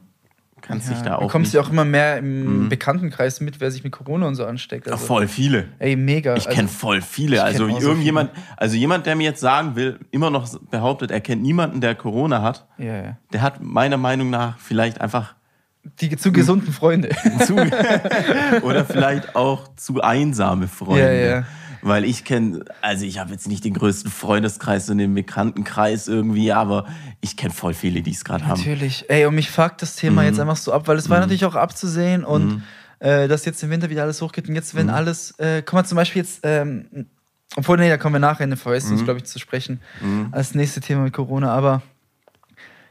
kannst 0.63 0.89
dich 0.89 0.97
da 0.99 1.17
du 1.17 1.25
auch 1.25 1.31
kommst 1.31 1.53
nicht. 1.53 1.53
Mhm. 1.53 1.63
ja 1.63 1.67
auch 1.67 1.71
immer 1.71 1.85
mehr 1.85 2.17
im 2.17 2.69
Bekanntenkreis 2.69 3.41
mit, 3.41 3.59
wer 3.59 3.69
sich 3.69 3.83
mit 3.83 3.91
Corona 3.93 4.27
und 4.27 4.35
so 4.35 4.45
ansteckt. 4.45 4.87
Ja, 4.87 4.93
Also, 4.93 5.05
voll 5.05 5.27
viele. 5.27 5.65
Ey, 5.79 5.95
mega. 5.95 6.35
Ich 6.35 6.47
Also, 6.47 6.55
kenne 6.55 6.67
voll 6.67 7.01
viele. 7.01 7.43
Also 7.43 7.69
so 7.69 7.77
irgendjemand, 7.79 8.31
also 8.57 8.75
jemand, 8.75 9.05
der 9.05 9.15
mir 9.15 9.25
jetzt 9.25 9.41
sagen 9.41 9.75
will, 9.75 9.99
immer 10.11 10.29
noch 10.29 10.47
behauptet, 10.71 11.11
er 11.11 11.21
kennt 11.21 11.41
niemanden, 11.43 11.81
der 11.81 11.95
Corona 11.95 12.41
hat, 12.41 12.65
ja, 12.77 12.95
ja. 12.95 13.17
der 13.31 13.41
hat 13.41 13.61
meiner 13.61 13.97
Meinung 13.97 14.29
nach 14.29 14.57
vielleicht 14.57 15.01
einfach 15.01 15.35
Die 15.99 16.15
zu 16.15 16.31
gesunden 16.31 16.71
Freunde. 16.71 17.09
zu 17.45 17.55
oder 18.63 18.85
vielleicht 18.85 19.35
auch 19.35 19.67
zu 19.75 20.01
einsame 20.01 20.67
Freunde. 20.67 21.01
Ja, 21.03 21.11
ja. 21.37 21.43
Weil 21.85 22.05
ich 22.05 22.23
kenne, 22.23 22.63
also 22.81 23.05
ich 23.05 23.19
habe 23.19 23.31
jetzt 23.31 23.47
nicht 23.47 23.65
den 23.65 23.73
größten 23.73 24.09
Freundeskreis 24.09 24.89
und 24.89 24.99
den 24.99 25.13
Bekanntenkreis 25.13 26.07
irgendwie, 26.07 26.51
aber 26.53 26.85
ich 27.21 27.35
kenne 27.35 27.53
voll 27.53 27.73
viele, 27.73 28.01
die 28.01 28.11
es 28.11 28.23
gerade 28.23 28.45
haben. 28.47 28.57
Natürlich. 28.57 29.09
Ey, 29.09 29.25
und 29.25 29.35
mich 29.35 29.51
fuckt 29.51 29.81
das 29.81 29.95
Thema 29.97 30.21
Mhm. 30.21 30.27
jetzt 30.27 30.39
einfach 30.39 30.55
so 30.55 30.71
ab, 30.71 30.87
weil 30.87 30.97
es 30.97 31.09
war 31.09 31.19
natürlich 31.19 31.45
auch 31.45 31.55
abzusehen 31.55 32.23
und 32.23 32.61
äh, 32.99 33.27
dass 33.27 33.43
jetzt 33.43 33.61
im 33.63 33.69
Winter 33.69 33.89
wieder 33.89 34.03
alles 34.03 34.21
hochgeht. 34.21 34.47
Und 34.47 34.55
jetzt, 34.55 34.75
wenn 34.75 34.87
Mhm. 34.87 34.93
alles, 34.93 35.37
äh, 35.39 35.61
kommen 35.61 35.83
wir 35.83 35.87
zum 35.87 35.97
Beispiel 35.97 36.21
jetzt, 36.21 36.39
ähm, 36.43 37.07
obwohl, 37.57 37.77
nee, 37.77 37.89
da 37.89 37.97
kommen 37.97 38.15
wir 38.15 38.19
nachher 38.19 38.45
in 38.45 38.51
den 38.51 38.57
VS, 38.57 38.89
Mhm. 38.91 39.03
glaube 39.03 39.19
ich, 39.19 39.25
zu 39.25 39.39
sprechen, 39.39 39.81
als 40.31 40.55
nächste 40.55 40.79
Thema 40.79 41.01
mit 41.03 41.11
Corona, 41.13 41.53
aber 41.53 41.81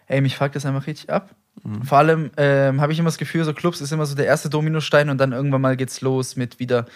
ey, 0.07 0.21
mich 0.21 0.37
fuckt 0.37 0.55
das 0.55 0.67
einfach 0.67 0.87
richtig 0.87 1.09
ab. 1.11 1.35
Mhm. 1.65 1.83
Vor 1.85 1.99
allem 1.99 2.31
ähm, 2.37 2.81
habe 2.81 2.93
ich 2.93 2.99
immer 2.99 3.09
das 3.09 3.19
Gefühl, 3.19 3.45
so 3.45 3.55
Clubs 3.55 3.81
ist 3.81 3.91
immer 3.93 4.05
so 4.07 4.15
der 4.15 4.27
erste 4.27 4.51
Dominostein 4.51 5.09
und 5.11 5.19
dann 5.19 5.33
irgendwann 5.33 5.61
mal 5.63 5.77
geht's 5.77 6.01
los 6.03 6.37
mit 6.37 6.59
wieder, 6.59 6.87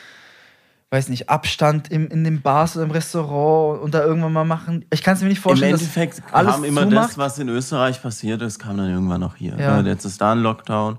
weiß 0.90 1.09
nicht, 1.09 1.29
Abstand 1.29 1.90
im, 1.90 2.07
in 2.09 2.22
den 2.25 2.42
Bars 2.42 2.77
oder 2.77 2.85
im 2.85 2.92
Restaurant 2.92 3.83
und 3.83 3.92
da 3.94 4.05
irgendwann 4.05 4.33
mal 4.33 4.44
machen. 4.44 4.85
Ich 4.92 5.03
kann 5.03 5.14
es 5.14 5.20
mir 5.22 5.29
nicht 5.29 5.38
Im 5.38 5.42
vorstellen, 5.42 5.72
Endeffekt 5.75 6.18
dass 6.18 6.33
alles 6.33 6.55
kam 6.55 6.64
immer 6.64 6.83
zumacht. 6.88 7.09
das, 7.11 7.18
was 7.18 7.38
in 7.38 7.49
Österreich 7.49 8.01
passiert 8.01 8.40
ist, 8.42 8.59
kam 8.59 8.77
dann 8.77 8.88
irgendwann 8.90 9.20
noch 9.20 9.35
hier. 9.37 9.53
Ja. 9.59 9.81
Ja. 9.81 9.87
Jetzt 9.87 10.05
ist 10.05 10.20
da 10.20 10.33
ein 10.33 10.38
Lockdown, 10.40 10.99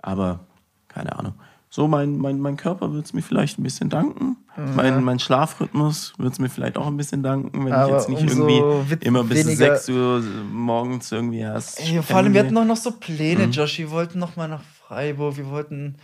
aber 0.00 0.40
keine 0.88 1.16
Ahnung. 1.18 1.34
So, 1.70 1.88
mein, 1.88 2.18
mein, 2.18 2.38
mein 2.38 2.58
Körper 2.58 2.92
wird 2.92 3.06
es 3.06 3.14
mir 3.14 3.22
vielleicht 3.22 3.58
ein 3.58 3.62
bisschen 3.62 3.88
danken. 3.88 4.36
Mein, 4.76 5.02
mein 5.02 5.18
Schlafrhythmus 5.18 6.12
wird 6.18 6.34
es 6.34 6.38
mir 6.38 6.50
vielleicht 6.50 6.76
auch 6.76 6.86
ein 6.86 6.98
bisschen 6.98 7.22
danken, 7.22 7.64
wenn 7.64 7.72
Aber 7.72 7.86
ich 7.86 7.92
jetzt 7.94 8.08
nicht 8.10 8.28
irgendwie 8.28 8.96
immer 9.00 9.24
bis 9.24 9.46
weniger- 9.46 9.76
6 9.76 9.88
Uhr 9.88 10.22
morgens 10.52 11.10
irgendwie 11.10 11.38
erst. 11.38 11.80
Ey, 11.80 12.02
vor 12.02 12.16
allem, 12.16 12.34
wir 12.34 12.40
hatten 12.40 12.52
noch, 12.52 12.66
noch 12.66 12.76
so 12.76 12.90
Pläne, 12.90 13.46
Mhm. 13.46 13.52
Josh. 13.52 13.78
Wir 13.78 13.90
wollten 13.90 14.18
noch 14.18 14.36
mal 14.36 14.48
nach 14.48 14.60
Freiburg. 14.86 15.38
Wir 15.38 15.48
wollten 15.48 15.94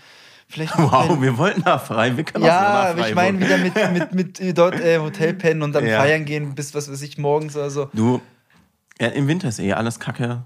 vielleicht. 0.48 0.72
Wow, 0.78 1.11
ein- 1.11 1.22
wir 1.22 1.37
wollten 1.38 1.62
nach 1.62 1.82
frei. 1.84 2.16
Wir 2.16 2.24
können 2.24 2.44
auch 2.44 2.48
ja, 2.48 2.58
so 2.58 2.64
nach 2.72 2.84
aber 3.02 3.08
ich 3.08 3.14
meine 3.14 3.40
wieder 3.40 3.58
mit, 3.58 3.74
mit, 3.92 4.12
mit 4.14 4.40
äh, 4.40 4.52
dort 4.54 4.80
äh, 4.80 4.98
Hotel 4.98 5.34
pennen 5.34 5.62
und 5.62 5.72
dann 5.72 5.87
Ja. 5.87 5.98
feiern 6.00 6.24
gehen 6.24 6.54
bis, 6.54 6.74
was 6.74 6.90
weiß 6.90 7.02
ich, 7.02 7.18
morgens 7.18 7.56
oder 7.56 7.70
so. 7.70 7.88
Du, 7.92 8.20
ja, 9.00 9.08
im 9.08 9.26
Winter 9.28 9.48
ist 9.48 9.58
eh 9.61 9.72
alles 9.72 9.98
kacke. 10.00 10.42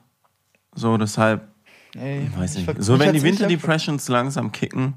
So, 0.74 0.96
deshalb, 0.96 1.48
Ey, 1.94 2.24
ich 2.26 2.36
weiß 2.38 2.56
ich 2.56 2.66
nicht. 2.66 2.82
So, 2.82 2.94
wenn 2.94 3.00
die 3.00 3.04
hat's 3.06 3.12
nicht 3.14 3.24
Winter 3.24 3.44
ab- 3.44 3.50
Depressions 3.50 4.08
langsam 4.08 4.52
kicken, 4.52 4.94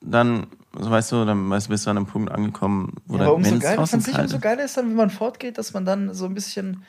dann, 0.00 0.46
so, 0.78 0.90
weißt 0.90 1.12
du, 1.12 1.24
dann 1.24 1.48
weißt, 1.50 1.66
du, 1.66 1.70
bist 1.70 1.86
du 1.86 1.90
an 1.90 1.96
einem 1.96 2.06
Punkt 2.06 2.30
angekommen, 2.30 2.94
wo 3.06 3.16
Ja, 3.16 3.22
aber 3.24 3.34
umso 3.34 3.58
geiler, 3.58 3.82
nicht 3.82 4.06
kalt 4.12 4.20
umso 4.24 4.38
geiler 4.38 4.64
ist 4.64 4.76
dann, 4.76 4.88
wenn 4.88 4.96
man 4.96 5.10
fortgeht, 5.10 5.58
dass 5.58 5.72
man 5.74 5.84
dann 5.84 6.14
so 6.14 6.26
ein 6.26 6.34
bisschen 6.34 6.82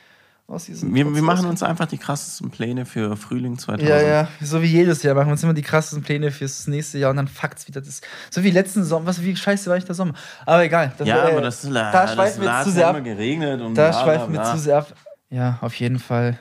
aus 0.47 0.65
diesem. 0.65 0.93
Wir, 0.95 1.13
wir 1.13 1.21
machen 1.21 1.45
uns 1.47 1.61
einfach 1.61 1.85
die 1.87 1.97
krassesten 1.97 2.49
Pläne 2.49 2.85
für 2.85 3.17
Frühling 3.17 3.57
2000. 3.57 3.89
Ja, 3.89 4.01
ja, 4.01 4.27
so 4.41 4.61
wie 4.61 4.67
jedes 4.67 5.03
Jahr 5.03 5.13
machen 5.13 5.27
wir 5.27 5.33
uns 5.33 5.43
immer 5.43 5.53
die 5.53 5.61
krassesten 5.61 6.01
Pläne 6.01 6.31
fürs 6.31 6.67
nächste 6.67 6.97
Jahr 6.99 7.11
und 7.11 7.17
dann 7.17 7.27
fuckt's 7.27 7.67
wieder. 7.67 7.81
Das, 7.81 8.01
so 8.29 8.43
wie 8.43 8.51
letzten 8.51 8.83
Sommer, 8.85 9.07
was 9.07 9.21
wie 9.21 9.35
scheiße 9.35 9.69
war 9.69 9.77
ich 9.77 9.83
der 9.85 9.95
Sommer. 9.95 10.13
Aber 10.45 10.63
egal. 10.63 10.93
Das, 10.97 11.07
Ja, 11.07 11.27
äh, 11.27 11.31
aber 11.31 11.41
das, 11.41 11.61
da 11.61 11.91
das, 11.91 12.13
schweifen 12.13 12.41
wir 12.41 12.61
zu 12.63 12.71
sehr 12.71 12.87
ab. 12.87 13.03
geregnet 13.03 13.61
und 13.61 13.75
Da 13.75 13.89
bla, 13.89 14.03
schweifen 14.03 14.33
wir 14.33 14.43
zu 14.43 14.57
sehr 14.57 14.77
ab. 14.77 14.93
Ja, 15.29 15.57
auf 15.61 15.73
jeden 15.75 15.99
Fall 15.99 16.39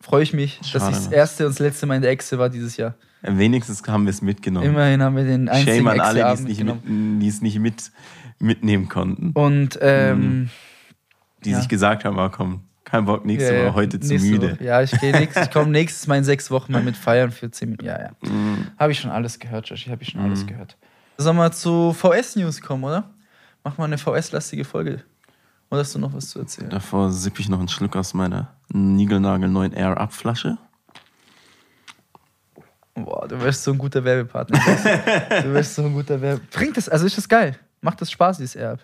freue 0.00 0.22
ich 0.22 0.32
mich, 0.34 0.58
dass 0.58 0.68
Schade, 0.68 0.90
ich 0.90 0.96
das 0.96 1.10
ne? 1.10 1.16
erste 1.16 1.46
und 1.46 1.52
das 1.52 1.58
letzte 1.58 1.86
Mal 1.86 1.96
in 1.96 2.02
der 2.02 2.10
Echse 2.10 2.38
war 2.38 2.50
dieses 2.50 2.76
Jahr. 2.76 2.94
Ja, 3.22 3.36
Wenigstens 3.38 3.82
haben 3.86 4.04
wir 4.04 4.10
es 4.10 4.20
mitgenommen. 4.22 4.66
Immerhin 4.66 5.02
haben 5.02 5.16
wir 5.16 5.24
den 5.24 5.48
einzigen 5.48 5.76
Shame 5.78 5.86
an 5.88 6.00
alle, 6.00 6.36
die 6.36 6.54
die 7.18 7.28
es 7.28 7.40
nicht 7.42 7.58
mit, 7.58 7.90
mitnehmen 8.38 8.88
konnten. 8.88 9.30
Und 9.32 9.78
ähm, 9.80 10.50
Die 11.44 11.50
Ja. 11.50 11.58
sich 11.58 11.68
gesagt 11.68 12.04
haben, 12.04 12.18
ah, 12.18 12.28
komm, 12.28 12.64
Kein 12.84 13.04
Bock, 13.04 13.24
nächste 13.24 13.54
Ja. 13.54 13.66
Woche, 13.66 13.74
heute 13.74 14.00
zu 14.00 14.14
müde. 14.14 14.52
Woche. 14.52 14.64
Ja, 14.64 14.82
ich 14.82 14.90
gehe 15.00 15.12
nächstes, 15.12 15.46
ich 15.46 15.50
komme 15.52 15.70
nächstes 15.70 16.06
Mal 16.06 16.18
in 16.18 16.24
sechs 16.24 16.50
Wochen 16.50 16.72
mal 16.72 16.82
mit 16.82 16.96
feiern 16.96 17.30
für 17.30 17.50
zehn 17.50 17.70
Minuten. 17.70 17.86
Ja, 17.86 18.00
ja. 18.00 18.10
Mhm. 18.22 18.68
Habe 18.78 18.92
ich 18.92 19.00
schon 19.00 19.10
alles 19.10 19.38
gehört, 19.38 19.68
Joshi, 19.68 19.90
habe 19.90 20.02
ich 20.02 20.10
schon 20.10 20.20
alles 20.20 20.46
gehört. 20.46 20.76
Sollen 21.18 21.36
wir 21.36 21.52
zu 21.52 21.92
VS-News 21.92 22.60
kommen, 22.62 22.84
oder? 22.84 23.10
Mach 23.62 23.76
mal 23.76 23.84
eine 23.84 23.98
VS-lastige 23.98 24.64
Folge. 24.64 25.02
Oder 25.70 25.80
hast 25.80 25.94
du 25.94 25.98
noch 25.98 26.12
was 26.14 26.30
zu 26.30 26.40
erzählen? 26.40 26.70
Davor 26.70 27.10
sippe 27.12 27.40
ich 27.40 27.48
noch 27.48 27.58
einen 27.58 27.68
Schluck 27.68 27.94
aus 27.94 28.14
meiner 28.14 28.54
Nigelnagel 28.72 29.48
neuen 29.48 29.72
Air-Up-Flasche. 29.72 30.56
Boah, 32.94 33.28
du 33.28 33.40
wärst 33.40 33.62
so 33.62 33.72
ein 33.72 33.78
guter 33.78 34.02
Werbepartner. 34.02 34.58
du 35.42 35.52
wärst 35.54 35.74
so 35.76 35.82
ein 35.84 35.92
guter 35.92 36.20
Werbe. 36.20 36.42
Bringt 36.50 36.76
das, 36.76 36.88
also 36.88 37.06
ist 37.06 37.16
das 37.16 37.28
geil. 37.28 37.56
Macht 37.80 38.00
das 38.00 38.10
Spaß, 38.10 38.38
dieses 38.38 38.56
Erb. 38.56 38.80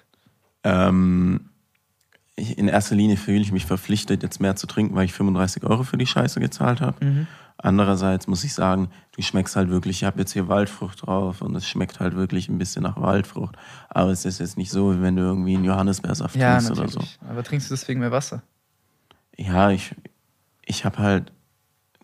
Ähm, 0.64 1.48
ich, 1.48 1.55
in 2.36 2.68
erster 2.68 2.94
Linie 2.94 3.16
fühle 3.16 3.40
ich 3.40 3.52
mich 3.52 3.64
verpflichtet, 3.66 4.22
jetzt 4.22 4.40
mehr 4.40 4.56
zu 4.56 4.66
trinken, 4.66 4.94
weil 4.94 5.06
ich 5.06 5.12
35 5.14 5.64
Euro 5.64 5.82
für 5.84 5.96
die 5.96 6.06
Scheiße 6.06 6.38
gezahlt 6.38 6.80
habe. 6.80 7.04
Mhm. 7.04 7.26
Andererseits 7.58 8.26
muss 8.26 8.44
ich 8.44 8.52
sagen, 8.52 8.90
du 9.12 9.22
schmeckst 9.22 9.56
halt 9.56 9.70
wirklich, 9.70 9.98
ich 10.02 10.04
habe 10.04 10.18
jetzt 10.18 10.32
hier 10.32 10.46
Waldfrucht 10.46 11.06
drauf 11.06 11.40
und 11.40 11.54
es 11.54 11.66
schmeckt 11.66 12.00
halt 12.00 12.14
wirklich 12.14 12.50
ein 12.50 12.58
bisschen 12.58 12.82
nach 12.82 13.00
Waldfrucht. 13.00 13.56
Aber 13.88 14.10
es 14.10 14.26
ist 14.26 14.40
jetzt 14.40 14.58
nicht 14.58 14.70
so, 14.70 14.94
wie 14.94 15.00
wenn 15.00 15.16
du 15.16 15.22
irgendwie 15.22 15.54
einen 15.54 15.64
Johannisbeersaft 15.64 16.36
Ja, 16.36 16.58
trinkst 16.58 16.68
natürlich. 16.68 16.96
oder 16.96 17.06
so. 17.06 17.26
Aber 17.26 17.42
trinkst 17.42 17.70
du 17.70 17.74
deswegen 17.74 18.00
mehr 18.00 18.10
Wasser? 18.12 18.42
Ja, 19.38 19.70
ich, 19.70 19.94
ich 20.66 20.84
habe 20.84 20.98
halt, 20.98 21.32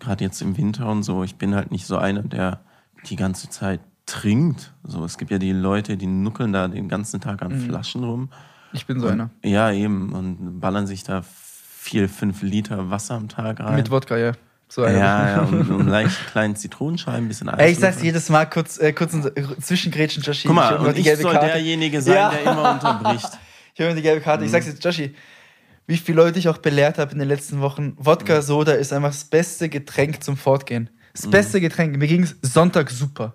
gerade 0.00 0.24
jetzt 0.24 0.40
im 0.40 0.56
Winter 0.56 0.88
und 0.88 1.02
so, 1.02 1.22
ich 1.22 1.36
bin 1.36 1.54
halt 1.54 1.70
nicht 1.70 1.86
so 1.86 1.98
einer, 1.98 2.22
der 2.22 2.60
die 3.08 3.16
ganze 3.16 3.50
Zeit 3.50 3.80
trinkt. 4.06 4.72
So, 4.82 5.04
es 5.04 5.18
gibt 5.18 5.30
ja 5.30 5.38
die 5.38 5.52
Leute, 5.52 5.98
die 5.98 6.06
nuckeln 6.06 6.52
da 6.52 6.66
den 6.68 6.88
ganzen 6.88 7.20
Tag 7.20 7.42
an 7.42 7.58
Flaschen 7.60 8.04
rum. 8.04 8.30
Ich 8.72 8.86
bin 8.86 9.00
so 9.00 9.06
Und- 9.06 9.12
einer. 9.12 9.30
Ja, 9.44 9.70
eben. 9.72 10.12
Und 10.12 10.60
ballern 10.60 10.86
sich 10.86 11.02
da 11.04 11.22
vier, 11.78 12.08
fünf 12.08 12.42
Liter 12.42 12.90
Wasser 12.90 13.14
am 13.14 13.28
Tag 13.28 13.60
rein. 13.60 13.74
Mit 13.76 13.90
Wodka, 13.90 14.16
ja. 14.16 14.32
So 14.68 14.84
einer. 14.84 14.98
ja, 14.98 15.28
ja, 15.30 15.40
und, 15.42 15.70
und 15.70 15.86
leicht 15.88 16.28
kleinen 16.28 16.56
Zitronenscheiben, 16.56 17.26
ein 17.26 17.28
bisschen 17.28 17.50
Eis. 17.50 17.58
Ey, 17.60 17.72
ich 17.72 17.78
sag's 17.78 18.02
jedes 18.02 18.30
Mal 18.30 18.46
kurz, 18.46 18.78
äh, 18.78 18.92
kurz 18.94 19.12
ein- 19.12 19.30
zwischengrätschen, 19.60 20.22
Joshi. 20.22 20.46
Guck 20.48 20.56
mal, 20.56 20.76
immer 20.76 20.88
und 20.88 20.96
ich 20.98 21.04
soll 21.18 21.34
derjenige 21.34 22.00
sein, 22.00 22.14
Ja. 22.14 22.30
der 22.30 22.42
immer 22.52 22.72
unterbricht. 22.72 23.28
Ich 23.74 23.80
habe 23.82 23.94
die 23.94 24.02
gelbe 24.02 24.20
Karte. 24.20 24.44
Ich 24.44 24.50
sag's 24.50 24.66
jetzt, 24.66 24.84
Joshi, 24.84 25.14
wie 25.86 25.96
viele 25.96 26.16
Leute 26.22 26.38
ich 26.38 26.46
auch 26.48 26.58
belehrt 26.58 26.98
habe 26.98 27.12
in 27.12 27.18
den 27.18 27.26
letzten 27.28 27.60
Wochen. 27.62 27.94
Wodka 27.96 28.42
Soda 28.42 28.72
ist 28.72 28.92
einfach 28.92 29.08
das 29.10 29.24
beste 29.24 29.68
Getränk 29.70 30.22
zum 30.22 30.36
Fortgehen. 30.36 30.90
Das 31.14 31.28
beste 31.30 31.58
Getränk. 31.60 31.96
Mir 31.96 32.06
ging's 32.06 32.36
Sonntag 32.42 32.90
super. 32.90 33.34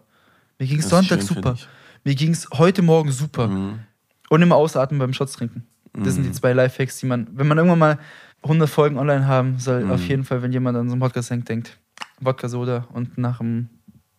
Mir 0.60 0.67
ging's 0.67 0.84
Das 0.84 0.91
Sonntag 0.91 1.21
super. 1.23 1.56
Mir 2.04 2.13
ging's 2.15 2.47
heute 2.54 2.84
Morgen 2.84 3.12
super. 3.12 3.47
Mhm. 3.47 3.80
Und 4.29 4.41
immer 4.41 4.55
ausatmen 4.55 4.99
beim 4.99 5.13
Shots 5.13 5.33
trinken. 5.33 5.65
Das 5.93 6.13
sind 6.13 6.23
die 6.25 6.31
zwei 6.31 6.53
Lifehacks, 6.53 6.99
die 6.99 7.05
man, 7.07 7.27
wenn 7.33 7.47
man 7.47 7.57
irgendwann 7.57 7.79
mal 7.79 7.99
100 8.43 8.69
Folgen 8.69 8.97
online 8.99 9.25
haben 9.25 9.57
soll, 9.57 9.83
Mhm. 9.85 9.91
auf 9.91 10.05
jeden 10.07 10.23
Fall, 10.25 10.41
wenn 10.43 10.51
jemand 10.51 10.77
an 10.77 10.87
so 10.89 10.93
einen 10.93 11.01
Podcast 11.01 11.31
denkt, 11.31 11.49
denkt, 11.49 11.77
Wodka 12.19 12.47
Soda 12.49 12.87
und 12.93 13.17
nach 13.17 13.39
dem 13.39 13.69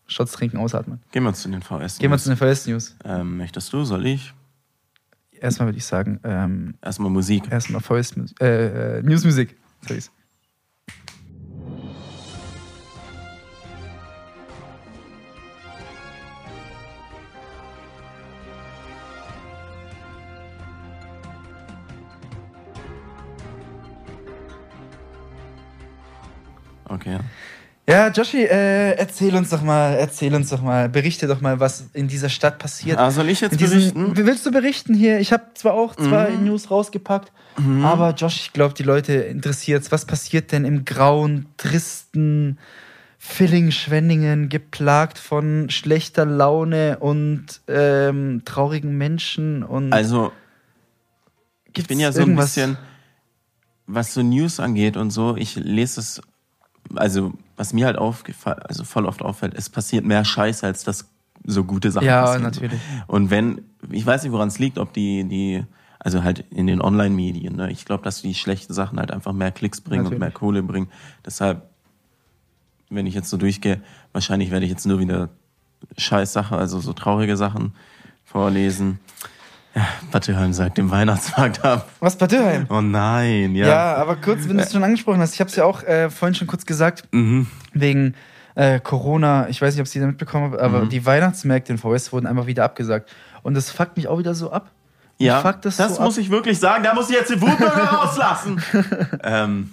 Shots 0.08 0.32
trinken 0.32 0.56
ausatmen. 0.56 1.00
Gehen 1.12 1.22
wir 1.22 1.32
zu 1.34 1.48
den 1.48 1.62
VS. 1.62 1.98
Gehen 1.98 2.10
wir 2.10 2.18
zu 2.18 2.30
den 2.30 2.36
VS-News. 2.36 2.96
ähm, 3.04 3.36
Möchtest 3.36 3.72
du, 3.72 3.84
soll 3.84 4.06
ich? 4.06 4.32
Erstmal 5.40 5.68
würde 5.68 5.78
ich 5.78 5.84
sagen, 5.84 6.18
ähm, 6.24 6.74
Erstmal 6.82 7.10
Musik. 7.10 7.44
erstmal 7.50 7.80
VS 7.80 8.16
äh, 8.40 8.98
äh, 8.98 9.02
Newsmusik. 9.02 9.56
Okay. 26.98 27.18
Ja, 27.88 28.08
Joshi, 28.11 28.42
äh, 28.44 28.92
erzähl 28.98 29.34
uns 29.34 29.48
doch 29.48 29.62
mal, 29.62 29.94
erzähl 29.94 30.34
uns 30.34 30.50
doch 30.50 30.61
mal, 30.61 30.90
berichte 30.90 31.26
doch 31.26 31.40
mal, 31.40 31.58
was 31.58 31.87
in 31.94 32.06
dieser 32.06 32.28
Stadt 32.28 32.58
passiert. 32.58 32.98
Ah, 32.98 33.11
soll 33.11 33.30
ich 33.30 33.40
jetzt 33.40 33.58
diesen- 33.58 33.94
berichten? 33.94 34.26
Willst 34.26 34.44
du 34.44 34.50
berichten 34.50 34.94
hier? 34.94 35.20
Ich 35.20 35.32
habe 35.32 35.44
zwar 35.54 35.72
auch 35.72 35.96
zwei 35.96 36.28
Mhm. 36.30 36.44
News 36.44 36.70
rausgepackt, 36.70 37.32
aber 37.82 38.12
Josh, 38.14 38.37
ich 38.42 38.52
glaube, 38.52 38.74
die 38.74 38.82
Leute 38.82 39.14
interessiert 39.14 39.90
Was 39.90 40.04
passiert 40.04 40.52
denn 40.52 40.64
im 40.66 40.84
grauen, 40.84 41.46
tristen 41.56 42.58
Villingen-Schwenningen, 43.18 44.48
geplagt 44.50 45.16
von 45.18 45.70
schlechter 45.70 46.26
Laune 46.26 46.98
und 46.98 47.46
ähm, 47.68 48.42
traurigen 48.44 48.98
Menschen? 48.98 49.62
Und 49.62 49.92
Also, 49.94 50.30
ich 51.74 51.87
bin 51.87 51.98
ja 52.00 52.12
so 52.12 52.20
irgendwas- 52.20 52.56
ein 52.58 52.72
bisschen, 52.72 52.78
was 53.87 54.12
so 54.12 54.22
News 54.22 54.61
angeht 54.61 54.96
und 54.98 55.11
so, 55.11 55.37
ich 55.37 55.56
lese 55.56 56.00
es, 56.00 56.20
also 56.94 57.33
was 57.57 57.72
mir 57.72 57.87
halt 57.87 57.98
aufgefallen, 57.98 58.61
also 58.61 58.85
voll 58.85 59.07
oft 59.07 59.22
auffällt, 59.22 59.55
es 59.55 59.68
passiert 59.68 60.05
mehr 60.05 60.24
Scheiße, 60.24 60.66
als 60.66 60.85
dass 60.85 61.09
so 61.44 61.64
gute 61.64 61.90
Sachen 61.90 62.07
Ja, 62.07 62.22
passieren. 62.22 62.42
natürlich. 62.42 62.81
Und 63.07 63.31
wenn, 63.31 63.62
ich 63.90 64.05
weiß 64.05 64.22
nicht, 64.22 64.33
woran 64.33 64.48
es 64.48 64.59
liegt, 64.59 64.79
ob 64.79 64.92
die, 64.92 65.24
die, 65.24 65.64
also 65.98 66.22
halt 66.22 66.44
in 66.51 66.66
den 66.66 66.81
Online-Medien, 66.81 67.57
ne? 67.57 67.70
ich 67.70 67.85
glaube, 67.85 68.03
dass 68.05 68.22
die 68.22 68.35
schlechten 68.35 68.72
Sachen 68.74 68.98
halt 68.98 69.11
einfach 69.11 69.33
mehr 69.33 69.51
Klicks 69.53 69.81
bringen 69.81 70.01
und 70.01 70.05
Natürlich. 70.14 70.20
mehr 70.20 70.31
Kohle 70.31 70.62
bringen. 70.62 70.88
Deshalb, 71.24 71.62
wenn 72.90 73.07
ich 73.07 73.14
jetzt 73.14 73.31
so 73.31 73.37
durchgehe, 73.37 73.81
wahrscheinlich 74.12 74.51
werde 74.51 74.64
ich 74.64 74.70
jetzt 74.70 74.87
nur 74.87 74.98
wieder 74.98 75.29
Scheiß-Sachen, 75.96 76.59
also 76.59 76.81
so 76.81 76.92
traurige 76.92 77.37
Sachen 77.37 77.72
vorlesen. 78.24 78.98
Ja, 79.78 79.86
Batteheim 80.10 80.52
sagt 80.52 80.76
dem 80.78 80.90
Weihnachtsmarkt 80.90 81.64
ab. 81.64 81.88
Was 82.00 82.18
Dürheim? 82.18 82.66
Oh 82.68 82.80
nein, 82.80 83.54
ja. 83.54 83.66
Ja. 83.68 83.94
aber 83.96 84.16
kurz, 84.16 84.48
wenn 84.48 84.56
du 84.56 84.62
es 84.62 84.72
schon 84.72 84.82
angesprochen 84.82 85.20
hast, 85.20 85.34
ich 85.34 85.40
habe 85.40 85.50
es 85.50 85.56
ja 85.56 85.64
auch 85.64 85.82
äh, 85.84 86.10
vorhin 86.10 86.34
schon 86.34 86.46
kurz 86.48 86.66
gesagt, 86.66 87.04
Mhm. 87.12 87.46
wegen 87.72 88.14
äh, 88.56 88.80
Corona, 88.80 89.48
ich 89.48 89.62
weiß 89.62 89.74
nicht, 89.74 89.80
ob 89.80 89.86
Sie 89.86 90.00
da 90.00 90.06
mitbekommen 90.06 90.52
haben, 90.52 90.58
aber 90.58 90.84
Mhm. 90.84 90.88
die 90.88 91.06
Weihnachtsmärkte 91.06 91.72
in 91.72 91.78
VS 91.78 92.12
wurden 92.12 92.26
einfach 92.26 92.46
wieder 92.46 92.64
abgesagt. 92.64 93.08
Und 93.44 93.54
das 93.54 93.70
fuckt 93.70 93.96
mich 93.96 94.08
auch 94.08 94.18
wieder 94.18 94.34
so 94.34 94.50
ab. 94.50 94.70
Ja, 95.18 95.40
fuckt 95.40 95.64
das, 95.64 95.76
das 95.76 95.96
so 95.96 96.02
muss 96.02 96.16
ab. 96.16 96.22
ich 96.22 96.30
wirklich 96.30 96.58
sagen. 96.58 96.82
Da 96.82 96.92
muss 96.94 97.08
ich 97.08 97.14
jetzt 97.14 97.30
den 97.30 97.40
Wutbürger 97.40 97.84
rauslassen. 97.84 98.60
ähm, 99.22 99.70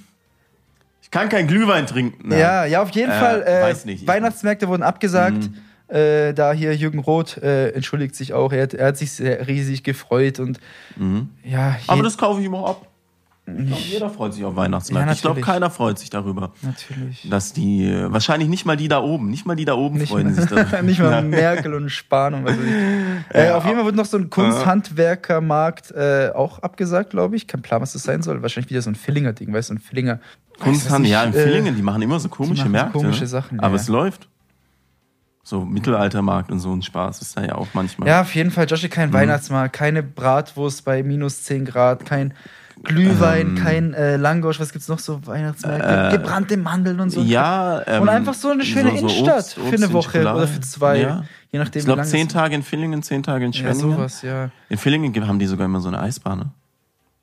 ich 1.01 1.09
kann 1.09 1.29
kein 1.29 1.47
Glühwein 1.47 1.87
trinken. 1.87 2.31
Ja, 2.31 2.65
ja, 2.65 2.81
auf 2.83 2.91
jeden 2.91 3.11
Äh, 3.11 3.19
Fall. 3.19 3.41
Äh, 3.43 3.61
weiß 3.63 3.85
nicht, 3.85 4.01
ich- 4.03 4.07
Weihnachtsmärkte 4.07 4.67
wurden 4.67 4.83
abgesagt. 4.83 5.37
Mhm. 5.37 5.57
Äh, 5.95 6.33
da 6.33 6.51
hier 6.51 6.75
Jürgen 6.75 6.99
Roth 6.99 7.37
äh, 7.37 7.69
entschuldigt 7.69 8.15
sich 8.15 8.33
auch. 8.33 8.51
Er 8.51 8.63
hat, 8.63 8.73
er 8.73 8.87
hat 8.87 8.97
sich 8.97 9.11
sehr 9.11 9.47
riesig 9.47 9.83
gefreut 9.83 10.39
und 10.39 10.59
Mhm. 10.97 11.29
ja, 11.43 11.75
Aber 11.87 12.03
das 12.03 12.17
kaufe 12.17 12.39
ich 12.41 12.45
ihm 12.47 12.55
auch 12.55 12.69
ab. 12.69 12.87
Ich 13.47 13.67
glaube, 13.67 13.81
jeder 13.83 14.09
freut 14.09 14.33
sich 14.33 14.43
auf 14.43 14.55
Weihnachtsmärkte. 14.55 15.07
Ja, 15.07 15.13
ich 15.13 15.21
glaube, 15.21 15.41
keiner 15.41 15.69
freut 15.69 15.99
sich 15.99 16.09
darüber. 16.09 16.51
natürlich. 16.63 17.27
Dass 17.29 17.53
die, 17.53 17.85
äh, 17.85 18.11
wahrscheinlich 18.11 18.49
nicht 18.49 18.65
mal 18.65 18.75
die 18.75 18.87
da 18.87 19.03
oben, 19.03 19.29
nicht 19.29 19.45
mal 19.45 19.55
die 19.55 19.65
da 19.65 19.75
oben 19.75 19.99
Nicht 19.99 20.09
freuen 20.09 20.33
sich 20.33 20.45
darüber. 20.47 20.81
nicht 20.81 20.99
mal. 20.99 21.21
Merkel 21.21 21.75
und 21.75 21.89
Spahn 21.91 22.33
und 22.33 22.45
was 22.45 22.57
weiß 22.57 22.63
ich. 22.65 23.35
Äh, 23.35 23.45
Ja. 23.49 23.57
auf 23.57 23.63
jeden 23.65 23.75
Fall 23.77 23.85
wird 23.85 23.95
noch 23.97 24.05
so 24.05 24.17
ein 24.17 24.31
Kunsthandwerkermarkt 24.31 25.91
äh, 25.91 26.31
auch 26.33 26.59
abgesagt, 26.59 27.11
glaube 27.11 27.35
ich. 27.35 27.47
Kein 27.47 27.61
Plan, 27.61 27.81
was 27.81 27.93
das 27.93 28.03
sein 28.03 28.21
soll. 28.23 28.41
Wahrscheinlich 28.41 28.69
wieder 28.71 28.81
so 28.81 28.89
ein 28.89 28.95
Fillinger-Ding, 28.95 29.53
weißt 29.53 29.69
du, 29.69 29.73
so 29.75 29.77
ein 29.79 29.81
Fillinger. 29.81 30.19
Kunsthandel, 30.59 31.11
ja, 31.11 31.23
in 31.23 31.33
äh, 31.33 31.43
Villingen, 31.43 31.75
die 31.75 31.81
machen 31.81 32.01
immer 32.01 32.19
so 32.19 32.29
komische 32.29 32.67
Märkte. 32.69 32.93
komische 32.97 33.21
ne? 33.21 33.27
Sachen, 33.27 33.59
Aber 33.59 33.75
ja. 33.75 33.81
es 33.81 33.87
läuft. 33.87 34.27
So 35.47 35.63
Mittelaltermarkt 35.63 36.51
und 36.51 36.59
so 36.59 36.73
ein 36.75 36.81
Spaß 36.81 37.21
ist 37.21 37.37
da 37.37 37.43
ja 37.45 37.53
auch 37.53 37.67
manchmal. 37.73 38.07
Ja, 38.09 38.21
auf 38.21 38.33
jeden 38.33 38.49
Fall, 38.49 38.65
Joshi, 38.67 38.89
kein 38.89 39.09
Mhm. 39.09 39.13
Weihnachtsmarkt, 39.13 39.73
keine 39.75 40.01
Bratwurst 40.01 40.83
bei 40.85 41.03
minus 41.03 41.43
10 41.43 41.65
Grad, 41.65 42.03
kein 42.03 42.33
Glühwein, 42.83 43.49
Ähm. 43.49 43.55
kein 43.55 43.93
äh, 43.93 44.17
Langosch, 44.17 44.59
was 44.59 44.71
gibt's 44.73 44.87
noch 44.87 44.97
so 44.97 45.25
Weihnachtsmärkte? 45.27 46.07
Äh, 46.15 46.17
Gebrannte 46.17 46.57
Mandeln 46.57 46.99
und 46.99 47.11
so. 47.11 47.21
Ja, 47.21 47.81
ähm, 47.85 48.01
und 48.01 48.09
einfach 48.09 48.33
so 48.33 48.49
eine 48.49 48.63
schöne 48.65 48.89
so- 48.89 48.95
so 48.97 49.01
Innenstadt 49.07 49.37
Obst- 49.45 49.53
für 49.53 49.61
Obst 49.61 49.73
eine 49.75 49.85
in 49.85 49.93
Woche 49.93 50.11
Schokolade. 50.11 50.37
oder 50.39 50.47
für 50.47 50.59
zwei. 50.61 51.01
Ja. 51.01 51.23
Je 51.51 51.59
nachdem, 51.59 51.79
Ich 51.81 51.85
glaube, 51.85 52.01
zehn 52.03 52.27
Tage 52.27 52.55
in 52.55 52.63
Villingen, 52.63 53.03
zehn 53.03 53.21
Tage 53.23 53.45
in 53.45 53.51
es- 53.51 53.57
Ja, 53.59 53.65
Schwenningen. 53.71 53.95
sowas, 53.97 54.21
ja. 54.23 54.49
in 54.69 54.77
Villingen 54.79 55.27
haben 55.27 55.37
die 55.39 55.45
sogar 55.45 55.65
immer 55.65 55.79
so 55.79 55.87
eine 55.89 55.99
Eisbahn, 55.99 56.39
ne? 56.39 56.45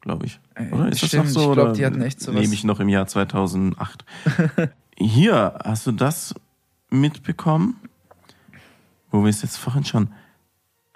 glaube 0.01 0.27
ich. 0.27 0.41
Äh, 0.55 0.73
Oder 0.73 0.89
ist 0.89 0.99
stimmt, 1.05 1.27
das 1.27 1.35
noch 1.35 1.43
so? 1.43 1.49
ich 1.51 1.55
glaub, 1.55 1.65
oder 1.67 1.73
die 1.75 1.85
hatten 1.87 2.03
echt 2.03 2.21
sowas. 2.21 2.41
Lebe 2.41 2.55
ich 2.55 2.65
noch 2.65 2.79
im 2.81 2.89
Jahr 2.89 3.07
2008. 3.09 4.05
Hier, 4.97 5.59
hast 5.65 5.87
du 5.87 5.93
das 5.93 6.35
mitbekommen? 6.91 7.77
Wo 9.13 9.23
wir 9.23 9.31
es 9.31 9.43
jetzt 9.43 9.59
vorhin 9.59 9.85
schon, 9.85 10.09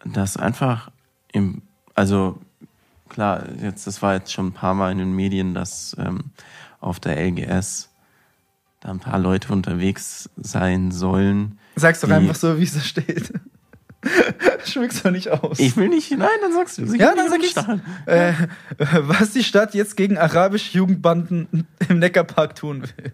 dass 0.05 0.37
einfach 0.37 0.90
im, 1.33 1.62
also 1.94 2.40
klar, 3.09 3.44
jetzt, 3.62 3.87
das 3.87 4.02
war 4.02 4.14
jetzt 4.14 4.33
schon 4.33 4.48
ein 4.48 4.52
paar 4.52 4.74
Mal 4.74 4.90
in 4.90 4.98
den 4.98 5.12
Medien, 5.14 5.55
dass 5.55 5.94
ähm, 5.98 6.31
auf 6.81 6.98
der 6.98 7.16
LGS 7.24 7.90
da 8.81 8.90
ein 8.90 8.98
paar 9.00 9.18
Leute 9.18 9.52
unterwegs 9.52 10.29
sein 10.37 10.90
sollen. 10.90 11.59
Sag's 11.76 12.00
doch 12.00 12.11
einfach 12.11 12.35
so, 12.35 12.59
wie 12.59 12.64
es 12.64 12.74
da 12.74 12.81
steht. 12.81 13.33
Schmück's 14.64 15.02
doch 15.02 15.11
nicht 15.11 15.29
aus. 15.31 15.59
Ich 15.59 15.76
will 15.76 15.88
nicht, 15.88 16.11
nein, 16.12 16.29
dann 16.40 16.52
sagst 16.52 16.79
du. 16.79 16.85
Ich 16.85 17.00
Ja, 17.00 17.14
dann 17.14 17.29
sag 17.29 17.38
umstacheln. 17.40 17.83
äh, 18.07 18.33
was 18.79 19.33
die 19.33 19.42
Stadt 19.44 19.74
jetzt 19.74 19.96
gegen 19.96 20.16
arabische 20.16 20.76
Jugendbanden 20.79 21.66
im 21.88 21.98
Neckarpark 21.98 22.55
tun 22.55 22.83
will. 22.83 23.12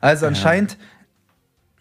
Also 0.00 0.26
anscheinend 0.26 0.76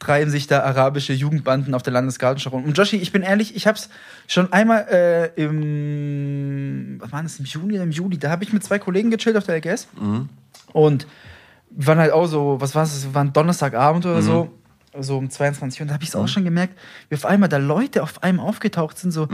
treiben 0.01 0.31
sich 0.31 0.47
da 0.47 0.63
arabische 0.63 1.13
Jugendbanden 1.13 1.75
auf 1.75 1.83
der 1.83 1.93
Landesgartenschau 1.93 2.49
rum. 2.49 2.63
Und 2.63 2.75
Joshi, 2.75 2.97
ich 2.97 3.11
bin 3.11 3.21
ehrlich, 3.21 3.55
ich 3.55 3.67
hab's 3.67 3.89
schon 4.27 4.51
einmal 4.51 4.87
äh, 4.89 5.41
im, 5.41 6.97
was 6.99 7.11
war 7.11 7.21
das, 7.21 7.37
im 7.37 7.45
Juni 7.45 7.75
oder 7.75 7.83
im 7.83 7.91
Juli, 7.91 8.17
da 8.17 8.31
habe 8.31 8.43
ich 8.43 8.51
mit 8.51 8.63
zwei 8.63 8.79
Kollegen 8.79 9.11
gechillt 9.11 9.37
auf 9.37 9.45
der 9.45 9.57
LGS. 9.57 9.87
Mhm. 9.99 10.27
Und 10.73 11.05
wir 11.69 11.87
waren 11.87 11.99
halt 11.99 12.11
auch 12.11 12.25
so, 12.25 12.57
was 12.59 12.73
war 12.73 12.83
es, 12.83 13.13
war 13.13 13.23
ein 13.23 13.31
Donnerstagabend 13.31 14.05
oder 14.07 14.23
so, 14.23 14.51
so 14.99 15.17
um 15.19 15.29
22 15.29 15.79
Uhr. 15.79 15.83
Und 15.83 15.87
da 15.89 15.93
habe 15.93 16.03
ich 16.03 16.09
es 16.09 16.15
auch 16.15 16.27
schon 16.27 16.43
gemerkt, 16.43 16.77
wie 17.09 17.15
auf 17.15 17.25
einmal 17.25 17.47
da 17.47 17.57
Leute 17.57 18.01
auf 18.01 18.23
einmal 18.23 18.47
aufgetaucht 18.47 18.97
sind, 18.97 19.11
so, 19.11 19.27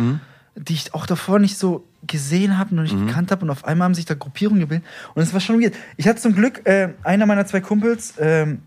die 0.56 0.74
ich 0.74 0.94
auch 0.94 1.06
davor 1.06 1.40
nicht 1.40 1.58
so 1.58 1.88
gesehen 2.06 2.58
habe, 2.58 2.76
noch 2.76 2.84
nicht 2.84 2.98
gekannt 3.08 3.32
habe. 3.32 3.46
Und 3.46 3.52
auf 3.52 3.64
einmal 3.64 3.86
haben 3.86 3.96
sich 3.96 4.06
da 4.06 4.16
Gruppierungen 4.16 4.60
gebildet. 4.60 4.86
Und 5.16 5.24
es 5.24 5.34
war 5.34 5.40
schon 5.40 5.62
weird. 5.62 5.74
Ich 5.96 6.08
hatte 6.08 6.22
zum 6.22 6.36
Glück, 6.36 6.68
äh, 6.68 6.90
einer 7.04 7.26
meiner 7.26 7.46
zwei 7.46 7.62
Kumpels, 7.62 8.16
ähm, 8.20 8.62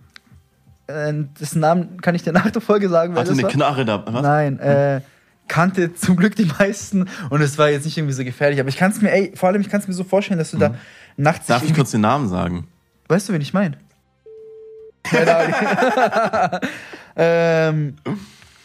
äh, 0.91 1.25
dessen 1.41 1.61
Namen 1.61 2.01
kann 2.01 2.15
ich 2.15 2.23
dir 2.23 2.33
nach 2.33 2.51
der 2.51 2.61
Folge 2.63 2.89
sagen, 2.89 3.15
Hatte 3.15 3.33
eine 3.33 3.43
war. 3.43 3.51
Knarre 3.51 3.85
da. 3.85 4.05
Was? 4.07 4.23
Nein, 4.23 4.59
äh, 4.59 5.01
kannte 5.49 5.95
zum 5.95 6.17
Glück 6.17 6.37
die 6.37 6.45
meisten 6.59 7.07
und 7.29 7.41
es 7.43 7.59
war 7.59 7.71
jetzt 7.71 7.85
nicht 7.85 7.99
irgendwie 7.99 8.15
so 8.15 8.25
gefährlich. 8.25 8.61
Aber 8.61 8.69
ich 8.69 8.77
kann 8.77 8.91
es 8.93 9.01
mir, 9.03 9.11
ey, 9.11 9.33
vor 9.35 9.49
allem, 9.49 9.61
ich 9.61 9.69
kann 9.69 9.81
es 9.81 9.89
mir 9.89 9.95
so 9.95 10.05
vorstellen, 10.05 10.39
dass 10.39 10.53
du 10.53 10.59
da 10.59 10.75
nachts. 11.17 11.47
Darf 11.47 11.65
ich 11.65 11.75
kurz 11.75 11.91
den 11.91 12.03
Namen 12.03 12.29
sagen? 12.29 12.69
Weißt 13.09 13.29
du, 13.29 13.33
wen 13.33 13.41
ich 13.41 13.53
meine? 13.53 13.77
Keine 15.03 15.37
Ahnung. 15.37 16.61
ähm, 17.17 17.97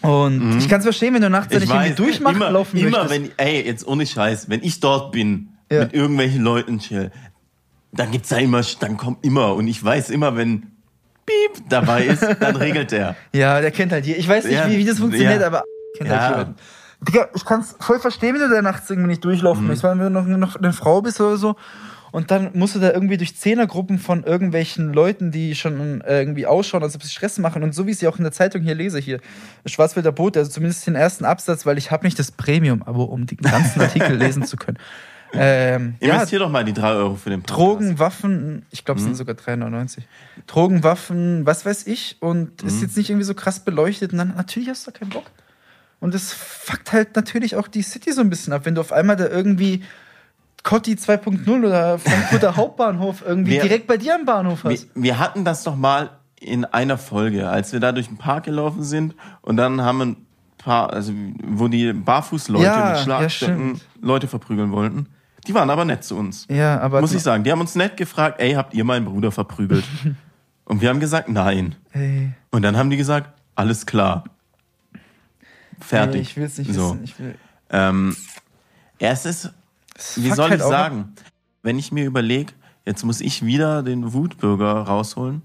und 0.01 0.57
ich 0.59 0.69
kann 0.69 0.79
es 0.79 0.85
verstehen, 0.85 1.13
wenn 1.15 1.21
du 1.21 1.29
nachts 1.29 1.51
nicht 1.53 1.67
irgendwie 1.69 1.95
durchmachen 1.95 2.35
immer, 2.35 2.51
laufen 2.51 2.77
immer 2.77 3.05
möchtest. 3.05 3.11
wenn, 3.11 3.31
ey, 3.38 3.65
jetzt 3.65 3.88
ohne 3.88 4.05
Scheiß, 4.05 4.49
wenn 4.49 4.61
ich 4.61 4.79
dort 4.79 5.11
bin, 5.11 5.49
Ja. 5.71 5.85
mit 5.85 5.93
irgendwelchen 5.93 6.43
Leuten 6.43 6.77
chill, 6.79 7.11
dann 7.91 8.11
gibt's 8.11 8.29
da 8.29 8.38
immer, 8.38 8.61
dann 8.79 8.97
kommt 8.97 9.25
immer, 9.25 9.55
und 9.55 9.67
ich 9.67 9.83
weiß 9.83 10.11
immer, 10.11 10.35
wenn 10.35 10.67
Piep 11.25 11.63
dabei 11.69 12.05
ist, 12.05 12.23
dann 12.39 12.55
regelt 12.55 12.91
der. 12.91 13.15
ja, 13.33 13.59
der 13.61 13.71
kennt 13.71 13.91
halt 13.91 14.05
hier. 14.05 14.17
Ich 14.17 14.27
weiß 14.27 14.45
nicht, 14.45 14.53
Ja, 14.53 14.69
wie, 14.69 14.77
wie 14.77 14.85
das 14.85 14.99
funktioniert, 14.99 15.41
ja. 15.41 15.47
aber 15.47 15.63
kennt 15.97 16.09
Ja. 16.09 16.19
halt 16.19 16.38
jemand. 16.38 16.59
Digga, 17.07 17.27
ich 17.35 17.45
kann 17.45 17.59
es 17.61 17.75
voll 17.79 17.99
verstehen, 17.99 18.33
wenn 18.35 18.41
du 18.41 18.49
da 18.55 18.61
nachts 18.61 18.89
irgendwie 18.89 19.09
nicht 19.09 19.23
durchlaufen 19.25 19.63
Mhm. 19.63 19.67
möchtest, 19.67 19.83
weil 19.83 19.99
wenn 19.99 20.13
du 20.13 20.21
noch, 20.21 20.25
noch 20.25 20.55
eine 20.55 20.73
Frau 20.73 21.01
bist 21.01 21.19
oder 21.21 21.38
so. 21.38 21.55
Und 22.11 22.31
dann 22.31 22.51
musst 22.53 22.73
du 22.75 22.79
da 22.79 22.91
irgendwie 22.93 23.17
durch 23.17 23.35
Zehnergruppen 23.35 23.99
von 23.99 24.23
irgendwelchen 24.23 24.93
Leuten, 24.93 25.31
die 25.31 25.53
schon 25.53 25.99
äh, 26.01 26.19
irgendwie 26.21 26.45
ausschauen, 26.47 26.81
als 26.81 26.95
ob 26.95 27.03
sie 27.03 27.09
Stress 27.09 27.38
machen. 27.39 27.61
Und 27.61 27.75
so 27.75 27.85
wie 27.85 27.91
ich 27.91 27.97
sie 27.97 28.07
auch 28.07 28.17
in 28.17 28.23
der 28.23 28.31
Zeitung 28.31 28.61
hier 28.61 28.73
lese, 28.73 28.99
hier, 28.99 29.19
Schwarzwälder 29.65 30.13
Boot, 30.13 30.38
also 30.38 30.49
zumindest 30.49 30.88
den 30.88 30.95
ersten 30.95 31.25
Absatz, 31.25 31.65
weil 31.65 31.77
ich 31.77 31.91
habe 31.91 32.05
nicht 32.05 32.17
das 32.17 32.31
Premium-Abo, 32.31 33.03
um 33.03 33.25
den 33.25 33.39
ganzen 33.39 33.81
Artikel 33.81 34.15
lesen 34.15 34.43
zu 34.45 34.55
können. 34.55 34.77
Ähm, 35.33 35.95
ja, 35.99 36.13
Investier 36.13 36.39
doch 36.39 36.49
mal 36.49 36.63
die 36.63 36.73
drei 36.73 36.91
Euro 36.93 37.15
für 37.15 37.29
den 37.29 37.41
Podcast. 37.41 37.59
Drogen, 37.59 37.99
Waffen, 37.99 38.65
ich 38.71 38.85
glaube, 38.85 38.99
es 38.99 39.05
sind 39.05 39.15
sogar 39.15 39.35
3,99. 39.35 39.99
Drogen, 40.47 40.83
Waffen, 40.83 41.45
was 41.45 41.65
weiß 41.65 41.88
ich. 41.88 42.17
Und 42.21 42.61
ist 42.63 42.81
jetzt 42.81 42.95
nicht 42.95 43.09
irgendwie 43.09 43.25
so 43.25 43.33
krass 43.33 43.59
beleuchtet. 43.65 44.11
Und 44.13 44.19
dann 44.19 44.33
natürlich 44.38 44.69
hast 44.69 44.88
du 44.88 44.91
da 44.91 44.99
keinen 44.99 45.09
Bock. 45.09 45.25
Und 45.99 46.13
das 46.13 46.31
fuckt 46.33 46.93
halt 46.93 47.15
natürlich 47.15 47.55
auch 47.55 47.67
die 47.67 47.81
City 47.81 48.11
so 48.13 48.21
ein 48.21 48.29
bisschen 48.29 48.53
ab, 48.53 48.61
wenn 48.65 48.75
du 48.75 48.81
auf 48.81 48.91
einmal 48.91 49.15
da 49.15 49.27
irgendwie 49.27 49.83
Cotti 50.63 50.93
2.0 50.93 51.65
oder 51.65 51.99
Frankfurter 51.99 52.55
Hauptbahnhof 52.55 53.23
irgendwie 53.25 53.51
Wer- 53.53 53.63
direkt 53.63 53.88
bei 53.88 53.97
dir 53.97 54.15
am 54.15 54.25
Bahnhof 54.25 54.63
Wir, 54.63 54.71
hast. 54.71 54.88
wir 54.95 55.19
hatten 55.19 55.45
das 55.45 55.63
doch 55.63 55.75
mal 55.75 56.11
in 56.39 56.65
einer 56.65 56.97
Folge, 56.97 57.49
als 57.49 57.71
wir 57.73 57.79
da 57.79 57.91
durch 57.91 58.07
den 58.07 58.17
Park 58.17 58.45
gelaufen 58.45 58.83
sind 58.83 59.15
und 59.41 59.57
dann 59.57 59.81
haben 59.81 60.01
ein 60.01 60.17
paar, 60.57 60.91
also 60.91 61.13
wo 61.43 61.67
die 61.67 61.93
Barfußleute 61.93 62.63
Ja, 62.65 62.75
mit 62.77 62.85
ja, 62.97 63.03
Schlagstöcken 63.03 63.75
stimmt. 63.77 63.85
Leute 64.03 64.27
verprügeln 64.27 64.71
wollten. 64.71 65.07
Die 65.47 65.53
waren 65.53 65.69
aber 65.69 65.86
nett 65.86 66.03
zu 66.03 66.15
uns. 66.17 66.47
Ja, 66.49 66.79
aber 66.79 67.01
Muss 67.01 67.13
ich 67.13 67.21
sagen. 67.21 67.43
Die 67.43 67.51
haben 67.51 67.62
uns 67.62 67.75
nett 67.75 67.97
gefragt, 67.97 68.39
ey, 68.39 68.53
habt 68.53 68.73
ihr 68.73 68.84
meinen 68.84 69.05
Bruder 69.05 69.31
verprügelt? 69.31 69.86
und 70.65 70.81
wir 70.81 70.89
haben 70.89 70.99
gesagt, 70.99 71.29
nein. 71.29 71.75
Ey, 71.91 72.31
Und 72.51 72.62
dann 72.63 72.77
haben 72.77 72.89
die 72.89 72.97
gesagt, 72.97 73.29
alles 73.55 73.86
klar. 73.86 74.23
Fertig. 75.79 76.15
ey, 76.15 76.21
ich 76.21 76.38
will 76.38 76.43
es 76.45 76.58
nicht 76.58 76.73
so. 76.73 76.93
wissen. 76.93 77.03
Ich 77.03 77.19
will, 77.19 77.36
Ähm, 77.69 78.15
es 78.99 79.25
ist, 79.25 79.51
Es 79.95 80.21
wie 80.21 80.31
soll 80.31 80.49
halt 80.49 80.62
ich 80.62 80.67
sagen, 80.67 81.13
wenn 81.63 81.77
ich 81.77 81.91
mir 81.91 82.05
überlege, 82.05 82.53
jetzt 82.86 83.03
muss 83.03 83.21
ich 83.21 83.45
wieder 83.45 83.84
den 83.84 84.13
Wutbürger 84.13 84.71
rausholen. 84.73 85.41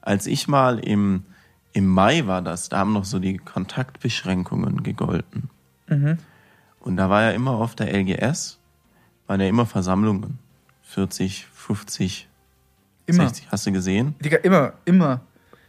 Als 0.00 0.26
ich 0.26 0.48
mal 0.48 0.78
im, 0.78 1.24
im 1.72 1.86
Mai 1.86 2.26
war 2.26 2.42
das, 2.42 2.68
da 2.68 2.78
haben 2.78 2.92
noch 2.92 3.04
so 3.04 3.18
die 3.18 3.36
Kontaktbeschränkungen 3.36 4.82
gegolten. 4.82 5.48
Mhm. 5.88 6.18
Und 6.80 6.96
da 6.96 7.08
war 7.10 7.22
ja 7.22 7.30
immer 7.30 7.52
auf 7.52 7.74
der 7.76 7.92
LGS, 7.96 8.58
waren 9.26 9.40
ja 9.40 9.48
immer 9.48 9.66
Versammlungen. 9.66 10.38
40, 10.82 11.46
50, 11.54 12.28
Immer. 13.06 13.28
60. 13.28 13.48
Hast 13.50 13.66
du 13.66 13.72
gesehen? 13.72 14.14
Digga, 14.20 14.38
immer, 14.38 14.74
immer. 14.84 15.20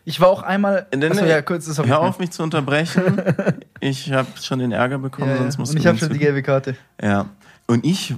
Ich 0.06 0.20
war 0.20 0.28
auch 0.28 0.44
einmal. 0.44 0.88
Nee, 0.94 1.08
Achso, 1.08 1.26
ja, 1.26 1.42
kurz, 1.42 1.66
das 1.66 1.78
Hör 1.78 1.86
ich 1.86 1.94
auf 1.94 2.20
mich 2.20 2.32
zu 2.32 2.44
unterbrechen. 2.44 3.22
ich 3.80 4.12
habe 4.12 4.28
schon 4.42 4.60
den 4.60 4.72
Ärger 4.72 4.98
bekommen, 4.98 5.30
ja, 5.30 5.36
ja. 5.36 5.42
sonst 5.42 5.58
musst 5.58 5.72
Und 5.72 5.80
ich 5.80 5.88
habe 5.88 5.98
schon 5.98 6.12
die 6.12 6.20
gelbe 6.20 6.44
Karte. 6.44 6.76
Ja. 7.02 7.30
Und 7.68 7.86
ich 7.86 8.16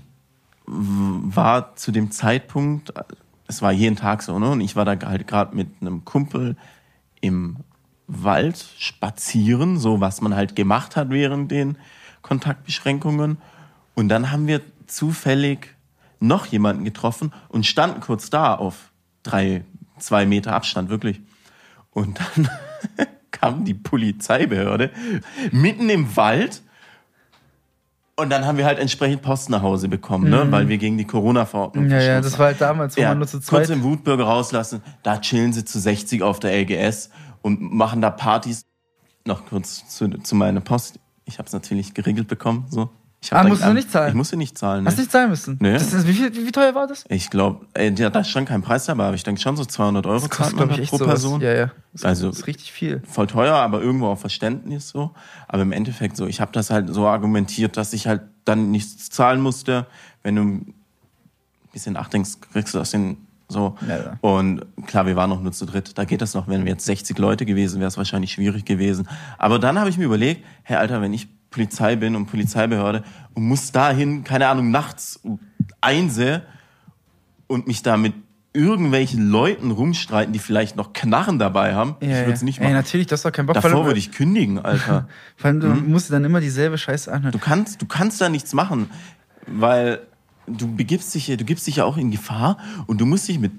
war 0.65 1.75
zu 1.75 1.91
dem 1.91 2.09
Zeitpunkt, 2.09 2.91
es 3.47 3.61
war 3.61 3.71
jeden 3.71 3.95
Tag 3.95 4.23
so, 4.23 4.39
ne? 4.39 4.49
Und 4.49 4.61
ich 4.61 4.75
war 4.75 4.83
da 4.83 4.97
halt 5.07 5.27
gerade 5.27 5.55
mit 5.55 5.67
einem 5.79 6.03
Kumpel 6.03 6.55
im 7.21 7.57
Wald 8.07 8.65
spazieren, 8.79 9.77
so 9.77 10.01
was 10.01 10.21
man 10.21 10.35
halt 10.35 10.55
gemacht 10.55 10.95
hat 10.95 11.11
während 11.11 11.51
den 11.51 11.77
Kontaktbeschränkungen. 12.23 13.37
Und 13.93 14.09
dann 14.09 14.31
haben 14.31 14.47
wir 14.47 14.61
zufällig 14.87 15.75
noch 16.19 16.45
jemanden 16.45 16.83
getroffen 16.83 17.33
und 17.49 17.65
standen 17.65 17.99
kurz 17.99 18.29
da 18.29 18.55
auf 18.55 18.91
drei, 19.23 19.65
zwei 19.99 20.25
Meter 20.25 20.53
Abstand, 20.53 20.89
wirklich. 20.89 21.21
Und 21.91 22.19
dann 22.19 22.49
kam 23.31 23.65
die 23.65 23.73
Polizeibehörde 23.73 24.91
mitten 25.51 25.89
im 25.89 26.15
Wald 26.15 26.61
und 28.17 28.29
dann 28.29 28.45
haben 28.45 28.57
wir 28.57 28.65
halt 28.65 28.79
entsprechend 28.79 29.21
Post 29.21 29.49
nach 29.49 29.61
Hause 29.61 29.89
bekommen, 29.89 30.29
ne? 30.29 30.49
weil 30.49 30.69
wir 30.69 30.77
gegen 30.77 30.97
die 30.97 31.03
Corona-Verordnung 31.05 31.85
Mhm. 31.85 31.91
Ja, 31.91 32.01
ja, 32.01 32.21
das 32.21 32.39
war 32.39 32.47
halt 32.47 32.61
damals, 32.61 32.95
wo 32.95 33.01
ja, 33.01 33.09
man 33.09 33.19
nur 33.19 33.27
zu 33.27 33.37
kurz 33.37 33.47
zweit. 33.47 33.69
den 33.69 33.83
Wutbürger 33.83 34.23
rauslassen, 34.23 34.81
da 35.03 35.17
chillen 35.17 35.51
sie 35.51 35.65
zu 35.65 35.79
60 35.79 36.23
auf 36.23 36.39
der 36.39 36.57
LGS 36.57 37.09
und 37.41 37.61
machen 37.61 38.01
da 38.01 38.09
Partys. 38.09 38.65
Noch 39.25 39.45
kurz 39.47 39.87
zu, 39.89 40.07
zu 40.21 40.35
meiner 40.35 40.61
Post. 40.61 40.99
Ich 41.25 41.39
habe 41.39 41.47
es 41.47 41.53
natürlich 41.53 41.93
geregelt 41.93 42.27
bekommen. 42.27 42.67
So. 42.69 42.89
Ich 43.25 43.33
Ah, 43.33 43.43
musst 43.43 43.63
du 43.63 43.73
nicht 43.73 43.91
zahlen? 43.91 44.09
Ich 44.09 44.13
musste 44.15 44.37
nicht 44.37 44.57
zahlen. 44.57 44.85
Hast 44.85 44.95
Ne? 44.97 45.01
nicht 45.01 45.11
zahlen 45.11 45.29
müssen. 45.29 45.57
Nee. 45.59 45.73
Das 45.73 45.93
ist, 45.93 46.07
wie, 46.07 46.13
viel, 46.13 46.35
wie, 46.35 46.45
wie 46.45 46.51
teuer 46.51 46.75
war 46.75 46.85
das? 46.87 47.05
Ich 47.09 47.29
glaube, 47.29 47.65
da 47.73 48.19
ist 48.19 48.29
schon 48.29 48.45
kein 48.45 48.61
Preis 48.61 48.85
dabei, 48.85 49.05
aber 49.05 49.15
ich 49.15 49.23
denke 49.23 49.41
schon 49.41 49.57
so 49.57 49.65
200 49.65 50.05
Euro 50.05 50.19
Das 50.19 50.29
kostet, 50.29 50.57
man 50.57 50.69
pro 50.69 50.97
sowas. 50.97 51.07
Person. 51.07 51.41
Ja, 51.41 51.53
ja. 51.53 51.71
Das 51.93 52.05
Also- 52.05 52.29
ist 52.29 52.45
richtig 52.47 52.71
viel. 52.71 53.01
Voll 53.07 53.27
teuer, 53.27 53.55
aber 53.55 53.81
irgendwo 53.81 54.07
auch 54.07 54.17
Verständnis 54.19 54.89
so. 54.89 55.11
Aber 55.47 55.61
im 55.63 55.71
Endeffekt 55.71 56.17
so, 56.17 56.27
ich 56.27 56.39
habe 56.41 56.51
das 56.51 56.69
halt 56.69 56.93
so 56.93 57.07
argumentiert, 57.07 57.77
dass 57.77 57.93
ich 57.93 58.07
halt 58.07 58.21
dann 58.45 58.71
nichts 58.71 59.09
zahlen 59.09 59.41
musste. 59.41 59.87
Wenn 60.23 60.35
du 60.35 60.41
ein 60.43 60.73
bisschen 61.73 61.93
nachdenkst, 61.93 62.31
kriegst 62.53 62.73
du 62.73 62.77
das 62.77 62.91
hin 62.91 63.17
so. 63.47 63.75
Ja, 63.87 63.97
ja. 63.97 64.17
Und 64.21 64.65
klar, 64.87 65.05
wir 65.05 65.15
waren 65.15 65.29
noch 65.29 65.41
nur 65.41 65.51
zu 65.51 65.65
dritt. 65.65 65.97
Da 65.97 66.05
geht 66.05 66.21
das 66.21 66.33
noch. 66.33 66.47
Wenn 66.47 66.63
wir 66.65 66.71
jetzt 66.71 66.85
60 66.85 67.17
Leute 67.19 67.45
gewesen, 67.45 67.79
wäre 67.79 67.87
es 67.87 67.97
wahrscheinlich 67.97 68.31
schwierig 68.31 68.65
gewesen. 68.65 69.07
Aber 69.37 69.59
dann 69.59 69.77
habe 69.79 69.89
ich 69.89 69.97
mir 69.97 70.05
überlegt, 70.05 70.43
hey 70.63 70.77
Alter, 70.77 71.01
wenn 71.01 71.13
ich 71.13 71.27
Polizei 71.55 71.95
bin 71.95 72.15
und 72.17 72.25
Polizeibehörde 72.25 73.03
und 73.33 73.43
muss 73.47 73.71
dahin, 73.71 74.23
keine 74.25 74.47
Ahnung, 74.49 74.71
nachts 74.71 75.19
einse 75.79 76.41
und 77.47 77.65
mich 77.67 77.81
da 77.81 77.95
mit 77.95 78.13
irgendwelchen 78.53 79.29
Leuten 79.29 79.71
rumstreiten, 79.71 80.33
die 80.33 80.39
vielleicht 80.39 80.75
noch 80.75 80.91
Knarren 80.93 81.39
dabei 81.39 81.73
haben, 81.75 81.95
ich 82.01 82.09
Ja, 82.09 82.19
würde 82.21 82.33
es 82.33 82.41
nicht 82.41 82.59
Ey, 82.59 82.65
machen. 82.65 82.73
natürlich, 82.75 83.07
das 83.07 83.23
war 83.25 83.31
kein 83.31 83.45
Bock. 83.45 83.55
vor 83.57 83.69
Davor 83.69 83.85
würde 83.85 83.99
ich 83.99 84.11
kündigen, 84.11 84.59
Alter. 84.59 85.07
Vor 85.37 85.47
allem, 85.49 85.59
du 85.59 85.67
Hm? 85.73 85.91
musst 85.91 86.11
dann 86.11 86.23
immer 86.25 86.39
dieselbe 86.41 86.77
Scheiße 86.77 87.11
anhören. 87.11 87.31
Du 87.33 87.39
kannst, 87.39 87.81
du 87.81 87.85
kannst 87.85 88.19
da 88.21 88.29
nichts 88.29 88.53
machen, 88.53 88.89
weil 89.47 89.99
du 90.47 90.73
begibst 90.73 91.13
dich, 91.15 91.27
ja- 91.27 91.35
du 91.35 91.43
gibst 91.45 91.67
dich 91.67 91.77
ja 91.77 91.85
auch 91.85 91.97
in 91.97 92.11
Gefahr 92.11 92.57
und 92.87 92.99
du 93.01 93.05
musst 93.05 93.27
dich 93.27 93.39
mit 93.39 93.51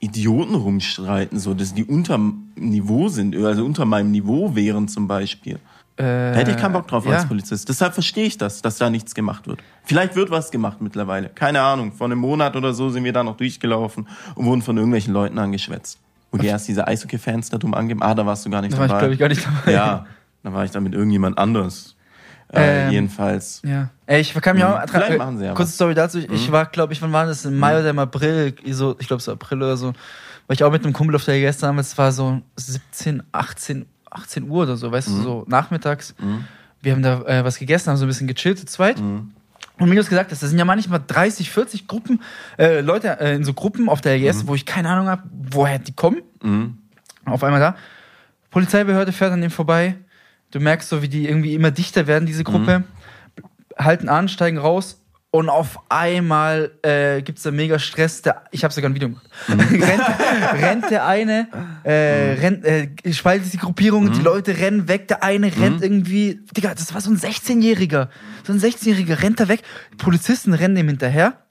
Idioten 0.00 0.54
rumstreiten, 0.54 1.38
so 1.40 1.52
dass 1.54 1.74
die 1.74 1.84
unter 1.84 2.18
Niveau 2.56 3.08
sind, 3.08 3.34
also 3.36 3.64
unter 3.64 3.84
meinem 3.86 4.10
Niveau 4.12 4.54
wären 4.54 4.86
zum 4.86 5.08
Beispiel. 5.08 5.58
Da 5.96 6.32
hätte 6.34 6.50
ich 6.50 6.56
keinen 6.56 6.72
Bock 6.72 6.88
drauf 6.88 7.06
Äh, 7.06 7.10
ja. 7.10 7.16
als 7.16 7.28
Polizist. 7.28 7.68
Deshalb 7.68 7.94
verstehe 7.94 8.24
ich 8.26 8.36
das, 8.36 8.62
dass 8.62 8.78
da 8.78 8.90
nichts 8.90 9.14
gemacht 9.14 9.46
wird. 9.46 9.60
Vielleicht 9.84 10.16
wird 10.16 10.30
was 10.30 10.50
gemacht 10.50 10.80
mittlerweile. 10.80 11.28
Keine 11.28 11.60
Ahnung. 11.60 11.92
Vor 11.92 12.06
einem 12.06 12.18
Monat 12.18 12.56
oder 12.56 12.72
so 12.74 12.88
sind 12.90 13.04
wir 13.04 13.12
da 13.12 13.22
noch 13.22 13.36
durchgelaufen 13.36 14.08
und 14.34 14.44
wurden 14.44 14.62
von 14.62 14.76
irgendwelchen 14.76 15.12
Leuten 15.14 15.38
angeschwätzt. 15.38 15.98
Wo 16.32 16.38
die 16.38 16.48
erst 16.48 16.66
diese 16.66 16.86
Eishockey-Fans 16.88 17.50
da 17.50 17.58
dumm 17.58 17.74
angeben. 17.74 18.02
Ah, 18.02 18.12
da 18.14 18.26
warst 18.26 18.44
du 18.44 18.50
gar 18.50 18.60
nicht 18.60 18.72
Da 18.74 18.78
war 18.78 18.86
ich, 18.86 18.90
dabei. 18.90 19.00
glaube 19.02 19.12
ich, 19.14 19.18
gar 19.20 19.28
nicht 19.28 19.46
dabei. 19.46 19.72
Ja, 19.72 20.06
da 20.42 20.52
war 20.52 20.64
ich 20.64 20.72
da 20.72 20.80
mit 20.80 20.94
irgendjemand 20.94 21.38
anders. 21.38 21.94
Äh, 22.52 22.86
Ähm, 22.86 22.92
jedenfalls. 22.92 23.62
Ja. 23.64 23.90
Ey, 24.06 24.20
ich 24.20 24.34
kann 24.34 24.56
mich 24.56 24.64
Mhm. 24.64 24.70
auch 24.70 24.76
dran- 24.80 24.88
Vielleicht 24.88 25.10
äh, 25.12 25.16
machen 25.18 25.38
sie 25.38 25.44
ja 25.44 25.54
Kurze. 25.54 25.70
Mhm. 25.70 25.74
Story 25.74 25.94
dazu. 25.94 26.18
Ich, 26.18 26.28
ich 26.30 26.50
war, 26.52 26.66
glaube 26.66 26.92
ich, 26.92 27.00
wann 27.02 27.12
war 27.12 27.26
das? 27.26 27.44
Im 27.44 27.56
Mai 27.58 27.78
oder 27.78 27.90
im 27.90 27.98
April, 28.00 28.54
so, 28.70 28.96
ich 28.98 29.06
glaube, 29.06 29.22
so 29.22 29.30
April 29.32 29.58
oder 29.58 29.76
so, 29.76 29.86
war 29.88 29.94
ich 30.50 30.62
auch 30.64 30.70
mit 30.72 30.84
einem 30.84 30.92
Kumpel 30.92 31.14
auf 31.16 31.24
der 31.24 31.52
damals, 31.52 31.88
es 31.92 31.98
war 31.98 32.10
so 32.12 32.42
17, 32.56 33.22
18, 33.32 33.86
18 34.14 34.48
Uhr 34.48 34.62
oder 34.62 34.76
so, 34.76 34.90
weißt 34.90 35.08
Mhm. 35.10 35.16
du, 35.16 35.22
so 35.22 35.44
nachmittags. 35.48 36.14
Wir 36.80 36.92
haben 36.92 37.02
da 37.02 37.22
äh, 37.22 37.44
was 37.44 37.58
gegessen, 37.58 37.90
haben 37.90 37.96
so 37.96 38.04
ein 38.04 38.08
bisschen 38.08 38.26
gechillt 38.26 38.58
zu 38.58 38.66
zweit. 38.66 38.98
Mhm. 39.00 39.32
Und 39.78 39.90
wie 39.90 39.94
du 39.96 40.00
es 40.00 40.08
gesagt 40.08 40.30
hast, 40.30 40.42
das 40.42 40.50
sind 40.50 40.58
ja 40.58 40.64
manchmal 40.64 41.02
30, 41.04 41.50
40 41.50 41.88
Gruppen, 41.88 42.22
äh, 42.58 42.80
Leute 42.80 43.18
äh, 43.20 43.34
in 43.34 43.44
so 43.44 43.54
Gruppen 43.54 43.88
auf 43.88 44.00
der 44.00 44.16
LGS, 44.16 44.46
wo 44.46 44.54
ich 44.54 44.64
keine 44.66 44.88
Ahnung 44.88 45.08
habe, 45.08 45.22
woher 45.50 45.78
die 45.80 45.92
kommen. 45.92 46.22
Mhm. 46.42 46.78
Auf 47.24 47.42
einmal 47.42 47.60
da. 47.60 47.76
Polizeibehörde 48.50 49.12
fährt 49.12 49.32
an 49.32 49.40
dem 49.40 49.50
vorbei. 49.50 49.96
Du 50.52 50.60
merkst 50.60 50.88
so, 50.88 51.02
wie 51.02 51.08
die 51.08 51.26
irgendwie 51.26 51.54
immer 51.54 51.72
dichter 51.72 52.06
werden, 52.06 52.26
diese 52.26 52.44
Gruppe. 52.44 52.84
Halten 53.76 54.08
an, 54.08 54.28
steigen 54.28 54.58
raus 54.58 55.00
Und 55.34 55.48
auf 55.48 55.80
einmal 55.88 56.70
äh, 56.82 57.20
gibt 57.20 57.38
es 57.38 57.42
da 57.42 57.50
mega 57.50 57.80
Stress. 57.80 58.22
Der, 58.22 58.44
ich 58.52 58.62
habe 58.62 58.72
sogar 58.72 58.88
ein 58.88 58.94
Video 58.94 59.08
gemacht. 59.08 59.28
Mhm. 59.48 59.82
rennt, 59.82 60.62
rennt 60.62 60.90
der 60.92 61.06
eine, 61.08 61.48
äh, 61.82 62.34
rennt, 62.40 62.64
äh, 62.64 62.88
spaltet 63.12 63.52
die 63.52 63.58
Gruppierung, 63.58 64.04
Mhm. 64.04 64.12
die 64.12 64.20
Leute 64.20 64.56
rennen 64.56 64.86
weg. 64.86 65.08
Der 65.08 65.24
eine 65.24 65.46
rennt 65.46 65.82
irgendwie. 65.82 66.38
Digga, 66.56 66.72
das 66.76 66.94
war 66.94 67.00
so 67.00 67.10
ein 67.10 67.18
16-Jähriger. 67.18 68.10
So 68.46 68.52
ein 68.52 68.60
16-Jähriger 68.60 69.22
rennt 69.24 69.40
da 69.40 69.48
weg. 69.48 69.62
Die 69.94 69.96
Polizisten 69.96 70.54
rennen 70.54 70.76
dem 70.76 70.86
hinterher. 70.86 71.43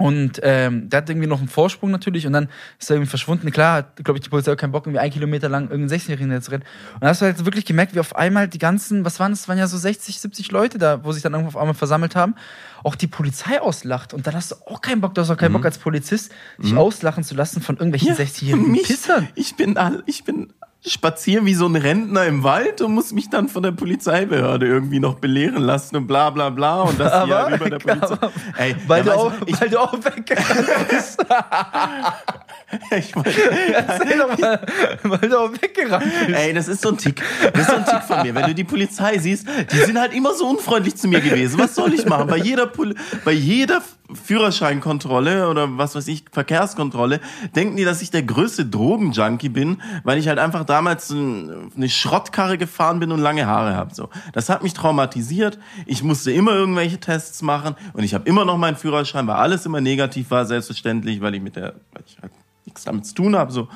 Und 0.00 0.40
ähm, 0.42 0.88
der 0.88 0.98
hat 0.98 1.10
irgendwie 1.10 1.26
noch 1.28 1.40
einen 1.40 1.48
Vorsprung 1.48 1.90
natürlich 1.90 2.26
und 2.26 2.32
dann 2.32 2.48
ist 2.78 2.88
er 2.90 2.96
irgendwie 2.96 3.10
verschwunden. 3.10 3.50
Klar, 3.50 3.74
hat, 3.76 3.96
glaube 4.02 4.18
ich, 4.18 4.22
die 4.24 4.30
Polizei 4.30 4.52
auch 4.52 4.56
keinen 4.56 4.72
Bock, 4.72 4.86
irgendwie 4.86 4.98
ein 5.00 5.10
Kilometer 5.10 5.48
lang 5.48 5.70
irgendeinen 5.70 6.00
16-Jährigen 6.00 6.32
jetzt 6.32 6.50
rennt. 6.50 6.64
Und 6.94 7.02
da 7.02 7.08
hast 7.08 7.20
du 7.20 7.26
halt 7.26 7.44
wirklich 7.44 7.66
gemerkt, 7.66 7.94
wie 7.94 8.00
auf 8.00 8.16
einmal 8.16 8.48
die 8.48 8.58
ganzen, 8.58 9.04
was 9.04 9.20
waren 9.20 9.32
das, 9.32 9.46
waren 9.48 9.58
ja 9.58 9.66
so 9.66 9.76
60, 9.76 10.18
70 10.18 10.50
Leute 10.52 10.78
da, 10.78 11.04
wo 11.04 11.12
sich 11.12 11.22
dann 11.22 11.34
irgendwo 11.34 11.48
auf 11.50 11.56
einmal 11.60 11.74
versammelt 11.74 12.16
haben, 12.16 12.34
auch 12.82 12.94
die 12.94 13.06
Polizei 13.08 13.60
auslacht. 13.60 14.14
Und 14.14 14.26
dann 14.26 14.34
hast 14.34 14.52
du 14.52 14.54
auch 14.66 14.80
keinen 14.80 15.02
Bock, 15.02 15.14
du 15.14 15.20
hast 15.20 15.30
auch 15.30 15.36
keinen 15.36 15.52
Bock 15.52 15.64
als 15.66 15.76
Polizist, 15.78 16.32
dich 16.58 16.74
auslachen 16.74 17.22
zu 17.22 17.34
lassen 17.34 17.60
von 17.60 17.76
irgendwelchen 17.76 18.14
60-jährigen 18.16 18.70
mich, 18.72 18.84
Pissern. 18.84 19.28
Ich 19.34 19.56
bin, 19.56 19.76
all- 19.76 20.02
ich 20.06 20.24
bin 20.24 20.52
spazieren 20.86 21.44
wie 21.44 21.52
so 21.54 21.66
ein 21.66 21.76
Rentner 21.76 22.24
im 22.24 22.42
Wald 22.42 22.80
und 22.80 22.94
muss 22.94 23.12
mich 23.12 23.28
dann 23.28 23.48
von 23.48 23.62
der 23.62 23.72
Polizeibehörde 23.72 24.66
irgendwie 24.66 24.98
noch 24.98 25.16
belehren 25.16 25.62
lassen 25.62 25.94
und 25.96 26.06
bla 26.06 26.30
bla 26.30 26.48
bla 26.50 26.82
und 26.82 26.98
das 26.98 27.12
hier 27.24 27.36
Aber- 27.36 27.54
über 27.54 27.68
der 27.70 27.78
Polizei. 27.80 28.06
aber- 28.14 28.32
Ey, 28.56 28.74
Weil, 28.86 28.98
ja, 28.98 29.04
du 29.04 29.10
weißt 29.10 29.18
auch, 29.18 29.32
ich, 29.46 29.60
weil 29.60 29.68
du 29.68 29.78
auch 29.78 29.92
weggerannt 29.92 30.68
bist. 30.88 31.20
ich, 32.96 33.14
wollte- 33.16 33.30
Erzähl 33.74 34.18
doch 34.18 34.38
mal, 34.38 34.60
weil 35.02 35.28
du 35.28 35.38
auch 35.38 35.52
weggerannt 35.52 36.04
bist. 36.26 36.38
Ey, 36.38 36.52
das 36.54 36.68
ist 36.68 36.82
so 36.82 36.90
ein 36.90 36.96
Tick. 36.98 37.20
Das 37.52 37.62
ist 37.62 37.70
so 37.70 37.76
ein 37.76 37.84
Tick 37.84 38.02
von 38.02 38.22
mir. 38.22 38.34
Wenn 38.34 38.46
du 38.46 38.54
die 38.54 38.64
Polizei 38.64 39.18
siehst, 39.18 39.46
die 39.72 39.76
sind 39.76 39.98
halt 39.98 40.14
immer 40.14 40.34
so 40.34 40.48
unfreundlich 40.48 40.96
zu 40.96 41.08
mir 41.08 41.20
gewesen. 41.20 41.58
Was 41.58 41.74
soll 41.74 41.92
ich 41.94 42.06
machen? 42.06 42.26
Bei 42.28 42.36
jeder, 42.36 42.66
Pol 42.66 42.94
bei 43.24 43.32
jeder 43.32 43.82
Führerscheinkontrolle 44.14 45.48
oder 45.48 45.78
was 45.78 45.94
weiß 45.94 46.08
ich, 46.08 46.24
Verkehrskontrolle, 46.32 47.20
denken 47.54 47.76
die, 47.76 47.84
dass 47.84 48.02
ich 48.02 48.10
der 48.10 48.22
größte 48.22 48.66
Drogenjunkie 48.66 49.48
bin, 49.48 49.80
weil 50.04 50.18
ich 50.18 50.28
halt 50.28 50.38
einfach 50.38 50.64
damals 50.64 51.10
ein- 51.10 51.70
eine 51.76 51.88
Schrottkarre 51.88 52.58
gefahren 52.58 53.00
bin 53.00 53.12
und 53.12 53.20
lange 53.20 53.46
Haare 53.46 53.74
habe. 53.76 53.94
So, 53.94 54.08
das 54.32 54.48
hat 54.48 54.62
mich 54.62 54.74
traumatisiert. 54.74 55.58
Ich 55.86 56.02
musste 56.02 56.32
immer 56.32 56.52
irgendwelche 56.52 56.98
Tests 56.98 57.42
machen 57.42 57.74
und 57.92 58.02
ich 58.04 58.14
habe 58.14 58.28
immer 58.28 58.44
noch 58.44 58.58
meinen 58.58 58.76
Führerschein, 58.76 59.26
weil 59.26 59.36
alles 59.36 59.66
immer 59.66 59.80
negativ 59.80 60.30
war, 60.30 60.44
selbstverständlich, 60.46 61.20
weil 61.20 61.34
ich 61.34 61.42
mit 61.42 61.56
der, 61.56 61.74
weil 61.92 62.02
ich 62.06 62.18
halt 62.20 62.32
nichts 62.66 62.84
damit 62.84 63.06
zu 63.06 63.14
tun 63.14 63.36
habe. 63.36 63.52
So. 63.52 63.68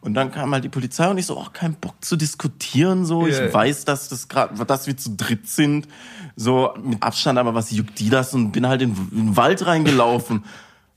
Und 0.00 0.14
dann 0.14 0.30
kam 0.30 0.52
halt 0.52 0.64
die 0.64 0.68
Polizei 0.68 1.08
und 1.08 1.18
ich 1.18 1.26
so, 1.26 1.38
oh, 1.38 1.46
kein 1.52 1.74
Bock 1.74 1.94
zu 2.00 2.16
diskutieren, 2.16 3.04
so. 3.04 3.26
Ja. 3.26 3.46
Ich 3.46 3.52
weiß, 3.54 3.84
dass 3.84 4.08
das 4.08 4.28
gerade, 4.28 4.64
dass 4.64 4.86
wir 4.86 4.96
zu 4.96 5.16
dritt 5.16 5.48
sind, 5.48 5.88
so 6.36 6.74
mit 6.82 7.02
Abstand, 7.02 7.38
aber 7.38 7.54
was 7.54 7.70
juckt 7.70 7.98
die 7.98 8.10
das? 8.10 8.34
Und 8.34 8.52
bin 8.52 8.66
halt 8.66 8.82
in, 8.82 8.96
in 9.12 9.26
den 9.26 9.36
Wald 9.36 9.66
reingelaufen. 9.66 10.44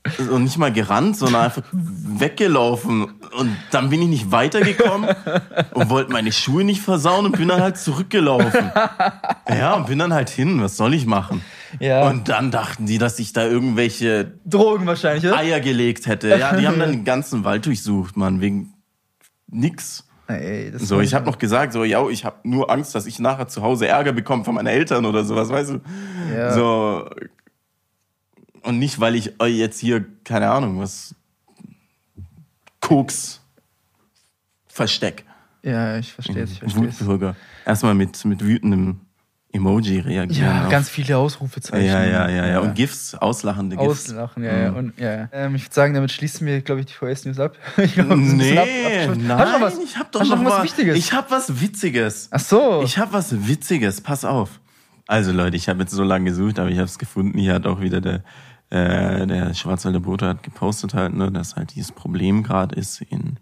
Und 0.32 0.42
nicht 0.42 0.58
mal 0.58 0.72
gerannt, 0.72 1.16
sondern 1.16 1.42
einfach 1.42 1.62
weggelaufen. 1.70 3.04
Und 3.38 3.56
dann 3.70 3.88
bin 3.88 4.02
ich 4.02 4.08
nicht 4.08 4.32
weitergekommen 4.32 5.14
und 5.74 5.90
wollte 5.90 6.10
meine 6.10 6.32
Schuhe 6.32 6.64
nicht 6.64 6.82
versauen 6.82 7.24
und 7.26 7.38
bin 7.38 7.46
dann 7.46 7.60
halt 7.60 7.78
zurückgelaufen. 7.78 8.72
Ja, 9.48 9.74
und 9.74 9.86
bin 9.86 9.98
dann 9.98 10.14
halt 10.14 10.30
hin. 10.30 10.62
Was 10.62 10.76
soll 10.76 10.94
ich 10.94 11.04
machen? 11.04 11.42
Ja. 11.78 12.08
Und 12.08 12.28
dann 12.28 12.50
dachten 12.50 12.86
die, 12.86 12.96
dass 12.96 13.18
ich 13.18 13.32
da 13.32 13.44
irgendwelche 13.44 14.32
Drogen 14.46 14.86
wahrscheinlich, 14.86 15.26
oder? 15.26 15.36
Eier 15.36 15.60
gelegt 15.60 16.06
hätte. 16.06 16.28
Ja, 16.28 16.56
die 16.56 16.66
haben 16.66 16.78
dann 16.78 16.90
den 16.92 17.04
ganzen 17.04 17.44
Wald 17.44 17.66
durchsucht, 17.66 18.16
Mann, 18.16 18.40
wegen 18.40 18.72
nix. 19.52 20.06
Ey, 20.28 20.70
das 20.70 20.82
So, 20.82 21.00
ich 21.00 21.14
habe 21.14 21.26
noch 21.26 21.38
gesagt, 21.38 21.72
so, 21.72 21.84
ja, 21.84 22.06
ich 22.08 22.24
habe 22.24 22.36
nur 22.42 22.70
Angst, 22.70 22.94
dass 22.94 23.06
ich 23.06 23.18
nachher 23.18 23.48
zu 23.48 23.62
Hause 23.62 23.88
Ärger 23.88 24.12
bekomme 24.12 24.44
von 24.44 24.54
meinen 24.54 24.68
Eltern 24.68 25.04
oder 25.04 25.24
sowas, 25.24 25.48
weißt 25.50 25.70
du? 25.70 25.80
Ja. 26.34 26.52
So. 26.52 27.10
Und 28.62 28.78
nicht, 28.78 29.00
weil 29.00 29.14
ich 29.14 29.40
euch 29.40 29.56
jetzt 29.56 29.78
hier, 29.78 30.04
keine 30.24 30.50
Ahnung, 30.50 30.78
was 30.78 31.14
Koks 32.80 33.40
versteck. 34.66 35.24
Ja, 35.62 35.98
ich 35.98 36.12
verstehe 36.12 36.42
es, 36.42 36.52
ich 36.52 36.58
verstehe 36.58 36.88
es. 36.88 37.00
Wutbürger. 37.00 37.36
Erstmal 37.64 37.94
mit, 37.94 38.24
mit 38.24 38.42
wütendem 38.44 39.01
Emoji 39.52 39.98
reagieren. 40.00 40.46
Ja, 40.48 40.64
auf- 40.64 40.70
ganz 40.70 40.88
viele 40.88 41.18
Ausrufezeichen. 41.18 41.84
ja, 41.86 42.02
ja, 42.04 42.28
ja, 42.28 42.46
ja. 42.46 42.60
Und 42.60 42.74
GIFs, 42.74 43.14
auslachende 43.14 43.76
GIFs. 43.76 44.08
Auslachen, 44.10 44.42
ja, 44.44 44.56
ja. 44.58 44.70
Mhm. 44.70 44.76
Und, 44.78 44.98
ja, 44.98 45.12
ja. 45.14 45.28
Ähm, 45.32 45.54
ich 45.54 45.64
würde 45.64 45.74
sagen, 45.74 45.92
damit 45.94 46.10
schließen 46.10 46.46
wir, 46.46 46.60
glaube 46.62 46.80
ich, 46.80 46.86
die 46.86 46.94
VS-News 46.94 47.38
ab. 47.38 47.56
ich 47.76 47.94
glaub, 47.94 48.16
Nee, 48.16 48.58
ab- 48.58 49.16
nein, 49.18 49.60
was? 49.60 49.78
ich 49.78 49.98
hab 49.98 50.10
doch 50.10 50.20
noch, 50.20 50.30
noch 50.36 50.44
was 50.44 50.52
mal- 50.58 50.64
Wichtiges? 50.64 50.96
Ich 50.96 51.12
hab 51.12 51.30
was 51.30 51.60
Witziges. 51.60 52.28
Ach 52.30 52.40
so. 52.40 52.82
Ich 52.82 52.96
habe 52.98 53.12
was 53.12 53.46
Witziges, 53.46 54.00
pass 54.00 54.24
auf. 54.24 54.58
Also 55.06 55.32
Leute, 55.32 55.56
ich 55.56 55.68
habe 55.68 55.80
jetzt 55.80 55.92
so 55.92 56.02
lange 56.02 56.26
gesucht, 56.30 56.58
aber 56.58 56.70
ich 56.70 56.76
habe 56.78 56.86
es 56.86 56.98
gefunden. 56.98 57.36
Hier 57.38 57.52
hat 57.54 57.66
auch 57.66 57.80
wieder 57.82 58.00
der, 58.00 58.22
äh, 58.70 59.26
der 59.26 59.52
Schwarzwälder 59.52 60.00
Bote 60.00 60.26
hat 60.28 60.42
gepostet 60.42 60.94
halt, 60.94 61.12
ne, 61.14 61.30
dass 61.30 61.56
halt 61.56 61.74
dieses 61.74 61.92
Problem 61.92 62.42
gerade 62.42 62.74
ist 62.76 63.02
in, 63.02 63.36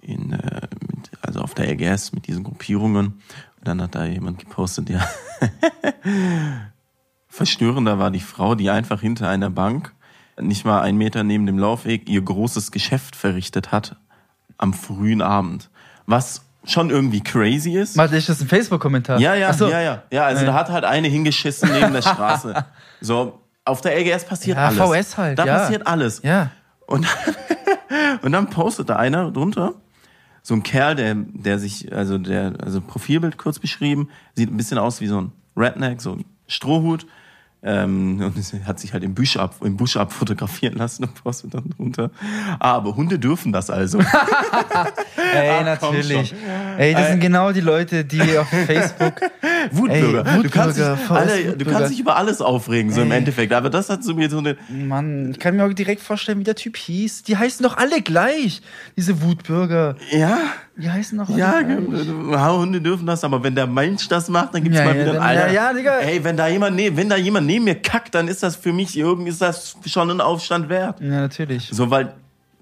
in 0.00 0.32
äh, 0.32 0.62
mit, 0.92 1.10
also 1.22 1.40
auf 1.40 1.54
der 1.54 1.68
LGS 1.72 2.12
mit 2.12 2.26
diesen 2.26 2.42
Gruppierungen. 2.42 3.20
Dann 3.66 3.82
hat 3.82 3.94
da 3.94 4.04
jemand 4.04 4.38
gepostet, 4.38 4.88
ja. 4.90 5.00
Verstörender 7.28 7.98
war 7.98 8.10
die 8.10 8.20
Frau, 8.20 8.54
die 8.54 8.70
einfach 8.70 9.00
hinter 9.00 9.28
einer 9.28 9.50
Bank, 9.50 9.92
nicht 10.40 10.64
mal 10.64 10.80
einen 10.82 10.96
Meter 10.98 11.24
neben 11.24 11.46
dem 11.46 11.58
Laufweg, 11.58 12.08
ihr 12.08 12.22
großes 12.22 12.70
Geschäft 12.70 13.16
verrichtet 13.16 13.72
hat 13.72 13.96
am 14.58 14.72
frühen 14.72 15.20
Abend. 15.20 15.68
Was 16.06 16.42
schon 16.64 16.90
irgendwie 16.90 17.22
crazy 17.22 17.72
ist. 17.76 17.96
Warte, 17.96 18.16
ist 18.16 18.28
das 18.28 18.40
ein 18.40 18.48
Facebook-Kommentar? 18.48 19.18
Ja, 19.20 19.34
ja, 19.34 19.52
so. 19.52 19.68
ja, 19.68 19.80
ja. 19.80 20.02
Ja, 20.10 20.24
also 20.26 20.44
Ja. 20.44 20.52
da 20.52 20.54
hat 20.58 20.70
halt 20.70 20.84
eine 20.84 21.08
hingeschissen 21.08 21.70
neben 21.72 21.92
der 21.92 22.02
Straße. 22.02 22.64
So, 23.00 23.40
auf 23.64 23.80
der 23.82 23.98
LGS 24.00 24.24
passiert 24.24 24.56
Ja, 24.56 24.68
alles. 24.68 24.78
VS 25.06 25.16
halt, 25.18 25.38
Da 25.38 25.44
ja. 25.44 25.58
passiert 25.58 25.86
alles. 25.86 26.22
Ja. 26.22 26.50
Und, 26.86 27.06
und 28.22 28.32
dann 28.32 28.48
postet 28.48 28.88
da 28.90 28.96
einer 28.96 29.30
drunter, 29.30 29.74
so 30.46 30.54
ein 30.54 30.62
Kerl, 30.62 30.94
der, 30.94 31.16
der 31.16 31.58
sich, 31.58 31.92
also 31.92 32.18
der, 32.18 32.54
also 32.62 32.80
Profilbild 32.80 33.36
kurz 33.36 33.58
beschrieben, 33.58 34.10
sieht 34.36 34.48
ein 34.48 34.56
bisschen 34.56 34.78
aus 34.78 35.00
wie 35.00 35.08
so 35.08 35.20
ein 35.20 35.32
Redneck, 35.56 36.00
so 36.00 36.12
ein 36.12 36.24
Strohhut. 36.46 37.04
Ähm, 37.62 38.20
und 38.20 38.36
es 38.38 38.52
hat 38.64 38.78
sich 38.78 38.92
halt 38.92 39.02
im 39.02 39.14
Busch 39.14 39.36
ab, 39.36 39.56
im 39.64 39.76
Busch 39.76 39.96
abfotografieren 39.96 40.76
lassen 40.76 41.04
und 41.04 41.14
postet 41.24 41.54
dann 41.54 41.70
drunter. 41.76 42.10
Ah, 42.60 42.74
aber 42.74 42.94
Hunde 42.94 43.18
dürfen 43.18 43.52
das 43.52 43.70
also. 43.70 43.98
Ey, 45.34 45.50
Ach, 45.60 45.64
natürlich. 45.64 46.34
Ey, 46.78 46.92
das 46.94 47.08
sind 47.08 47.20
genau 47.20 47.52
die 47.52 47.60
Leute, 47.62 48.04
die 48.04 48.38
auf 48.38 48.48
Facebook. 48.66 49.14
Wutbürger. 49.72 50.24
Ey, 50.26 50.42
du, 50.42 50.50
kannst 50.50 50.78
dich, 50.78 50.84
Wutbürger, 50.86 51.14
Alter, 51.14 51.36
du 51.36 51.48
Wutbürger. 51.50 51.72
kannst 51.72 51.90
dich 51.92 52.00
über 52.00 52.16
alles 52.16 52.40
aufregen, 52.40 52.92
so 52.92 53.02
im 53.02 53.10
Ey. 53.10 53.18
Endeffekt. 53.18 53.52
Aber 53.52 53.70
das 53.70 53.88
hat 53.90 54.04
so 54.04 54.14
mir 54.14 54.30
so 54.30 54.38
eine, 54.38 54.56
Mann, 54.68 55.30
ich 55.32 55.38
kann 55.40 55.56
mir 55.56 55.64
auch 55.64 55.72
direkt 55.72 56.02
vorstellen, 56.02 56.38
wie 56.38 56.44
der 56.44 56.54
Typ 56.56 56.76
hieß. 56.76 57.24
Die 57.24 57.36
heißen 57.36 57.64
doch 57.64 57.76
alle 57.76 58.00
gleich. 58.02 58.62
Diese 58.96 59.22
Wutbürger. 59.22 59.96
ja, 60.12 60.38
Die 60.78 60.90
heißen 60.90 61.18
alle 61.18 61.38
Ja, 61.38 61.62
gleich. 61.62 62.48
Hunde 62.52 62.80
dürfen 62.80 63.06
das, 63.06 63.24
aber 63.24 63.42
wenn 63.42 63.54
der 63.54 63.66
Mensch 63.66 64.08
das 64.08 64.28
macht, 64.28 64.54
dann 64.54 64.62
gibt's 64.62 64.78
Ja, 64.78 64.84
mal 64.84 64.94
ja, 64.96 65.02
wieder 65.02 65.12
einen. 65.12 65.22
Alter, 65.22 65.46
ja, 65.52 65.68
ja, 65.68 65.72
Digga. 65.72 65.98
Ey, 66.00 66.22
wenn 66.22 66.36
da 66.36 66.48
jemand 66.48 66.76
neben, 66.76 66.96
wenn 66.96 67.08
da 67.08 67.16
jemand 67.16 67.46
neben 67.46 67.64
mir 67.64 67.76
kackt, 67.80 68.14
dann 68.14 68.28
ist 68.28 68.42
das 68.42 68.56
für 68.56 68.72
mich 68.72 68.96
irgendwie 68.96 69.30
ist 69.30 69.40
das 69.40 69.76
schon 69.86 70.10
ein 70.10 70.20
Aufstand 70.20 70.68
wert. 70.68 71.00
Ja, 71.00 71.20
natürlich. 71.22 71.68
So, 71.72 71.90
weil 71.90 72.12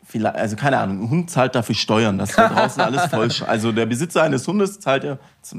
vielleicht, 0.07 0.37
also 0.37 0.55
keine 0.55 0.79
Ahnung, 0.79 1.03
ein 1.05 1.11
Hund 1.11 1.31
zahlt 1.31 1.55
dafür 1.57 1.75
Steuern, 1.75 2.19
dass 2.19 2.35
da 2.37 2.49
draußen 2.49 2.81
alles 2.85 3.07
voll. 3.07 3.29
Also 3.49 3.73
der 3.73 3.87
Besitzer 3.87 4.23
eines 4.23 4.47
Hundes 4.47 4.79
zahlt 4.79 5.03
ja, 5.05 5.19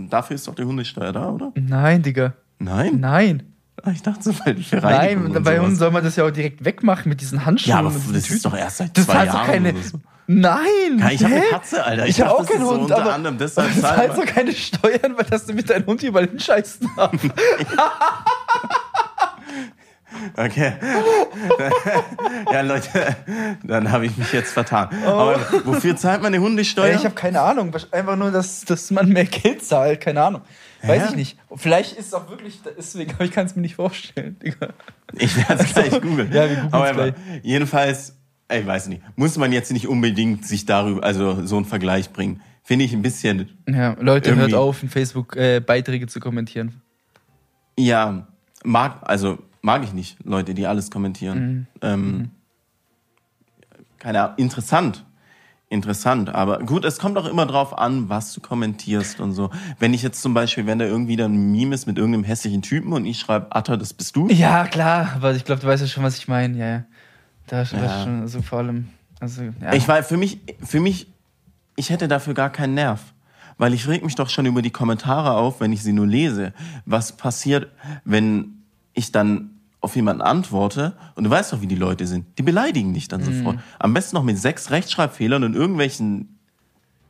dafür 0.09 0.35
ist 0.35 0.47
doch 0.47 0.55
die 0.55 0.63
Hundesteuer 0.63 1.11
da, 1.11 1.29
oder? 1.29 1.51
Nein, 1.55 2.01
Digga. 2.03 2.33
Nein. 2.59 2.99
Nein. 3.01 3.43
Ah, 3.83 3.91
Ich 3.91 4.01
dachte 4.01 4.23
so, 4.23 4.33
weil 4.45 4.55
für 4.57 4.77
Nein, 4.77 5.43
bei 5.43 5.59
uns 5.59 5.77
soll 5.79 5.91
man 5.91 6.03
das 6.05 6.15
ja 6.15 6.23
auch 6.25 6.31
direkt 6.31 6.63
wegmachen 6.63 7.09
mit 7.09 7.19
diesen 7.19 7.45
Handschuhen. 7.45 7.71
Ja, 7.71 7.79
aber 7.79 7.89
das 7.89 8.03
Tüten. 8.05 8.35
ist 8.37 8.45
doch 8.45 8.55
erst 8.55 8.77
seit 8.77 8.97
Das 8.97 9.05
zwei 9.05 9.25
Jahren. 9.25 9.45
keine. 9.45 9.73
so. 9.83 9.99
Nein! 10.27 10.97
Ja, 10.97 11.09
ich 11.11 11.23
habe 11.23 11.35
eine 11.35 11.43
Katze, 11.45 11.83
Alter. 11.83 12.07
Ich, 12.07 12.19
habe 12.19 12.29
dachte, 12.31 12.41
auch 12.43 12.47
keinen 12.47 12.61
ist 12.61 12.67
so 12.67 12.71
Hund, 12.73 12.81
unter 12.83 12.97
aber 13.01 13.13
anderem 13.13 13.37
deshalb 13.37 13.73
zahlst 13.79 14.17
man- 14.17 14.25
doch 14.25 14.33
keine 14.33 14.53
Steuern, 14.53 15.17
weil 15.17 15.25
das 15.29 15.45
du 15.45 15.53
mit 15.53 15.69
deinem 15.69 15.85
Hund 15.85 16.01
überall 16.03 16.27
hinscheißen 16.27 16.89
darf. 16.95 17.11
Okay. 20.37 20.73
ja, 22.51 22.61
Leute, 22.61 23.15
dann 23.63 23.91
habe 23.91 24.05
ich 24.05 24.15
mich 24.17 24.31
jetzt 24.31 24.53
vertan. 24.53 24.89
Aber 25.05 25.39
wofür 25.65 25.95
zahlt 25.97 26.21
man 26.21 26.33
eine 26.33 26.41
Hundesteuer? 26.43 26.95
Ich 26.95 27.03
habe 27.03 27.15
keine 27.15 27.41
Ahnung. 27.41 27.75
Einfach 27.91 28.15
nur, 28.15 28.31
dass, 28.31 28.61
dass 28.63 28.91
man 28.91 29.09
mehr 29.09 29.25
Geld 29.25 29.65
zahlt. 29.65 29.99
Keine 30.01 30.23
Ahnung. 30.23 30.41
Weiß 30.83 31.01
Hä? 31.03 31.07
ich 31.09 31.15
nicht. 31.15 31.37
Vielleicht 31.55 31.97
ist 31.97 32.07
es 32.07 32.13
auch 32.13 32.29
wirklich 32.29 32.61
deswegen, 32.77 33.11
aber 33.13 33.25
ich 33.25 33.31
kann 33.31 33.45
es 33.45 33.55
mir 33.55 33.61
nicht 33.61 33.75
vorstellen. 33.75 34.37
Digga. 34.39 34.69
Ich 35.13 35.35
werde 35.37 35.63
es 35.63 35.73
gleich 35.73 35.91
googeln. 36.01 36.31
Ja, 36.31 36.49
wir 36.49 36.69
Aber 36.71 36.93
gleich. 36.93 37.13
jedenfalls, 37.43 38.15
ich 38.51 38.65
weiß 38.65 38.87
nicht, 38.87 39.01
muss 39.15 39.37
man 39.37 39.51
jetzt 39.51 39.71
nicht 39.71 39.87
unbedingt 39.87 40.45
sich 40.45 40.65
darüber, 40.65 41.03
also 41.03 41.45
so 41.45 41.55
einen 41.57 41.65
Vergleich 41.65 42.11
bringen. 42.11 42.41
Finde 42.63 42.85
ich 42.85 42.93
ein 42.93 43.01
bisschen, 43.01 43.49
Ja, 43.67 43.95
Leute, 43.99 44.35
hört 44.35 44.53
auf, 44.53 44.81
in 44.81 44.89
Facebook 44.89 45.35
äh, 45.35 45.59
Beiträge 45.59 46.07
zu 46.07 46.19
kommentieren. 46.19 46.81
ja, 47.77 48.27
mag, 48.63 48.99
also 49.03 49.37
mag 49.61 49.83
ich 49.83 49.93
nicht, 49.93 50.17
Leute, 50.23 50.53
die 50.53 50.65
alles 50.65 50.89
kommentieren. 50.89 51.39
Mhm. 51.47 51.67
Ähm, 51.81 52.31
keine 53.99 54.21
Ahnung, 54.23 54.37
interessant. 54.37 55.05
interessant. 55.69 56.29
Aber 56.33 56.59
gut, 56.59 56.85
es 56.85 56.99
kommt 56.99 57.17
auch 57.17 57.25
immer 57.27 57.45
drauf 57.45 57.77
an, 57.77 58.07
was 58.09 58.33
du 58.33 58.41
kommentierst 58.41 59.19
und 59.19 59.33
so. 59.33 59.49
Wenn 59.79 59.93
ich 59.93 60.03
jetzt 60.03 60.21
zum 60.21 60.33
Beispiel, 60.33 60.65
wenn 60.67 60.79
da 60.79 60.85
irgendwie 60.85 61.15
dann 61.15 61.33
ein 61.33 61.51
Meme 61.51 61.73
ist 61.75 61.85
mit 61.87 61.97
irgendeinem 61.97 62.23
hässlichen 62.23 62.61
Typen 62.61 62.93
und 62.93 63.05
ich 63.05 63.19
schreibe, 63.19 63.55
Atta, 63.55 63.75
das 63.77 63.93
bist 63.93 64.15
du. 64.15 64.27
Ja, 64.29 64.65
klar, 64.67 65.13
aber 65.15 65.35
ich 65.35 65.43
glaube, 65.43 65.61
du 65.61 65.67
weißt 65.67 65.81
ja 65.81 65.87
schon, 65.87 66.03
was 66.03 66.17
ich 66.17 66.27
meine. 66.27 66.57
Ja, 66.57 66.65
ja. 66.67 66.83
Da 67.47 67.61
ist 67.61 67.73
Ja. 67.73 68.03
schon, 68.03 68.21
also 68.21 68.41
vor 68.41 68.59
allem, 68.59 68.87
also, 69.19 69.43
ja. 69.43 69.73
Ich 69.73 69.87
war 69.87 70.01
für 70.03 70.17
mich, 70.17 70.39
für 70.63 70.79
mich, 70.79 71.07
ich 71.75 71.89
hätte 71.89 72.07
dafür 72.07 72.33
gar 72.33 72.49
keinen 72.49 72.73
Nerv. 72.73 73.01
Weil 73.57 73.73
ich 73.73 73.87
reg 73.87 74.03
mich 74.03 74.15
doch 74.15 74.27
schon 74.29 74.45
über 74.45 74.61
die 74.61 74.69
Kommentare 74.69 75.31
auf, 75.31 75.61
wenn 75.61 75.71
ich 75.71 75.81
sie 75.81 75.93
nur 75.93 76.05
lese. 76.05 76.51
Was 76.85 77.13
passiert, 77.15 77.71
wenn 78.03 78.63
ich 78.93 79.13
dann 79.13 79.51
auf 79.79 79.95
jemanden 79.95 80.21
antworte 80.23 80.97
und 81.15 81.23
du 81.23 81.29
weißt 81.29 81.53
doch, 81.53 81.61
wie 81.61 81.67
die 81.67 81.75
Leute 81.75 82.05
sind. 82.07 82.25
Die 82.37 82.43
beleidigen 82.43 82.93
dich 82.93 83.07
dann 83.07 83.23
sofort. 83.23 83.59
Am 83.79 83.93
besten 83.93 84.15
noch 84.15 84.23
mit 84.23 84.37
sechs 84.37 84.71
Rechtschreibfehlern 84.71 85.43
und 85.43 85.53
irgendwelchen 85.55 86.37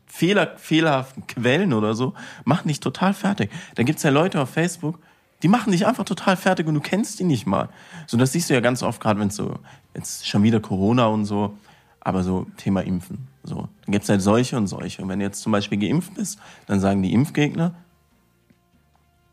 Fehler, 0.05 0.53
fehlerhaften 0.57 1.25
Quellen 1.25 1.73
oder 1.73 1.95
so, 1.95 2.13
machen 2.43 2.67
dich 2.67 2.79
total 2.79 3.13
fertig. 3.13 3.49
Da 3.75 3.83
gibt's 3.83 4.03
ja 4.03 4.09
Leute 4.11 4.39
auf 4.41 4.49
Facebook, 4.49 4.99
die 5.41 5.47
machen 5.47 5.71
dich 5.71 5.87
einfach 5.87 6.05
total 6.05 6.37
fertig 6.37 6.67
und 6.67 6.73
du 6.75 6.79
kennst 6.81 7.19
die 7.19 7.23
nicht 7.23 7.47
mal. 7.47 7.69
So, 8.07 8.17
das 8.17 8.33
siehst 8.33 8.49
du 8.49 8.53
ja 8.53 8.59
ganz 8.59 8.83
oft, 8.83 9.01
gerade 9.01 9.19
wenn 9.19 9.29
es 9.29 9.35
so, 9.35 9.57
jetzt 9.95 10.27
schon 10.27 10.43
wieder 10.43 10.59
Corona 10.59 11.07
und 11.07 11.25
so, 11.25 11.57
aber 11.99 12.23
so 12.23 12.45
Thema 12.57 12.81
Impfen. 12.81 13.27
So, 13.43 13.67
dann 13.85 13.91
gibt's 13.91 14.09
halt 14.09 14.21
solche 14.21 14.57
und 14.57 14.67
solche. 14.67 15.01
Und 15.01 15.09
wenn 15.09 15.19
du 15.19 15.25
jetzt 15.25 15.41
zum 15.41 15.51
Beispiel 15.51 15.77
geimpft 15.77 16.15
bist, 16.15 16.39
dann 16.65 16.79
sagen 16.79 17.01
die 17.01 17.13
Impfgegner, 17.13 17.75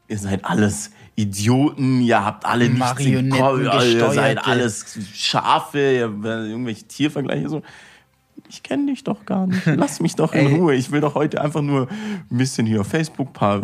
ihr 0.09 0.19
seid 0.19 0.45
alles 0.45 0.91
Idioten, 1.17 2.01
ihr 2.03 2.25
habt 2.25 2.45
alle 2.45 2.69
nichts 2.69 3.01
im 3.01 3.31
Kopf, 3.31 3.61
ihr 3.61 4.11
seid 4.13 4.47
alles 4.47 4.99
Schafe, 5.15 5.79
irgendwelche 5.79 6.85
Tiervergleiche 6.85 7.49
so. 7.49 7.63
Ich 8.49 8.63
kenne 8.63 8.87
dich 8.87 9.05
doch 9.05 9.25
gar 9.25 9.47
nicht. 9.47 9.65
Lass 9.65 10.01
mich 10.01 10.15
doch 10.15 10.35
in. 10.35 10.57
Ruhe. 10.57 10.75
Ich 10.75 10.91
will 10.91 11.01
doch 11.01 11.15
heute 11.15 11.41
einfach 11.41 11.63
nur 11.63 11.89
ein 11.91 12.37
bisschen 12.37 12.67
hier 12.67 12.83
auf 12.83 12.87
Facebook 12.87 13.33
paar, 13.33 13.63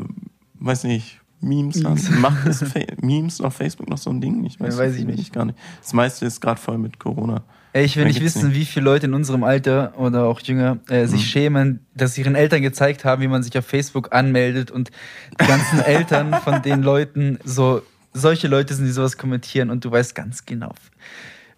weiß 0.55 0.85
nicht, 0.85 1.21
Memes 1.41 1.85
haben. 1.85 2.01
Macht 2.21 2.47
das 2.47 2.65
Memes 3.01 3.41
auf 3.41 3.55
Facebook 3.55 3.89
noch 3.89 3.99
so 3.99 4.11
ein 4.11 4.21
Ding? 4.21 4.45
Ich 4.45 4.59
weiß, 4.61 4.75
Ja, 4.77 4.85
weiß 4.85 4.97
ich 4.97 5.05
nicht. 5.05 5.33
gar 5.33 5.45
nicht. 5.45 5.59
Das 5.81 5.93
meiste 5.93 6.27
ist 6.27 6.41
gerade 6.41 6.61
voll 6.61 6.79
mit 6.79 6.99
Corona. 6.99 7.43
Ey, 7.75 7.85
ich 7.85 7.97
will 7.97 8.07
nicht 8.07 8.21
wissen, 8.23 8.55
wie 8.55 8.65
viele 8.65 8.85
Leute 8.87 9.07
in 9.07 9.15
unserem 9.15 9.45
Alter 9.45 9.93
oder 9.99 10.25
auch 10.25 10.41
jünger 10.41 10.79
äh, 10.89 11.07
sich 11.07 11.21
Mhm. 11.21 11.27
schämen, 11.27 11.87
dass 11.95 12.15
sie 12.15 12.23
ihren 12.23 12.35
Eltern 12.35 12.63
gezeigt 12.63 13.05
haben, 13.05 13.21
wie 13.23 13.29
man 13.29 13.43
sich 13.43 13.57
auf 13.59 13.67
Facebook 13.67 14.13
anmeldet 14.15 14.71
und 14.71 14.91
die 15.41 15.47
ganzen 15.47 15.81
Eltern 15.81 16.35
von 16.43 16.63
den 16.63 16.83
Leuten 16.83 17.39
so, 17.45 17.83
solche 18.15 18.49
Leute 18.49 18.75
sind, 18.75 18.87
die 18.87 18.91
sowas 18.93 19.17
kommentieren 19.19 19.71
und 19.71 19.85
du 19.85 19.91
weißt 19.91 20.15
ganz 20.15 20.47
genau, 20.47 20.73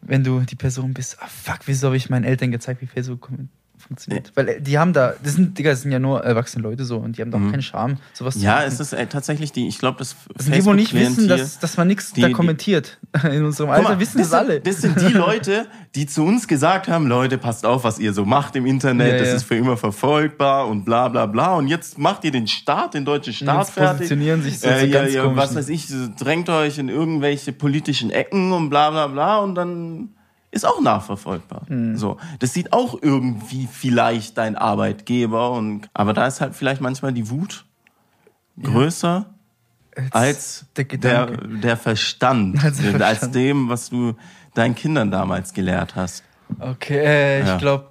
wenn 0.02 0.24
du 0.24 0.40
die 0.40 0.56
Person 0.56 0.92
bist, 0.94 1.16
ah 1.20 1.28
fuck, 1.28 1.60
wieso 1.66 1.86
habe 1.86 1.96
ich 1.96 2.10
meinen 2.10 2.24
Eltern 2.24 2.50
gezeigt, 2.50 2.82
wie 2.82 2.86
Facebook 2.86 3.20
kommen- 3.20 3.48
funktioniert? 3.80 4.32
Weil 4.34 4.48
äh, 4.48 4.60
die 4.60 4.78
haben 4.78 4.92
da, 4.92 5.14
das 5.22 5.34
sind, 5.34 5.58
Digga, 5.58 5.70
das 5.70 5.82
sind 5.82 5.92
ja 5.92 5.98
nur 5.98 6.22
erwachsene 6.24 6.62
Leute 6.62 6.84
so 6.84 6.98
und 6.98 7.16
die 7.18 7.22
haben 7.22 7.30
doch 7.30 7.38
keinen 7.50 7.62
Charme, 7.62 7.96
sowas 8.12 8.34
zu 8.34 8.40
Mhm. 8.40 8.44
Ja, 8.46 8.54
machen. 8.56 8.64
es 8.68 8.80
ist 8.80 8.92
äh, 8.92 9.06
tatsächlich 9.06 9.52
die, 9.52 9.66
ich 9.68 9.78
glaube, 9.78 9.98
das 9.98 10.16
das 10.34 10.46
sind 10.46 10.54
die, 10.56 10.64
wo 10.64 10.72
nicht 10.72 10.94
wissen, 10.94 11.26
dass, 11.28 11.58
dass 11.58 11.76
man 11.76 11.88
nichts 11.88 12.12
da 12.12 12.26
die- 12.28 12.32
kommentiert. 12.32 12.98
In 13.24 13.44
unserem 13.44 13.70
Alter 13.70 13.90
mal, 13.90 14.00
wissen 14.00 14.18
das, 14.18 14.30
sind, 14.30 14.38
alle. 14.38 14.60
Das 14.60 14.76
sind 14.80 15.00
die 15.00 15.12
Leute, 15.12 15.66
die 15.94 16.06
zu 16.06 16.22
uns 16.24 16.46
gesagt 16.46 16.88
haben, 16.88 17.06
Leute, 17.06 17.38
passt 17.38 17.66
auf, 17.66 17.82
was 17.84 17.98
ihr 17.98 18.12
so 18.12 18.24
macht 18.24 18.54
im 18.56 18.66
Internet, 18.66 19.12
Ja, 19.12 19.18
das 19.18 19.28
ja. 19.28 19.34
ist 19.34 19.42
für 19.44 19.56
immer 19.56 19.76
verfolgbar 19.76 20.68
und 20.68 20.84
bla 20.84 21.08
bla 21.08 21.26
bla. 21.26 21.54
Und 21.56 21.66
jetzt 21.68 21.98
macht 21.98 22.24
ihr 22.24 22.30
den 22.30 22.46
Staat, 22.46 22.94
den 22.94 23.04
deutschen 23.04 23.32
Staat 23.32 23.58
jetzt 23.58 23.70
fertig. 23.72 23.98
positionieren 23.98 24.42
sich 24.42 24.60
so 24.60 24.68
äh, 24.68 24.86
ja, 24.86 25.00
ganz 25.02 25.14
ja, 25.14 25.36
was 25.36 25.54
weiß 25.54 25.68
ich, 25.68 25.88
drängt 26.18 26.48
euch 26.48 26.78
in 26.78 26.88
irgendwelche 26.88 27.52
politischen 27.52 28.10
Ecken 28.10 28.52
und 28.52 28.70
bla 28.70 28.90
bla 28.90 29.06
bla 29.08 29.38
und 29.38 29.54
dann 29.54 30.10
ist 30.51 30.66
auch 30.66 30.80
nachverfolgbar. 30.80 31.62
Hm. 31.68 31.96
So, 31.96 32.16
das 32.40 32.53
sieht 32.55 32.72
auch 32.72 32.98
irgendwie 33.01 33.68
vielleicht 33.70 34.36
dein 34.38 34.57
Arbeitgeber 34.57 35.53
und 35.53 35.88
aber 35.94 36.12
da 36.12 36.26
ist 36.26 36.40
halt 36.40 36.55
vielleicht 36.55 36.80
manchmal 36.80 37.12
die 37.12 37.30
Wut 37.30 37.64
größer 38.62 39.26
als 40.11 40.66
der 40.76 40.84
der, 40.84 40.98
Gedanke. 41.26 41.48
der 41.61 41.76
Verstand, 41.76 42.62
Als 42.64 42.78
der 42.78 42.94
als 42.94 43.18
Verstand. 43.18 43.34
dem, 43.34 43.68
was 43.68 43.90
du 43.90 44.14
deinen 44.55 44.74
Kindern 44.74 45.11
damals 45.11 45.53
gelehrt 45.53 45.94
hast. 45.96 46.24
Okay, 46.59 46.98
äh, 47.05 47.40
Ja. 47.46 47.55
ich 47.55 47.61
glaube, 47.61 47.90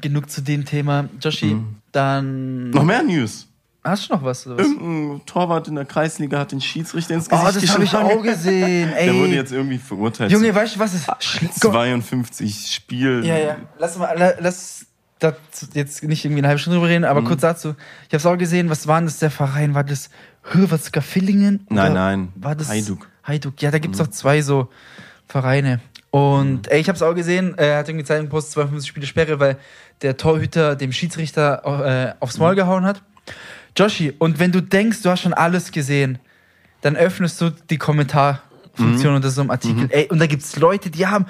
genug 0.00 0.30
zu 0.30 0.42
dem 0.42 0.64
Thema. 0.64 1.08
Joshi, 1.20 1.56
dann. 1.92 2.70
Noch 2.70 2.84
mehr 2.84 3.02
News. 3.02 3.48
Hast 3.84 4.08
du 4.08 4.14
noch 4.14 4.22
was? 4.22 4.46
Oder 4.46 4.58
was? 4.58 4.66
Irgendein 4.68 5.26
Torwart 5.26 5.66
in 5.68 5.74
der 5.74 5.84
Kreisliga 5.84 6.38
hat 6.38 6.52
den 6.52 6.60
Schiedsrichter 6.60 7.14
ins 7.14 7.28
Oh, 7.32 7.44
Gesicht 7.46 7.64
das 7.68 7.74
habe 7.74 7.84
ich 7.84 7.94
auch 7.96 8.22
gesehen. 8.22 8.92
Ey. 8.92 9.06
Der 9.10 9.14
wurde 9.14 9.34
jetzt 9.34 9.50
irgendwie 9.52 9.78
verurteilt. 9.78 10.30
Junge, 10.30 10.54
weißt 10.54 10.76
du, 10.76 10.80
was 10.80 10.94
ist? 10.94 11.04
zu 11.04 11.60
Komm. 11.60 11.72
52 11.72 12.72
Spielen. 12.74 13.24
Ja, 13.24 13.36
ja. 13.36 13.56
Lass 13.78 13.98
mal, 13.98 14.16
la- 14.16 14.34
lass 14.38 14.86
da 15.18 15.34
jetzt 15.74 16.02
nicht 16.04 16.24
irgendwie 16.24 16.40
eine 16.40 16.48
halbe 16.48 16.58
Stunde 16.60 16.78
drüber 16.78 16.88
reden, 16.88 17.02
Mhm. 17.02 17.08
aber 17.10 17.22
kurz 17.24 17.40
dazu. 17.40 17.74
Ich 18.08 18.14
habe 18.14 18.34
auch 18.34 18.38
gesehen, 18.38 18.70
was 18.70 18.86
war 18.86 18.98
denn 18.98 19.06
das 19.06 19.18
der 19.18 19.30
Verein? 19.30 19.74
War 19.74 19.84
das 19.84 20.10
Hürwatzka 20.52 21.00
Villingen? 21.00 21.66
Nein, 21.68 21.92
Oder 21.92 21.94
nein. 22.00 22.28
War 22.36 22.54
das 22.54 22.68
Hajduk. 22.68 23.08
Hajduk. 23.24 23.60
Ja, 23.62 23.70
da 23.72 23.78
gibt's 23.78 24.00
auch 24.00 24.08
zwei 24.08 24.42
so 24.42 24.68
Vereine. 25.28 25.80
Und 26.10 26.68
ey, 26.70 26.80
ich 26.80 26.88
habe 26.88 26.96
es 26.96 27.02
auch 27.02 27.14
gesehen, 27.14 27.56
er 27.56 27.78
hat 27.78 27.88
irgendwie 27.88 28.04
Zeitung 28.04 28.26
gepostet, 28.26 28.52
52 28.54 28.88
Spiele 28.88 29.06
Sperre, 29.06 29.40
weil 29.40 29.56
der 30.02 30.16
Torhüter 30.16 30.76
dem 30.76 30.92
Schiedsrichter 30.92 32.14
äh, 32.18 32.22
aufs 32.22 32.38
Maul 32.38 32.54
gehauen 32.54 32.84
hat. 32.84 33.02
Joshi, 33.76 34.12
und 34.18 34.38
wenn 34.38 34.52
du 34.52 34.60
denkst, 34.60 35.02
du 35.02 35.10
hast 35.10 35.22
schon 35.22 35.34
alles 35.34 35.72
gesehen, 35.72 36.18
dann 36.82 36.96
öffnest 36.96 37.40
du 37.40 37.50
die 37.70 37.78
Kommentarfunktion 37.78 39.14
unter 39.14 39.30
so 39.30 39.40
einem 39.40 39.50
Artikel. 39.50 39.88
Ey, 39.90 40.08
und 40.10 40.18
da 40.18 40.26
gibt's 40.26 40.56
Leute, 40.56 40.90
die 40.90 41.06
haben, 41.06 41.26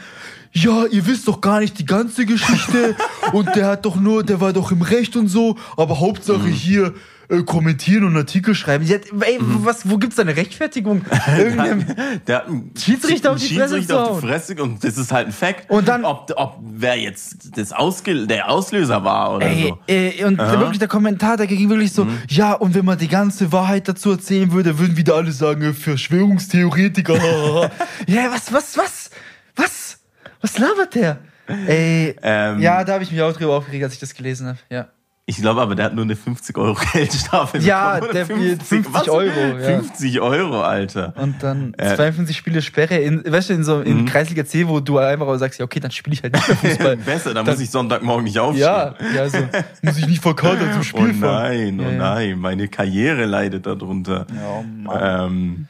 ja, 0.53 0.87
ihr 0.87 1.07
wisst 1.07 1.29
doch 1.29 1.41
gar 1.41 1.61
nicht 1.61 1.79
die 1.79 1.87
ganze 1.87 2.27
Geschichte. 2.27 2.95
Und 3.33 3.55
der 3.57 3.69
hat 3.69 3.87
doch 3.87 3.97
nur, 3.97 4.23
der 4.23 4.41
war 4.41 4.53
doch 4.53 4.71
im 4.71 4.83
Recht 4.83 5.17
und 5.17 5.29
so, 5.29 5.57
aber 5.79 6.01
Hauptsache 6.01 6.49
hier 6.49 6.93
äh, 7.29 7.43
kommentieren 7.43 8.05
und 8.05 8.17
Artikel 8.17 8.55
schreiben. 8.55 8.89
Hat, 8.89 9.03
ey, 9.21 9.39
was, 9.41 9.89
wo 9.89 9.99
gibt's 9.99 10.17
da 10.17 10.23
eine 10.23 10.37
Rechtfertigung? 10.37 11.03
Irgendeinem, 11.39 11.85
Der 12.27 12.37
hat 12.37 12.47
einen 12.49 12.73
Schiedsrichter 12.77 13.33
auf 13.33 13.39
die 13.39 13.47
Fresse 13.55 13.75
Schiedsrichter 13.77 14.05
auf 14.11 14.21
die 14.21 14.27
Fresse 14.27 14.63
und 14.63 14.83
das 14.85 14.97
ist 14.99 15.13
halt 15.13 15.27
ein 15.29 15.33
Fact. 15.33 15.71
Und 15.71 15.89
dann- 15.89 16.05
ob, 16.05 16.33
ob 16.37 16.59
wer 16.63 16.97
jetzt 16.99 17.57
das 17.57 17.73
Ausge 17.73 18.27
der 18.27 18.51
Auslöser 18.51 19.05
war 19.05 19.37
oder 19.37 19.47
Ey, 19.47 19.69
so. 19.69 19.79
ey, 19.87 20.25
und 20.25 20.39
wirklich 20.39 20.79
der 20.79 20.89
Kommentar, 20.89 21.37
der 21.37 21.47
ging 21.47 21.69
wirklich 21.69 21.93
so, 21.93 22.07
ja, 22.29 22.53
und 22.55 22.75
wenn 22.75 22.85
man 22.85 22.99
die 22.99 23.09
ganze 23.09 23.53
Wahrheit 23.53 23.89
dazu 23.89 24.11
erzählen 24.11 24.51
würde, 24.53 24.79
würden 24.79 24.97
wieder 24.97 25.15
alle 25.15 25.33
sagen, 25.33 25.63
äh, 25.63 25.73
Verschwörungstheoretiker. 25.73 27.15
ja, 28.07 28.31
was, 28.33 28.53
was, 28.53 28.77
was, 28.77 29.11
was, 29.57 29.99
was 30.41 30.59
labert 30.59 30.95
der? 30.95 31.19
Ey, 31.67 32.15
Ähm, 32.23 32.61
ja, 32.61 32.85
da 32.85 32.95
habe 32.95 33.05
ich 33.05 33.11
mich 33.11 33.21
auch 33.21 33.33
drüber 33.33 33.57
aufgeregt, 33.57 33.85
als 33.85 33.95
ich 33.95 34.01
das 34.01 34.15
gelesen 34.15 34.47
habe, 34.49 34.59
ja. 34.71 34.89
Ich 35.25 35.37
glaube 35.37 35.61
aber, 35.63 35.77
der 35.77 35.85
hat 35.85 35.95
nur 35.95 36.05
eine 36.05 36.17
50 36.17 36.59
Euro 36.59 36.77
Geldstrafe 36.93 37.59
Ja, 37.59 37.95
bekommen. 37.95 38.13
der 38.13 38.29
wird 38.29 38.63
50 38.63 38.93
was? 38.93 39.09
Euro, 39.09 39.57
ja. 39.59 39.79
50 39.79 40.21
Euro, 40.21 40.63
Alter. 40.63 41.15
Und 41.17 41.41
dann 41.45 41.75
Äh. 41.79 41.95
52 41.95 42.37
Spiele 42.37 42.61
Sperre 42.61 42.97
in, 42.99 43.23
weißt 43.25 43.51
du, 43.51 43.55
in 43.55 43.63
so, 43.63 43.81
in 43.83 44.05
Kreisliga 44.05 44.45
C, 44.45 44.67
wo 44.67 44.81
du 44.81 44.99
einfach 44.99 45.39
sagst, 45.39 45.61
ja, 45.61 45.65
okay, 45.65 45.79
dann 45.79 45.93
spiele 45.93 46.15
ich 46.15 46.23
halt 46.25 46.35
nicht 46.35 46.49
mehr 46.49 46.57
Fußball. 46.57 46.97
Besser, 47.07 47.35
dann 47.35 47.47
Das- 47.47 47.55
muss 47.57 47.63
ich 47.65 47.71
Sonntagmorgen 47.71 48.25
nicht 48.25 48.39
aufstehen. 48.41 48.65
ja, 48.65 48.95
ja, 49.15 49.29
so, 49.29 49.39
muss 49.83 49.97
ich 49.97 50.09
nicht 50.09 50.21
vor 50.21 50.35
Kater 50.35 50.73
zum 50.73 50.81
Oh 50.81 50.83
Spiel 50.83 51.15
fahren. 51.15 51.21
nein, 51.21 51.81
oh 51.81 51.83
Ja, 51.85 51.91
ja. 51.91 51.99
nein, 51.99 52.39
meine 52.41 52.67
Karriere 52.67 53.25
leidet 53.25 53.65
darunter. 53.65 54.27
Ja, 54.35 54.49
oh 54.59 54.63
Mann. 54.65 55.27
Ähm, 55.31 55.67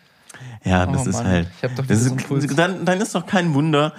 ja, 0.64 0.86
das 0.86 1.06
Oh 1.06 1.10
ist 1.10 1.16
Mann, 1.16 1.26
halt. 1.26 1.48
ich 1.58 1.62
hab 1.64 1.76
doch 1.76 1.86
das 1.86 2.04
so 2.04 2.36
ist, 2.36 2.58
dann, 2.58 2.86
dann 2.86 3.00
ist 3.02 3.14
doch 3.14 3.26
kein 3.26 3.52
Wunder, 3.52 3.92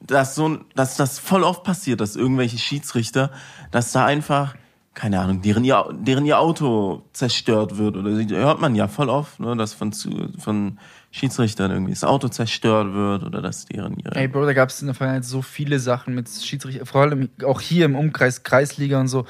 dass 0.00 0.34
so, 0.34 0.56
dass 0.74 0.96
das 0.96 1.18
voll 1.18 1.42
oft 1.44 1.64
passiert, 1.64 2.00
dass 2.00 2.16
irgendwelche 2.16 2.56
Schiedsrichter, 2.56 3.30
dass 3.70 3.92
da 3.92 4.06
einfach, 4.06 4.54
keine 4.94 5.20
Ahnung, 5.20 5.40
deren 5.40 5.64
ihr, 5.64 5.84
deren 5.92 6.26
ihr 6.26 6.38
Auto 6.38 7.04
zerstört 7.12 7.78
wird 7.78 7.96
oder 7.96 8.10
hört 8.10 8.60
man 8.60 8.74
ja 8.74 8.88
voll 8.88 9.08
oft, 9.08 9.38
ne, 9.38 9.56
dass 9.56 9.72
von, 9.72 9.92
zu, 9.92 10.28
von 10.38 10.78
Schiedsrichtern 11.12 11.70
irgendwie 11.70 11.92
das 11.92 12.02
Auto 12.02 12.28
zerstört 12.28 12.92
wird 12.92 13.22
oder 13.22 13.40
dass 13.40 13.66
deren 13.66 13.98
ihre. 13.98 14.16
Ey, 14.16 14.26
Bro, 14.26 14.46
da 14.46 14.52
gab 14.52 14.68
es 14.70 14.80
in 14.80 14.88
der 14.88 14.94
Vergangenheit 14.94 15.24
so 15.24 15.42
viele 15.42 15.78
Sachen 15.78 16.14
mit 16.14 16.28
Schiedsrichter, 16.28 16.86
vor 16.86 17.02
allem 17.02 17.28
auch 17.44 17.60
hier 17.60 17.84
im 17.84 17.94
Umkreis, 17.94 18.42
Kreisliga 18.42 19.00
und 19.00 19.08
so. 19.08 19.26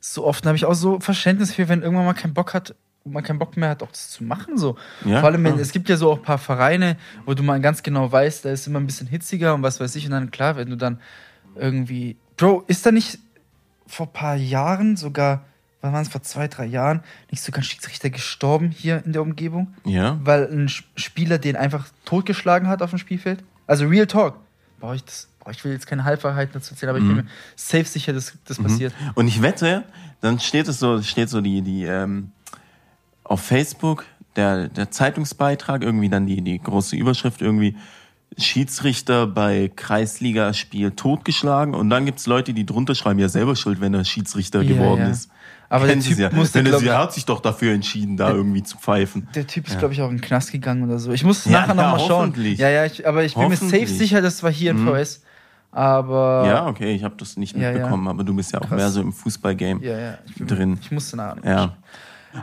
So 0.00 0.24
oft 0.24 0.44
habe 0.44 0.56
ich 0.56 0.64
auch 0.64 0.74
so 0.74 1.00
Verständnis 1.00 1.54
für, 1.54 1.68
wenn 1.68 1.82
irgendwann 1.82 2.06
mal 2.06 2.14
keinen 2.14 2.34
Bock 2.34 2.52
hat, 2.52 2.74
man 3.04 3.22
keinen 3.22 3.38
Bock 3.38 3.56
mehr 3.56 3.70
hat, 3.70 3.82
auch 3.82 3.90
das 3.90 4.10
zu 4.10 4.24
machen. 4.24 4.58
So. 4.58 4.76
Ja, 5.04 5.20
vor 5.20 5.30
allem, 5.30 5.44
wenn, 5.44 5.58
es 5.58 5.72
gibt 5.72 5.88
ja 5.88 5.96
so 5.96 6.10
auch 6.10 6.18
ein 6.18 6.22
paar 6.22 6.38
Vereine, 6.38 6.96
wo 7.24 7.34
du 7.34 7.42
mal 7.42 7.60
ganz 7.60 7.82
genau 7.82 8.10
weißt, 8.10 8.44
da 8.44 8.50
ist 8.50 8.66
immer 8.66 8.80
ein 8.80 8.86
bisschen 8.86 9.06
hitziger 9.06 9.54
und 9.54 9.62
was 9.62 9.80
weiß 9.80 9.94
ich. 9.96 10.06
Und 10.06 10.12
dann, 10.12 10.30
klar, 10.30 10.56
wenn 10.56 10.70
du 10.70 10.76
dann 10.76 11.00
irgendwie. 11.54 12.16
Bro, 12.36 12.64
ist 12.66 12.84
da 12.84 12.92
nicht 12.92 13.18
vor 13.86 14.06
ein 14.06 14.12
paar 14.12 14.36
Jahren 14.36 14.96
sogar, 14.96 15.44
wann 15.80 15.92
waren 15.92 16.02
es 16.02 16.08
vor 16.08 16.22
zwei, 16.22 16.48
drei 16.48 16.66
Jahren, 16.66 17.02
nicht 17.30 17.42
sogar 17.42 17.60
ein 17.60 17.64
Schiedsrichter 17.64 18.10
gestorben 18.10 18.70
hier 18.70 19.04
in 19.04 19.12
der 19.12 19.22
Umgebung? 19.22 19.74
ja. 19.84 20.18
weil 20.22 20.48
ein 20.50 20.68
Spieler 20.68 21.38
den 21.38 21.56
einfach 21.56 21.88
totgeschlagen 22.04 22.68
hat 22.68 22.82
auf 22.82 22.90
dem 22.90 22.98
Spielfeld. 22.98 23.42
Also 23.66 23.86
Real 23.86 24.06
Talk. 24.06 24.38
Brauche 24.80 24.96
ich 24.96 25.04
das? 25.04 25.28
Boah, 25.40 25.50
ich 25.50 25.64
will 25.64 25.72
jetzt 25.72 25.86
keine 25.86 26.04
Halbwahrheiten 26.04 26.52
dazu 26.54 26.74
erzählen, 26.74 26.90
aber 26.90 26.98
ich 26.98 27.06
bin 27.06 27.16
mir 27.16 27.26
safe 27.54 27.84
sicher, 27.84 28.12
dass 28.12 28.34
das 28.46 28.58
passiert. 28.58 28.92
Und 29.14 29.28
ich 29.28 29.42
wette, 29.42 29.84
dann 30.20 30.40
steht 30.40 30.66
es 30.66 30.80
so, 30.80 31.00
steht 31.02 31.28
so 31.28 31.40
die, 31.40 31.62
die, 31.62 31.84
ähm, 31.84 32.32
auf 33.22 33.40
Facebook, 33.42 34.04
der, 34.34 34.68
der 34.68 34.90
Zeitungsbeitrag, 34.90 35.82
irgendwie 35.82 36.08
dann 36.08 36.26
die, 36.26 36.42
die 36.42 36.58
große 36.58 36.96
Überschrift, 36.96 37.42
irgendwie, 37.42 37.76
Schiedsrichter 38.38 39.26
bei 39.26 39.70
Kreisligaspiel 39.74 40.90
totgeschlagen 40.92 41.74
und 41.74 41.90
dann 41.90 42.04
gibt's 42.04 42.26
Leute, 42.26 42.52
die 42.54 42.66
drunter 42.66 42.94
schreiben, 42.94 43.18
ja 43.18 43.28
selber 43.28 43.56
schuld, 43.56 43.80
wenn 43.80 43.94
er 43.94 44.04
Schiedsrichter 44.04 44.62
Ja, 44.62 44.74
geworden 44.74 45.00
ja. 45.02 45.08
ist. 45.10 45.30
Aber 45.68 45.86
Kennen 45.86 46.00
der 46.00 46.08
Typ 46.10 46.18
ja. 46.18 46.30
musste, 46.30 46.58
Denn 46.62 46.66
glaub 46.66 46.80
sie 46.80 46.86
ich- 46.86 46.92
hat 46.92 47.12
sich 47.12 47.24
doch 47.24 47.40
dafür 47.40 47.72
entschieden, 47.72 48.16
da 48.16 48.30
irgendwie 48.30 48.62
zu 48.62 48.76
pfeifen. 48.78 49.26
Der 49.34 49.46
Typ 49.46 49.66
ist, 49.66 49.72
Ja. 49.74 49.78
glaube 49.80 49.94
ich, 49.94 50.00
auch 50.02 50.10
in 50.10 50.16
den 50.18 50.20
Knast 50.22 50.52
gegangen 50.52 50.84
oder 50.84 50.98
so. 51.00 51.10
Ich 51.12 51.24
muss 51.24 51.44
Ja, 51.44 51.62
nachher 51.62 51.74
nochmal 51.74 52.00
schauen. 52.00 52.34
Ja, 52.56 52.68
ja, 52.68 52.84
ich, 52.84 53.06
aber 53.06 53.24
ich 53.24 53.34
bin 53.34 53.48
mir 53.48 53.56
safe 53.56 53.86
sicher, 53.88 54.22
das 54.22 54.42
war 54.44 54.52
hier 54.52 54.70
in 54.70 54.84
Mhm. 54.84 54.88
VS. 54.94 55.22
Aber. 55.72 56.44
Ja, 56.46 56.66
okay, 56.68 56.94
ich 56.94 57.02
habe 57.04 57.16
das 57.18 57.36
nicht 57.36 57.56
mitbekommen, 57.56 58.06
aber 58.08 58.22
du 58.22 58.34
bist 58.34 58.52
ja 58.52 58.60
auch 58.60 58.68
Krass. 58.68 58.76
mehr 58.76 58.90
so 58.90 59.00
im 59.00 59.12
Fußballgame 59.12 59.84
Ja, 59.84 59.98
ja. 59.98 60.18
Ich 60.26 60.34
bin, 60.36 60.46
drin. 60.46 60.78
Ich 60.80 60.90
musste 60.92 61.16
nachher. 61.16 61.44
Ja. 61.44 61.76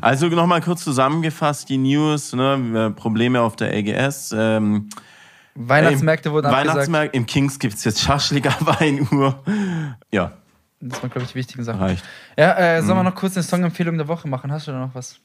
Also 0.02 0.28
nochmal 0.28 0.62
kurz 0.62 0.84
zusammengefasst, 0.84 1.70
die 1.70 1.78
News, 1.78 2.34
ne, 2.34 2.92
Probleme 2.96 3.42
auf 3.42 3.56
der 3.56 3.74
AGS. 3.74 4.34
Ähm, 4.38 4.90
Weihnachtsmärkte 5.56 6.32
wurden 6.32 6.48
abgesagt. 6.48 6.70
Weihnachtsmärkte, 6.70 7.18
im 7.18 7.26
Kings 7.26 7.60
gibt's 7.60 7.84
jetzt 7.84 8.02
Schaschlik 8.02 8.48
ab 8.48 8.82
1 8.82 9.12
Uhr. 9.12 9.44
Ja, 10.12 10.34
Das 10.80 11.02
waren, 11.02 11.10
glaube 11.12 11.24
ich, 11.26 11.32
die 11.32 11.36
wichtigen 11.36 11.64
Sachen. 11.64 11.80
reicht. 11.80 12.04
Ja, 12.38 12.58
äh, 12.58 12.82
sollen 12.82 12.98
Mhm. 12.98 13.04
wir 13.06 13.10
noch 13.12 13.16
kurz 13.16 13.36
eine 13.38 13.44
Songempfehlung 13.44 13.98
der 13.98 14.08
Woche 14.08 14.28
machen? 14.28 14.52
Hast 14.52 14.68
du 14.68 14.72
da 14.72 14.80
noch 14.80 14.96
was? 14.96 15.20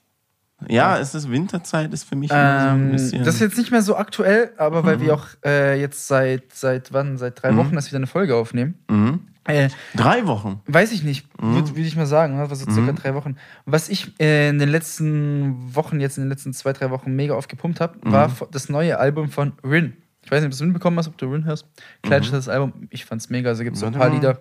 Ja, 0.69 0.99
es 0.99 1.15
ist 1.15 1.31
Winterzeit, 1.31 1.93
ist 1.93 2.03
für 2.05 2.17
mich 2.17 2.31
immer 2.31 2.61
so 2.61 2.69
ein 2.69 2.81
Ähm, 2.87 2.93
bisschen. 2.93 3.25
das 3.25 3.37
ist 3.37 3.41
jetzt 3.41 3.59
nicht 3.59 3.71
mehr 3.71 3.81
so 3.83 3.97
aktuell, 3.97 4.53
aber 4.59 4.85
weil 4.85 4.97
Mhm. 4.97 5.01
wir 5.03 5.15
auch 5.15 5.27
äh, 5.45 5.81
jetzt 5.81 6.09
seit, 6.09 6.53
seit 6.53 6.93
wann? 6.93 7.17
Seit 7.17 7.41
drei 7.43 7.53
Mhm. 7.53 7.57
Wochen 7.59 7.75
erst 7.75 7.89
wieder 7.89 7.99
eine 7.99 8.07
Folge 8.09 8.35
aufnehmen. 8.35 8.75
mhm. 8.91 9.21
Äh, 9.45 9.71
Drei 9.95 10.27
Wochen. 10.27 10.61
weiß 10.67 10.93
ich 10.93 11.03
nicht, 11.05 11.27
Mhm. 11.43 11.55
würde 11.55 11.69
würd 11.77 11.87
ich 11.87 11.97
mal 11.97 12.05
sagen, 12.07 12.37
ne? 12.37 12.51
was 12.51 12.59
so 12.61 12.71
circa 12.71 12.93
Mhm. 12.93 12.97
drei 12.97 13.15
Wochen. 13.15 13.37
Was 13.65 13.89
ich 13.89 14.13
äh, 14.21 14.51
in 14.51 14.59
den 14.59 14.69
letzten 14.69 15.75
Wochen, 15.75 16.01
jetzt 16.01 16.19
in 16.19 16.25
den 16.25 16.29
letzten 16.29 16.53
zwei, 16.53 16.75
drei 16.75 16.91
Wochen 16.91 17.17
mega 17.17 17.33
oft 17.35 17.49
gepumpt 17.49 17.81
habe, 17.81 17.95
Mhm. 18.05 18.13
war 18.13 18.31
das 18.51 18.69
neue 18.69 18.99
Album 18.99 19.31
von 19.31 19.53
Rin. 19.65 19.97
Ich 20.29 20.33
weiß 20.33 20.43
nicht, 20.43 20.49
ob 20.49 20.51
du 20.51 20.57
es 20.57 20.61
mitbekommen 20.61 20.99
hast, 20.99 21.09
ob 21.09 21.17
du 21.17 21.25
Rin 21.33 21.47
hörst. 21.47 21.65
Kleines 22.03 22.31
das 22.31 22.51
Album, 22.51 22.87
ich 22.91 23.07
fand's 23.07 23.31
mega. 23.31 23.49
Also 23.49 23.65
gibt 23.65 23.77
es 23.77 23.81
so 23.81 23.87
ein 23.87 23.95
Mhm. 23.95 23.99
Paar. 23.99 24.11
Lieder, 24.11 24.39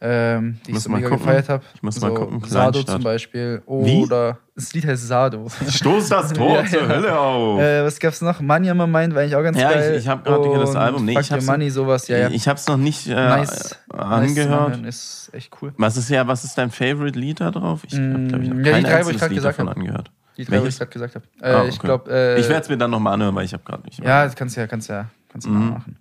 ähm, 0.00 0.58
die 0.64 0.68
ich 0.70 0.74
Muss 0.74 0.84
so 0.84 0.90
mega 0.90 1.08
gucken. 1.08 1.24
gefeiert 1.24 1.48
habe. 1.48 1.64
Ich 1.74 1.82
muss 1.82 1.96
so 1.96 2.06
mal 2.06 2.14
gucken. 2.14 2.40
Sado 2.46 2.82
zum 2.84 3.02
Beispiel. 3.02 3.60
Wie? 3.66 4.02
Oder 4.02 4.38
das 4.54 4.72
Lied 4.72 4.86
heißt 4.86 5.08
Sado. 5.08 5.48
Stoß 5.68 6.10
das 6.10 6.32
Tor 6.34 6.58
Ja, 6.62 6.64
zur 6.66 6.82
ja. 6.82 6.88
Hölle 6.88 7.18
auf. 7.18 7.58
Äh, 7.60 7.82
was 7.84 7.98
gab's 7.98 8.20
noch? 8.20 8.40
Money 8.40 8.70
on 8.70 8.76
my 8.76 8.86
mind 8.86 9.14
war 9.16 9.22
eigentlich 9.22 9.34
auch 9.34 9.42
ganz 9.42 9.58
Ja, 9.58 9.70
ich- 9.70 9.74
geil. 9.76 9.96
ich 9.96 10.06
hab 10.06 10.24
grad 10.24 10.44
das 10.44 10.70
Und 10.70 10.76
Album- 10.76 11.04
nee, 11.06 11.14
Fuck 11.14 11.22
ich 11.22 11.32
hab's- 11.32 11.46
Money, 11.46 11.70
sowas, 11.70 12.06
ja, 12.08 12.18
ja. 12.18 12.28
Ich 12.30 12.46
habe 12.46 12.58
es 12.58 12.68
noch 12.68 12.76
nicht 12.76 13.08
äh, 13.08 13.14
nice. 13.14 13.50
Nice 13.50 14.02
angehört. 14.02 14.60
anhören, 14.60 14.84
ist 14.84 15.30
echt 15.32 15.50
cool. 15.60 15.72
was 15.76 15.96
ist 15.96 16.08
ja, 16.10 16.26
was 16.28 16.44
ist 16.44 16.56
dein 16.56 16.70
Favorite 16.70 17.18
Lied 17.18 17.40
da 17.40 17.50
drauf? 17.50 17.80
Ich 17.84 17.94
Mm, 17.94 18.28
glaube, 18.28 18.44
ich 18.44 18.50
habe 18.50 18.60
ja, 18.60 18.64
die 18.64 18.70
kein 18.70 18.84
drei, 18.84 19.10
ich 19.10 19.28
Lied 19.30 19.44
davon 19.44 19.68
hab. 19.68 19.76
angehört. 19.76 20.10
Die 20.36 20.44
drei, 20.44 20.52
wo 20.52 20.56
ich 20.56 20.62
Welches? 20.64 20.78
gerade 20.80 20.90
gesagt 20.92 21.14
habe. 21.14 21.24
Äh, 21.40 21.50
Ah, 21.54 21.64
Ich 21.66 21.76
okay. 21.78 21.86
glaube, 21.86 22.10
äh, 22.12 22.38
ich 22.38 22.46
werde 22.50 22.60
es 22.60 22.68
mir 22.68 22.76
dann 22.76 22.90
nochmal 22.90 23.14
anhören, 23.14 23.34
weil 23.34 23.46
ich 23.46 23.54
habe 23.54 23.62
gerade 23.64 23.82
nicht. 23.84 24.04
Ja, 24.04 24.24
das 24.26 24.36
kannst 24.36 24.54
du 24.54 24.60
ja, 24.60 24.66
kannst 24.66 24.90
ja, 24.90 25.06
kannst 25.36 25.46
du 25.46 25.50
Mhm. 25.50 25.58
mal 25.58 25.70
machen. 25.78 25.96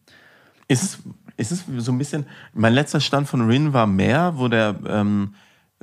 Ist 0.67 0.83
es, 0.83 0.99
ist 1.37 1.51
es 1.51 1.85
so 1.85 1.91
ein 1.91 1.97
bisschen. 1.97 2.25
Mein 2.53 2.73
letzter 2.73 2.99
Stand 2.99 3.27
von 3.27 3.45
Rin 3.47 3.73
war 3.73 3.85
mehr, 3.85 4.33
wo 4.37 4.47
der 4.47 4.75
ähm, 4.87 5.35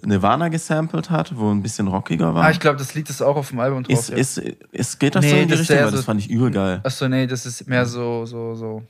Nirvana 0.05 0.49
gesampelt 0.49 1.11
hat, 1.11 1.37
wo 1.37 1.51
ein 1.51 1.63
bisschen 1.63 1.87
rockiger 1.87 2.35
war. 2.35 2.45
Ah, 2.45 2.51
ich 2.51 2.59
glaube, 2.59 2.79
das 2.79 2.95
Lied 2.95 3.09
ist 3.11 3.23
auch 3.23 3.37
auf 3.37 3.51
dem 3.51 3.61
Album 3.61 3.85
drauf. 3.85 3.93
ist, 3.97 4.09
ja. 4.09 4.17
ist, 4.17 4.39
ist, 4.39 4.99
geht 4.99 5.15
das 5.15 5.25
Nee, 5.25 5.31
so 5.31 5.37
in 5.37 5.43
die 5.43 5.49
das 5.51 5.61
ist 5.61 5.71
Richtung? 5.71 5.85
Weil 5.85 5.91
das 5.93 6.01
so- 6.01 6.07
fand 6.07 6.21
ich 6.21 6.31
übel 6.31 6.51
geil. 6.51 6.81
Achso, 6.83 7.09
nee, 7.09 7.27
das 7.27 7.47
ist 7.47 7.69
mehr 7.69 7.87
so, 7.87 8.25
so, 8.27 8.55
so. 8.55 8.83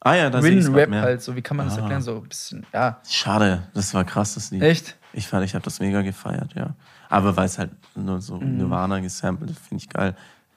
Ah 0.00 0.14
ja, 0.14 0.30
da 0.30 0.42
sehe 0.42 0.52
ich 0.58 0.66
Rin-Rap 0.66 0.90
mehr. 0.90 1.02
halt, 1.02 1.22
so, 1.22 1.34
wie 1.34 1.42
kann 1.42 1.56
man 1.56 1.66
das 1.66 1.76
Ah. 1.78 1.80
erklären? 1.80 2.02
So 2.02 2.16
ein 2.16 2.28
bisschen, 2.28 2.66
ja. 2.72 3.00
Schade, 3.08 3.62
das 3.74 3.94
war 3.94 4.04
krass, 4.04 4.34
das 4.34 4.50
Lied. 4.50 4.62
Echt? 4.62 4.96
Ich 5.12 5.26
fand, 5.28 5.44
ich 5.44 5.54
habe 5.54 5.64
das 5.64 5.80
mega 5.80 6.02
gefeiert, 6.02 6.54
ja. 6.54 6.74
Aber 7.08 7.36
weil 7.36 7.46
es 7.46 7.58
halt 7.58 7.70
nur 7.96 8.20
so 8.20 8.36
Mhm. 8.36 8.58
Nirvana 8.58 9.00
gesampelt 9.00 9.50
ist, 9.50 9.60
finde 9.66 9.82
ich 9.82 9.88
geil. 9.88 10.14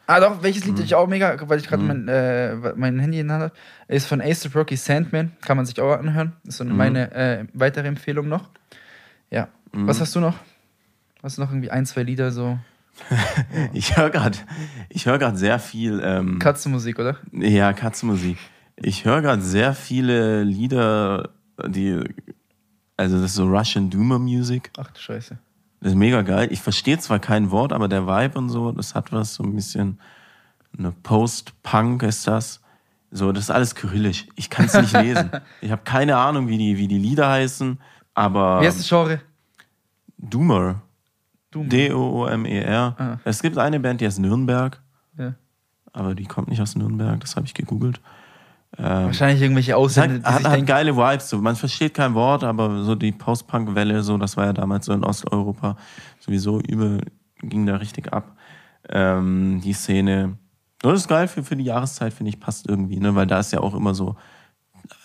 Ah, 0.08 0.20
doch, 0.20 0.44
welches 0.44 0.66
Mhm. 0.66 0.76
Lied 0.76 0.86
ich 0.86 0.96
auch 0.96 1.08
mega, 1.08 1.38
weil 1.50 1.60
ich 1.60 1.68
gerade 1.68 1.82
mein, 1.84 2.08
äh, 2.08 2.56
mein 2.76 3.00
Handy 3.00 3.20
in 3.20 3.28
der 3.28 3.38
Hand 3.38 3.44
habe, 3.52 3.56
ist 3.88 4.06
von 4.08 4.22
Ace 4.22 4.50
Rocky 4.56 4.76
Sandman. 4.78 5.32
Kann 5.42 5.58
man 5.58 5.66
sich 5.66 5.80
auch 5.82 5.94
anhören. 5.98 6.34
Ist 6.44 6.58
so 6.58 6.64
Mhm. 6.64 6.78
meine 6.78 7.12
äh, 7.14 7.46
weitere 7.54 7.88
Empfehlung 7.88 8.28
noch. 8.28 8.50
Ja. 9.32 9.48
Was 9.72 10.00
hast 10.00 10.16
du 10.16 10.20
noch? 10.20 10.36
Hast 11.24 11.38
du 11.38 11.42
noch 11.42 11.50
irgendwie 11.52 11.72
ein, 11.72 11.86
zwei 11.86 12.04
Lieder 12.04 12.32
so? 12.32 12.58
Ich 13.74 13.98
höre 13.98 14.10
gerade 14.10 14.38
ich 14.90 15.06
hör 15.06 15.36
sehr 15.36 15.60
viel. 15.60 16.00
Ähm, 16.04 16.40
Katzenmusik, 16.40 16.98
oder? 17.00 17.18
Ja, 17.34 17.74
Katzenmusik. 17.74 18.38
Ich 18.78 19.04
höre 19.06 19.22
gerade 19.22 19.42
sehr 19.42 19.74
viele 19.74 20.44
Lieder, 20.44 21.30
die. 21.68 22.00
Also, 22.96 23.18
das 23.18 23.32
ist 23.32 23.36
so 23.36 23.48
Russian 23.48 23.90
Doomer 23.90 24.20
Music. 24.20 24.72
Ach 24.78 24.90
du 24.92 25.00
Scheiße. 25.02 25.38
Das 25.86 25.92
ist 25.92 26.00
mega 26.00 26.24
geil. 26.24 26.48
Ich 26.50 26.62
verstehe 26.62 26.98
zwar 26.98 27.20
kein 27.20 27.52
Wort, 27.52 27.72
aber 27.72 27.88
der 27.88 28.08
Vibe 28.08 28.40
und 28.40 28.50
so, 28.50 28.72
das 28.72 28.96
hat 28.96 29.12
was, 29.12 29.36
so 29.36 29.44
ein 29.44 29.54
bisschen. 29.54 30.00
Eine 30.76 30.92
Post-Punk 30.92 32.02
ist 32.02 32.28
das. 32.28 32.60
So, 33.12 33.32
das 33.32 33.44
ist 33.44 33.50
alles 33.52 33.76
kyrillisch. 33.76 34.26
Ich 34.36 34.50
kann 34.50 34.66
es 34.66 34.74
nicht 34.74 34.94
lesen. 35.00 35.30
Ich 35.62 35.70
habe 35.70 35.84
keine 35.84 36.18
Ahnung, 36.18 36.48
wie 36.48 36.58
die, 36.58 36.80
wie 36.80 36.88
die 36.88 36.98
Lieder 36.98 37.30
heißen, 37.30 37.78
aber. 38.16 38.62
Wie 38.62 38.66
heißt 38.66 38.80
das 38.80 38.90
Genre? 38.90 39.22
Doomer. 40.18 40.82
Doom. 41.52 41.70
D-O-O-M-E-R. 41.70 42.96
Ah. 42.98 43.18
Es 43.24 43.44
gibt 43.44 43.60
eine 43.60 43.80
Band, 43.80 44.02
die 44.02 44.08
heißt 44.08 44.18
Nürnberg, 44.18 44.82
ja. 45.20 45.36
aber 45.94 46.16
die 46.16 46.26
kommt 46.26 46.48
nicht 46.48 46.62
aus 46.64 46.76
Nürnberg, 46.76 47.20
das 47.20 47.36
habe 47.36 47.46
ich 47.46 47.54
gegoogelt. 47.54 48.02
Ähm, 48.78 49.06
Wahrscheinlich 49.06 49.42
irgendwelche 49.42 49.78
Ausländer, 49.78 50.28
hat, 50.30 50.44
hat, 50.44 50.52
hat 50.52 50.66
geile 50.66 50.96
Vibes. 50.96 51.30
So. 51.30 51.38
Man 51.38 51.56
versteht 51.56 51.94
kein 51.94 52.14
Wort, 52.14 52.44
aber 52.44 52.84
so 52.84 52.96
die 52.96 53.12
Post-Punk-Welle, 53.12 54.04
so, 54.04 54.18
das 54.18 54.36
war 54.38 54.46
ja 54.48 54.54
damals 54.54 54.86
so 54.86 54.94
in 54.94 55.04
Osteuropa 55.04 55.78
sowieso 56.20 56.60
übel, 56.60 57.02
ging 57.42 57.66
da 57.66 57.78
richtig 57.78 58.12
ab. 58.12 58.36
Ähm, 58.90 59.62
die 59.64 59.74
Szene. 59.74 60.38
Das 60.82 61.00
ist 61.00 61.08
geil 61.08 61.28
für, 61.28 61.44
für 61.44 61.56
die 61.56 61.64
Jahreszeit, 61.64 62.14
finde 62.14 62.30
ich, 62.30 62.40
passt 62.40 62.68
irgendwie, 62.68 63.00
ne? 63.00 63.16
Weil 63.16 63.28
da 63.28 63.40
ist 63.40 63.52
ja 63.52 63.62
auch 63.62 63.74
immer 63.74 63.96
so 63.96 64.16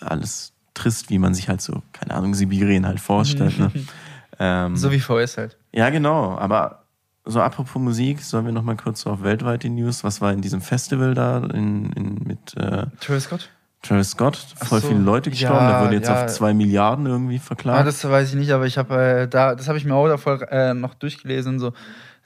alles 0.01 0.53
trist, 0.73 1.09
wie 1.09 1.17
man 1.17 1.33
sich 1.33 1.49
halt 1.49 1.61
so, 1.61 1.81
keine 1.91 2.13
Ahnung, 2.13 2.33
Sibirien 2.35 2.85
halt 2.85 2.99
vorstellt. 2.99 3.57
ne? 3.57 3.71
ähm, 4.39 4.75
so 4.75 4.91
wie 4.91 4.99
VS 4.99 5.37
halt. 5.37 5.57
ja, 5.71 5.89
genau. 5.89 6.37
Aber 6.37 6.85
so 7.25 7.41
apropos 7.41 7.81
Musik, 7.81 8.21
sollen 8.21 8.45
wir 8.45 8.51
noch 8.51 8.63
mal 8.63 8.75
kurz 8.75 9.01
so 9.01 9.11
auf 9.11 9.23
weltweite 9.23 9.69
News. 9.69 10.03
Was 10.03 10.21
war 10.21 10.33
in 10.33 10.41
diesem 10.41 10.61
Festival 10.61 11.13
da 11.13 11.37
in, 11.37 11.91
in, 11.93 12.15
mit 12.25 12.55
äh, 12.57 12.87
Travis 12.99 13.23
Scott? 13.23 13.49
Travis 13.81 14.11
Scott? 14.11 14.37
Voll 14.63 14.79
so. 14.81 14.87
viele 14.89 14.99
Leute 14.99 15.29
gestorben. 15.31 15.55
Ja, 15.57 15.71
der 15.79 15.85
wurde 15.87 15.95
jetzt 15.95 16.07
ja. 16.07 16.25
auf 16.25 16.31
zwei 16.31 16.53
Milliarden 16.53 17.05
irgendwie 17.07 17.37
Ah, 17.37 17.45
verklagt. 17.45 17.87
das 17.87 18.03
weiß 18.07 18.29
ich 18.29 18.35
nicht, 18.35 18.51
aber 18.51 18.67
ich 18.67 18.77
habe 18.77 18.95
äh, 19.23 19.27
da, 19.27 19.55
das 19.55 19.67
habe 19.67 19.77
ich 19.77 19.85
mir 19.85 19.95
auch 19.95 20.07
davor 20.07 20.41
äh, 20.51 20.73
noch 20.73 20.93
durchgelesen 20.93 21.53
und 21.53 21.59
so. 21.59 21.73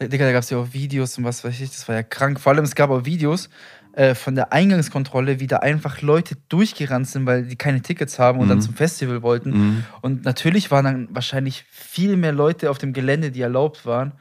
Digga, 0.01 0.25
da 0.25 0.33
gab 0.33 0.43
es 0.43 0.49
ja 0.49 0.57
auch 0.57 0.73
Videos 0.73 1.17
und 1.17 1.23
was 1.23 1.43
weiß 1.45 1.59
ich, 1.61 1.69
das 1.69 1.87
war 1.87 1.95
ja 1.95 2.03
krank. 2.03 2.39
Vor 2.41 2.51
allem, 2.51 2.65
es 2.65 2.75
gab 2.75 2.89
auch 2.89 3.05
Videos 3.05 3.49
äh, 3.93 4.13
von 4.13 4.35
der 4.35 4.51
Eingangskontrolle, 4.51 5.39
wie 5.39 5.47
da 5.47 5.57
einfach 5.59 6.01
Leute 6.01 6.35
durchgerannt 6.49 7.07
sind, 7.07 7.25
weil 7.25 7.45
die 7.45 7.55
keine 7.55 7.81
Tickets 7.81 8.19
haben 8.19 8.39
und 8.39 8.49
dann 8.49 8.57
Mhm. 8.57 8.61
zum 8.63 8.73
Festival 8.73 9.21
wollten. 9.21 9.51
Mhm. 9.51 9.83
Und 10.01 10.25
natürlich 10.25 10.69
waren 10.71 10.83
dann 10.83 11.07
wahrscheinlich 11.11 11.63
viel 11.71 12.17
mehr 12.17 12.33
Leute 12.33 12.69
auf 12.69 12.77
dem 12.77 12.91
Gelände, 12.91 13.31
die 13.31 13.39
erlaubt 13.39 13.85
waren. 13.85 14.11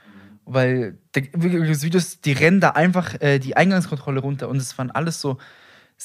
Weil 0.47 0.99
das 1.13 1.83
Videos, 1.83 2.21
die 2.21 2.33
rennen 2.33 2.61
da 2.61 2.71
einfach 2.71 3.21
äh, 3.21 3.41
die 3.41 3.57
Eingangskontrolle 3.57 4.21
runter 4.21 4.49
und 4.49 4.59
es 4.59 4.77
waren 4.79 4.93
alles 4.93 5.21
so 5.21 5.39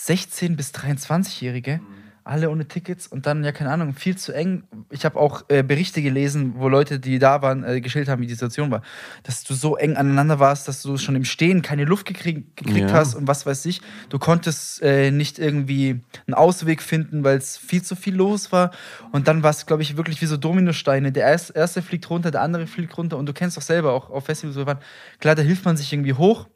16- 0.06 0.56
bis 0.56 0.72
23-Jährige, 0.74 1.82
alle 2.24 2.52
ohne 2.52 2.68
Tickets 2.68 3.08
und 3.08 3.26
dann, 3.26 3.44
ja, 3.44 3.52
keine 3.52 3.72
Ahnung, 3.72 3.94
viel 3.96 4.16
zu 4.16 4.34
eng. 4.34 4.64
Ich 4.92 5.04
habe 5.04 5.20
auch 5.20 5.46
äh, 5.50 5.64
Berichte 5.64 6.02
gelesen, 6.04 6.54
wo 6.58 6.70
Leute, 6.70 7.00
die 7.00 7.18
da 7.18 7.42
waren, 7.42 7.64
äh, 7.64 7.82
geschildert 7.82 8.10
haben, 8.10 8.22
wie 8.22 8.28
die 8.28 8.34
Situation 8.34 8.70
war. 8.70 8.84
Dass 9.24 9.44
du 9.44 9.56
so 9.56 9.78
eng 9.78 9.96
aneinander 9.96 10.38
warst, 10.38 10.68
dass 10.68 10.84
du 10.84 10.98
schon 10.98 11.16
im 11.16 11.26
Stehen 11.26 11.64
keine 11.64 11.86
Luft 11.86 12.06
gekrieg 12.06 12.56
gekriegt 12.56 12.92
Ja. 12.92 12.94
hast 12.94 13.16
und 13.16 13.28
was 13.28 13.46
weiß 13.48 13.66
ich. 13.66 13.82
Du 14.10 14.20
konntest 14.20 14.82
äh, 14.84 15.10
nicht 15.12 15.40
irgendwie 15.40 16.02
einen 16.28 16.36
Ausweg 16.36 16.84
finden, 16.84 17.24
weil 17.24 17.38
es 17.38 17.58
viel 17.58 17.82
zu 17.82 17.96
viel 17.96 18.16
los 18.16 18.52
war. 18.52 18.72
Und 19.12 19.28
dann 19.28 19.42
war 19.42 19.50
es, 19.52 19.66
glaube 19.66 19.82
ich, 19.82 19.98
wirklich 19.98 20.22
wie 20.22 20.28
so 20.28 20.38
Dominosteine. 20.38 21.12
Der 21.12 21.24
erste, 21.26 21.54
erste 21.54 21.82
fliegt 21.82 22.08
runter, 22.12 22.30
der 22.32 22.42
andere 22.42 22.68
fliegt 22.68 22.96
runter. 22.96 23.18
Und 23.18 23.26
du 23.26 23.34
kennst 23.34 23.58
doch 23.58 23.64
selber 23.64 23.92
auch 23.94 24.12
auf 24.12 24.26
Festivals, 24.26 24.56
wo 24.56 24.62
wir 24.62 24.68
waren. 24.68 24.80
Klar, 25.20 25.34
da 25.36 25.42
hilft 25.42 25.66
man 25.66 25.78
sich 25.78 25.92
irgendwie 25.92 26.14
hoch. 26.14 26.48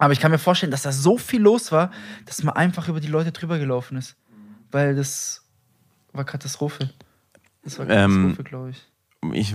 Aber 0.00 0.12
ich 0.12 0.18
kann 0.20 0.30
mir 0.30 0.38
vorstellen, 0.38 0.72
dass 0.72 0.82
da 0.82 0.92
so 0.92 1.18
viel 1.18 1.42
los 1.42 1.70
war, 1.72 1.90
dass 2.24 2.42
man 2.42 2.56
einfach 2.56 2.88
über 2.88 3.00
die 3.00 3.06
Leute 3.06 3.32
drüber 3.32 3.58
gelaufen 3.58 3.96
ist. 3.98 4.16
Weil 4.70 4.94
das 4.96 5.44
war 6.12 6.24
Katastrophe. 6.24 6.90
Das 7.62 7.78
war 7.78 7.88
Ähm, 7.88 8.10
Katastrophe, 8.22 8.44
glaube 8.44 8.70
ich. 8.70 8.86
Ich, 9.32 9.54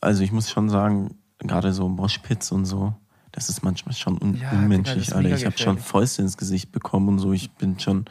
also 0.00 0.22
ich 0.22 0.32
muss 0.32 0.50
schon 0.50 0.70
sagen, 0.70 1.18
gerade 1.38 1.72
so 1.74 1.88
Moshpits 1.88 2.50
und 2.50 2.64
so, 2.64 2.94
das 3.30 3.50
ist 3.50 3.62
manchmal 3.62 3.94
schon 3.94 4.16
un 4.20 4.34
Ja, 4.34 4.36
Digga, 4.36 4.50
das 4.50 4.58
unmenschlich, 4.62 5.08
ist 5.08 5.12
Alter. 5.12 5.36
Ich 5.36 5.44
habe 5.44 5.58
schon. 5.58 5.78
Fäuste 5.78 6.22
ins 6.22 6.36
Gesicht 6.38 6.72
bekommen 6.72 7.08
und 7.08 7.18
so. 7.18 7.32
Ich 7.32 7.50
bin 7.52 7.78
schon 7.78 8.06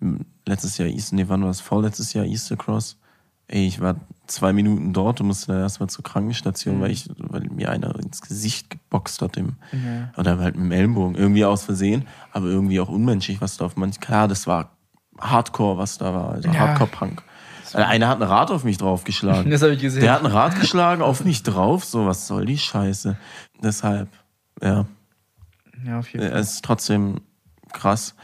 m, 0.00 0.24
letztes 0.46 0.78
Jahr 0.78 0.88
Easter, 0.88 1.16
nee, 1.16 1.24
wann 1.26 1.42
war 1.42 1.50
es? 1.50 1.60
Vorletztes 1.60 2.12
Jahr 2.12 2.24
Easter 2.24 2.56
Cross. 2.56 2.96
Ey, 3.52 3.66
ich 3.66 3.80
war 3.80 3.96
zwei 4.28 4.52
Minuten 4.52 4.92
dort 4.92 5.20
und 5.20 5.26
musste 5.26 5.48
dann 5.52 5.62
erstmal 5.62 5.88
zur 5.90 6.04
Krankenstation, 6.04 6.76
Mhm. 6.76 6.80
weil, 6.82 6.90
ich, 6.92 7.08
weil 7.18 7.40
mir 7.50 7.70
einer 7.70 7.94
ins 7.98 8.20
Gesicht 8.22 8.70
geboxt 8.70 9.22
hat. 9.22 9.36
Im, 9.36 9.56
Ja. 9.72 10.12
Oder 10.16 10.38
halt 10.38 10.54
mit 10.54 10.64
dem 10.66 10.72
Ellenbogen. 10.72 11.16
Irgendwie 11.16 11.44
aus 11.44 11.64
Versehen, 11.64 12.06
aber 12.32 12.46
irgendwie 12.46 12.78
auch 12.78 12.88
unmenschlich, 12.88 13.40
was 13.40 13.56
da 13.56 13.64
auf 13.64 13.76
manch. 13.76 13.98
Klar, 13.98 14.28
das 14.28 14.46
war 14.46 14.70
Hardcore, 15.18 15.78
was 15.78 15.98
da 15.98 16.14
war. 16.14 16.30
Also 16.32 16.48
Ja. 16.48 16.60
Hardcore-Punk. 16.60 17.22
Also 17.72 17.78
einer 17.78 18.08
hat 18.08 18.18
ein 18.20 18.28
Rad 18.28 18.50
auf 18.52 18.62
mich 18.64 18.78
draufgeschlagen. 18.78 19.50
Das 19.50 19.62
habe 19.62 19.74
ich 19.74 19.80
gesehen. 19.80 20.02
Der 20.02 20.12
hat 20.12 20.20
ein 20.24 20.30
Rad 20.30 20.58
geschlagen 20.60 21.02
auf 21.02 21.24
mich 21.24 21.42
drauf. 21.42 21.84
So, 21.84 22.06
was 22.06 22.26
soll 22.28 22.44
die 22.46 22.58
Scheiße? 22.58 23.16
Deshalb, 23.62 24.08
ja, 24.62 24.86
ja, 25.84 25.98
auf 25.98 26.12
jeden 26.12 26.28
Fall. 26.28 26.38
es 26.38 26.52
ist 26.54 26.64
trotzdem 26.64 27.20
krass. 27.72 28.14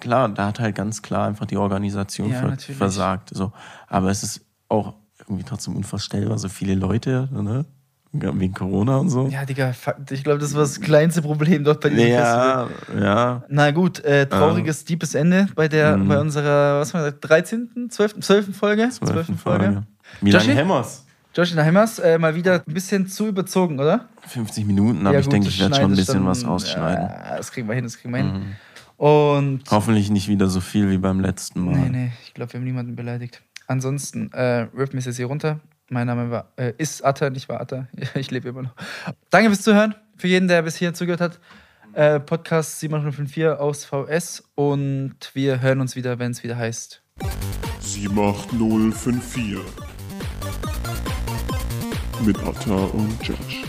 Klar, 0.00 0.28
da 0.30 0.46
hat 0.46 0.60
halt 0.60 0.74
ganz 0.74 1.02
klar 1.02 1.26
einfach 1.26 1.46
die 1.46 1.56
Organisation 1.56 2.30
Ja, 2.30 2.40
ver 2.40 2.56
versagt. 2.74 3.30
So. 3.32 3.52
Aber 3.88 4.10
es 4.10 4.22
ist 4.22 4.40
auch 4.68 4.94
irgendwie 5.20 5.44
trotzdem 5.44 5.76
unvorstellbar, 5.76 6.38
so 6.38 6.48
viele 6.48 6.74
Leute, 6.74 7.28
ne? 7.32 7.64
Wegen 8.12 8.54
Corona 8.54 8.96
und 8.96 9.10
so. 9.10 9.26
Ja, 9.28 9.44
Digga, 9.44 9.74
ich 10.10 10.24
glaube, 10.24 10.38
das 10.38 10.54
war 10.54 10.62
das 10.62 10.80
kleinste 10.80 11.20
Problem 11.20 11.64
dort 11.64 11.82
bei 11.82 11.90
diesem 11.90 12.06
Festival. 12.06 12.68
ja, 12.94 13.00
ja. 13.04 13.44
Na 13.48 13.70
gut, 13.72 14.02
äh, 14.04 14.26
trauriges, 14.26 14.86
deepes 14.86 15.14
Ende 15.14 15.48
bei 15.54 15.68
der, 15.68 15.98
Mhm. 15.98 16.08
bei 16.08 16.18
unserer, 16.18 16.80
was 16.80 16.94
war 16.94 17.10
das, 17.10 17.20
13., 17.20 17.90
12., 17.90 18.20
12. 18.20 18.56
Folge? 18.56 18.88
12. 18.88 19.38
Folge. 19.38 19.82
Wie 20.22 20.30
Joshi? 20.30 20.46
lange 20.48 20.60
haben 20.60 20.68
wir's? 20.68 21.04
Josh 21.34 21.50
in 21.50 21.56
der 21.56 21.66
Heimers, 21.66 21.98
äh, 21.98 22.16
mal 22.18 22.34
wieder 22.34 22.62
ein 22.66 22.72
bisschen 22.72 23.06
zu 23.06 23.26
überzogen, 23.26 23.78
oder? 23.78 24.06
50 24.26 24.64
Minuten, 24.64 25.06
aber 25.06 25.18
ich 25.18 25.26
gut, 25.26 25.34
denke, 25.34 25.48
ich 25.48 25.60
werde 25.60 25.74
schon 25.74 25.92
ein 25.92 25.96
bisschen 25.96 26.24
was 26.24 26.46
rausschneiden. 26.46 27.04
Mhm. 27.04 27.10
Ja, 27.10 27.36
das 27.36 27.52
kriegen 27.52 27.68
wir 27.68 27.74
hin, 27.74 27.84
das 27.84 27.98
kriegen 27.98 28.14
wir 28.14 28.22
hin. 28.22 28.56
Und. 28.96 29.62
Hoffentlich 29.70 30.10
nicht 30.10 30.28
wieder 30.28 30.48
so 30.48 30.60
viel 30.60 30.90
wie 30.90 30.98
beim 30.98 31.20
letzten 31.20 31.64
Mal. 31.64 31.76
Nee, 31.76 31.88
nee, 31.90 32.12
ich 32.24 32.34
glaube, 32.34 32.52
wir 32.52 32.60
haben 32.60 32.64
niemanden 32.64 32.96
beleidigt. 32.96 33.42
Ansonsten, 33.66 34.32
äh, 34.32 34.68
ist 34.74 35.06
jetzt 35.06 35.16
hier 35.16 35.26
runter. 35.26 35.60
Mein 35.88 36.06
Name 36.06 36.30
war, 36.30 36.52
äh, 36.56 36.72
ist 36.78 37.04
Atta, 37.04 37.30
nicht 37.30 37.48
war 37.48 37.60
Atta. 37.60 37.88
Ich 38.14 38.30
lebe 38.30 38.48
immer 38.48 38.62
noch. 38.62 38.74
Danke 39.30 39.50
fürs 39.50 39.62
Zuhören. 39.62 39.94
Für 40.16 40.28
jeden, 40.28 40.48
der 40.48 40.62
bis 40.62 40.76
hierhin 40.76 40.94
zugehört 40.94 41.20
hat. 41.20 41.40
Äh, 41.92 42.20
Podcast 42.20 42.80
754 42.80 43.60
aus 43.60 43.84
VS. 43.84 44.44
Und 44.54 45.16
wir 45.34 45.60
hören 45.60 45.80
uns 45.80 45.94
wieder, 45.96 46.18
wenn 46.18 46.32
es 46.32 46.42
wieder 46.42 46.56
heißt. 46.56 47.02
78054 47.80 49.58
mit 52.24 52.38
Atta 52.40 52.74
und 52.74 53.16
Josh. 53.22 53.62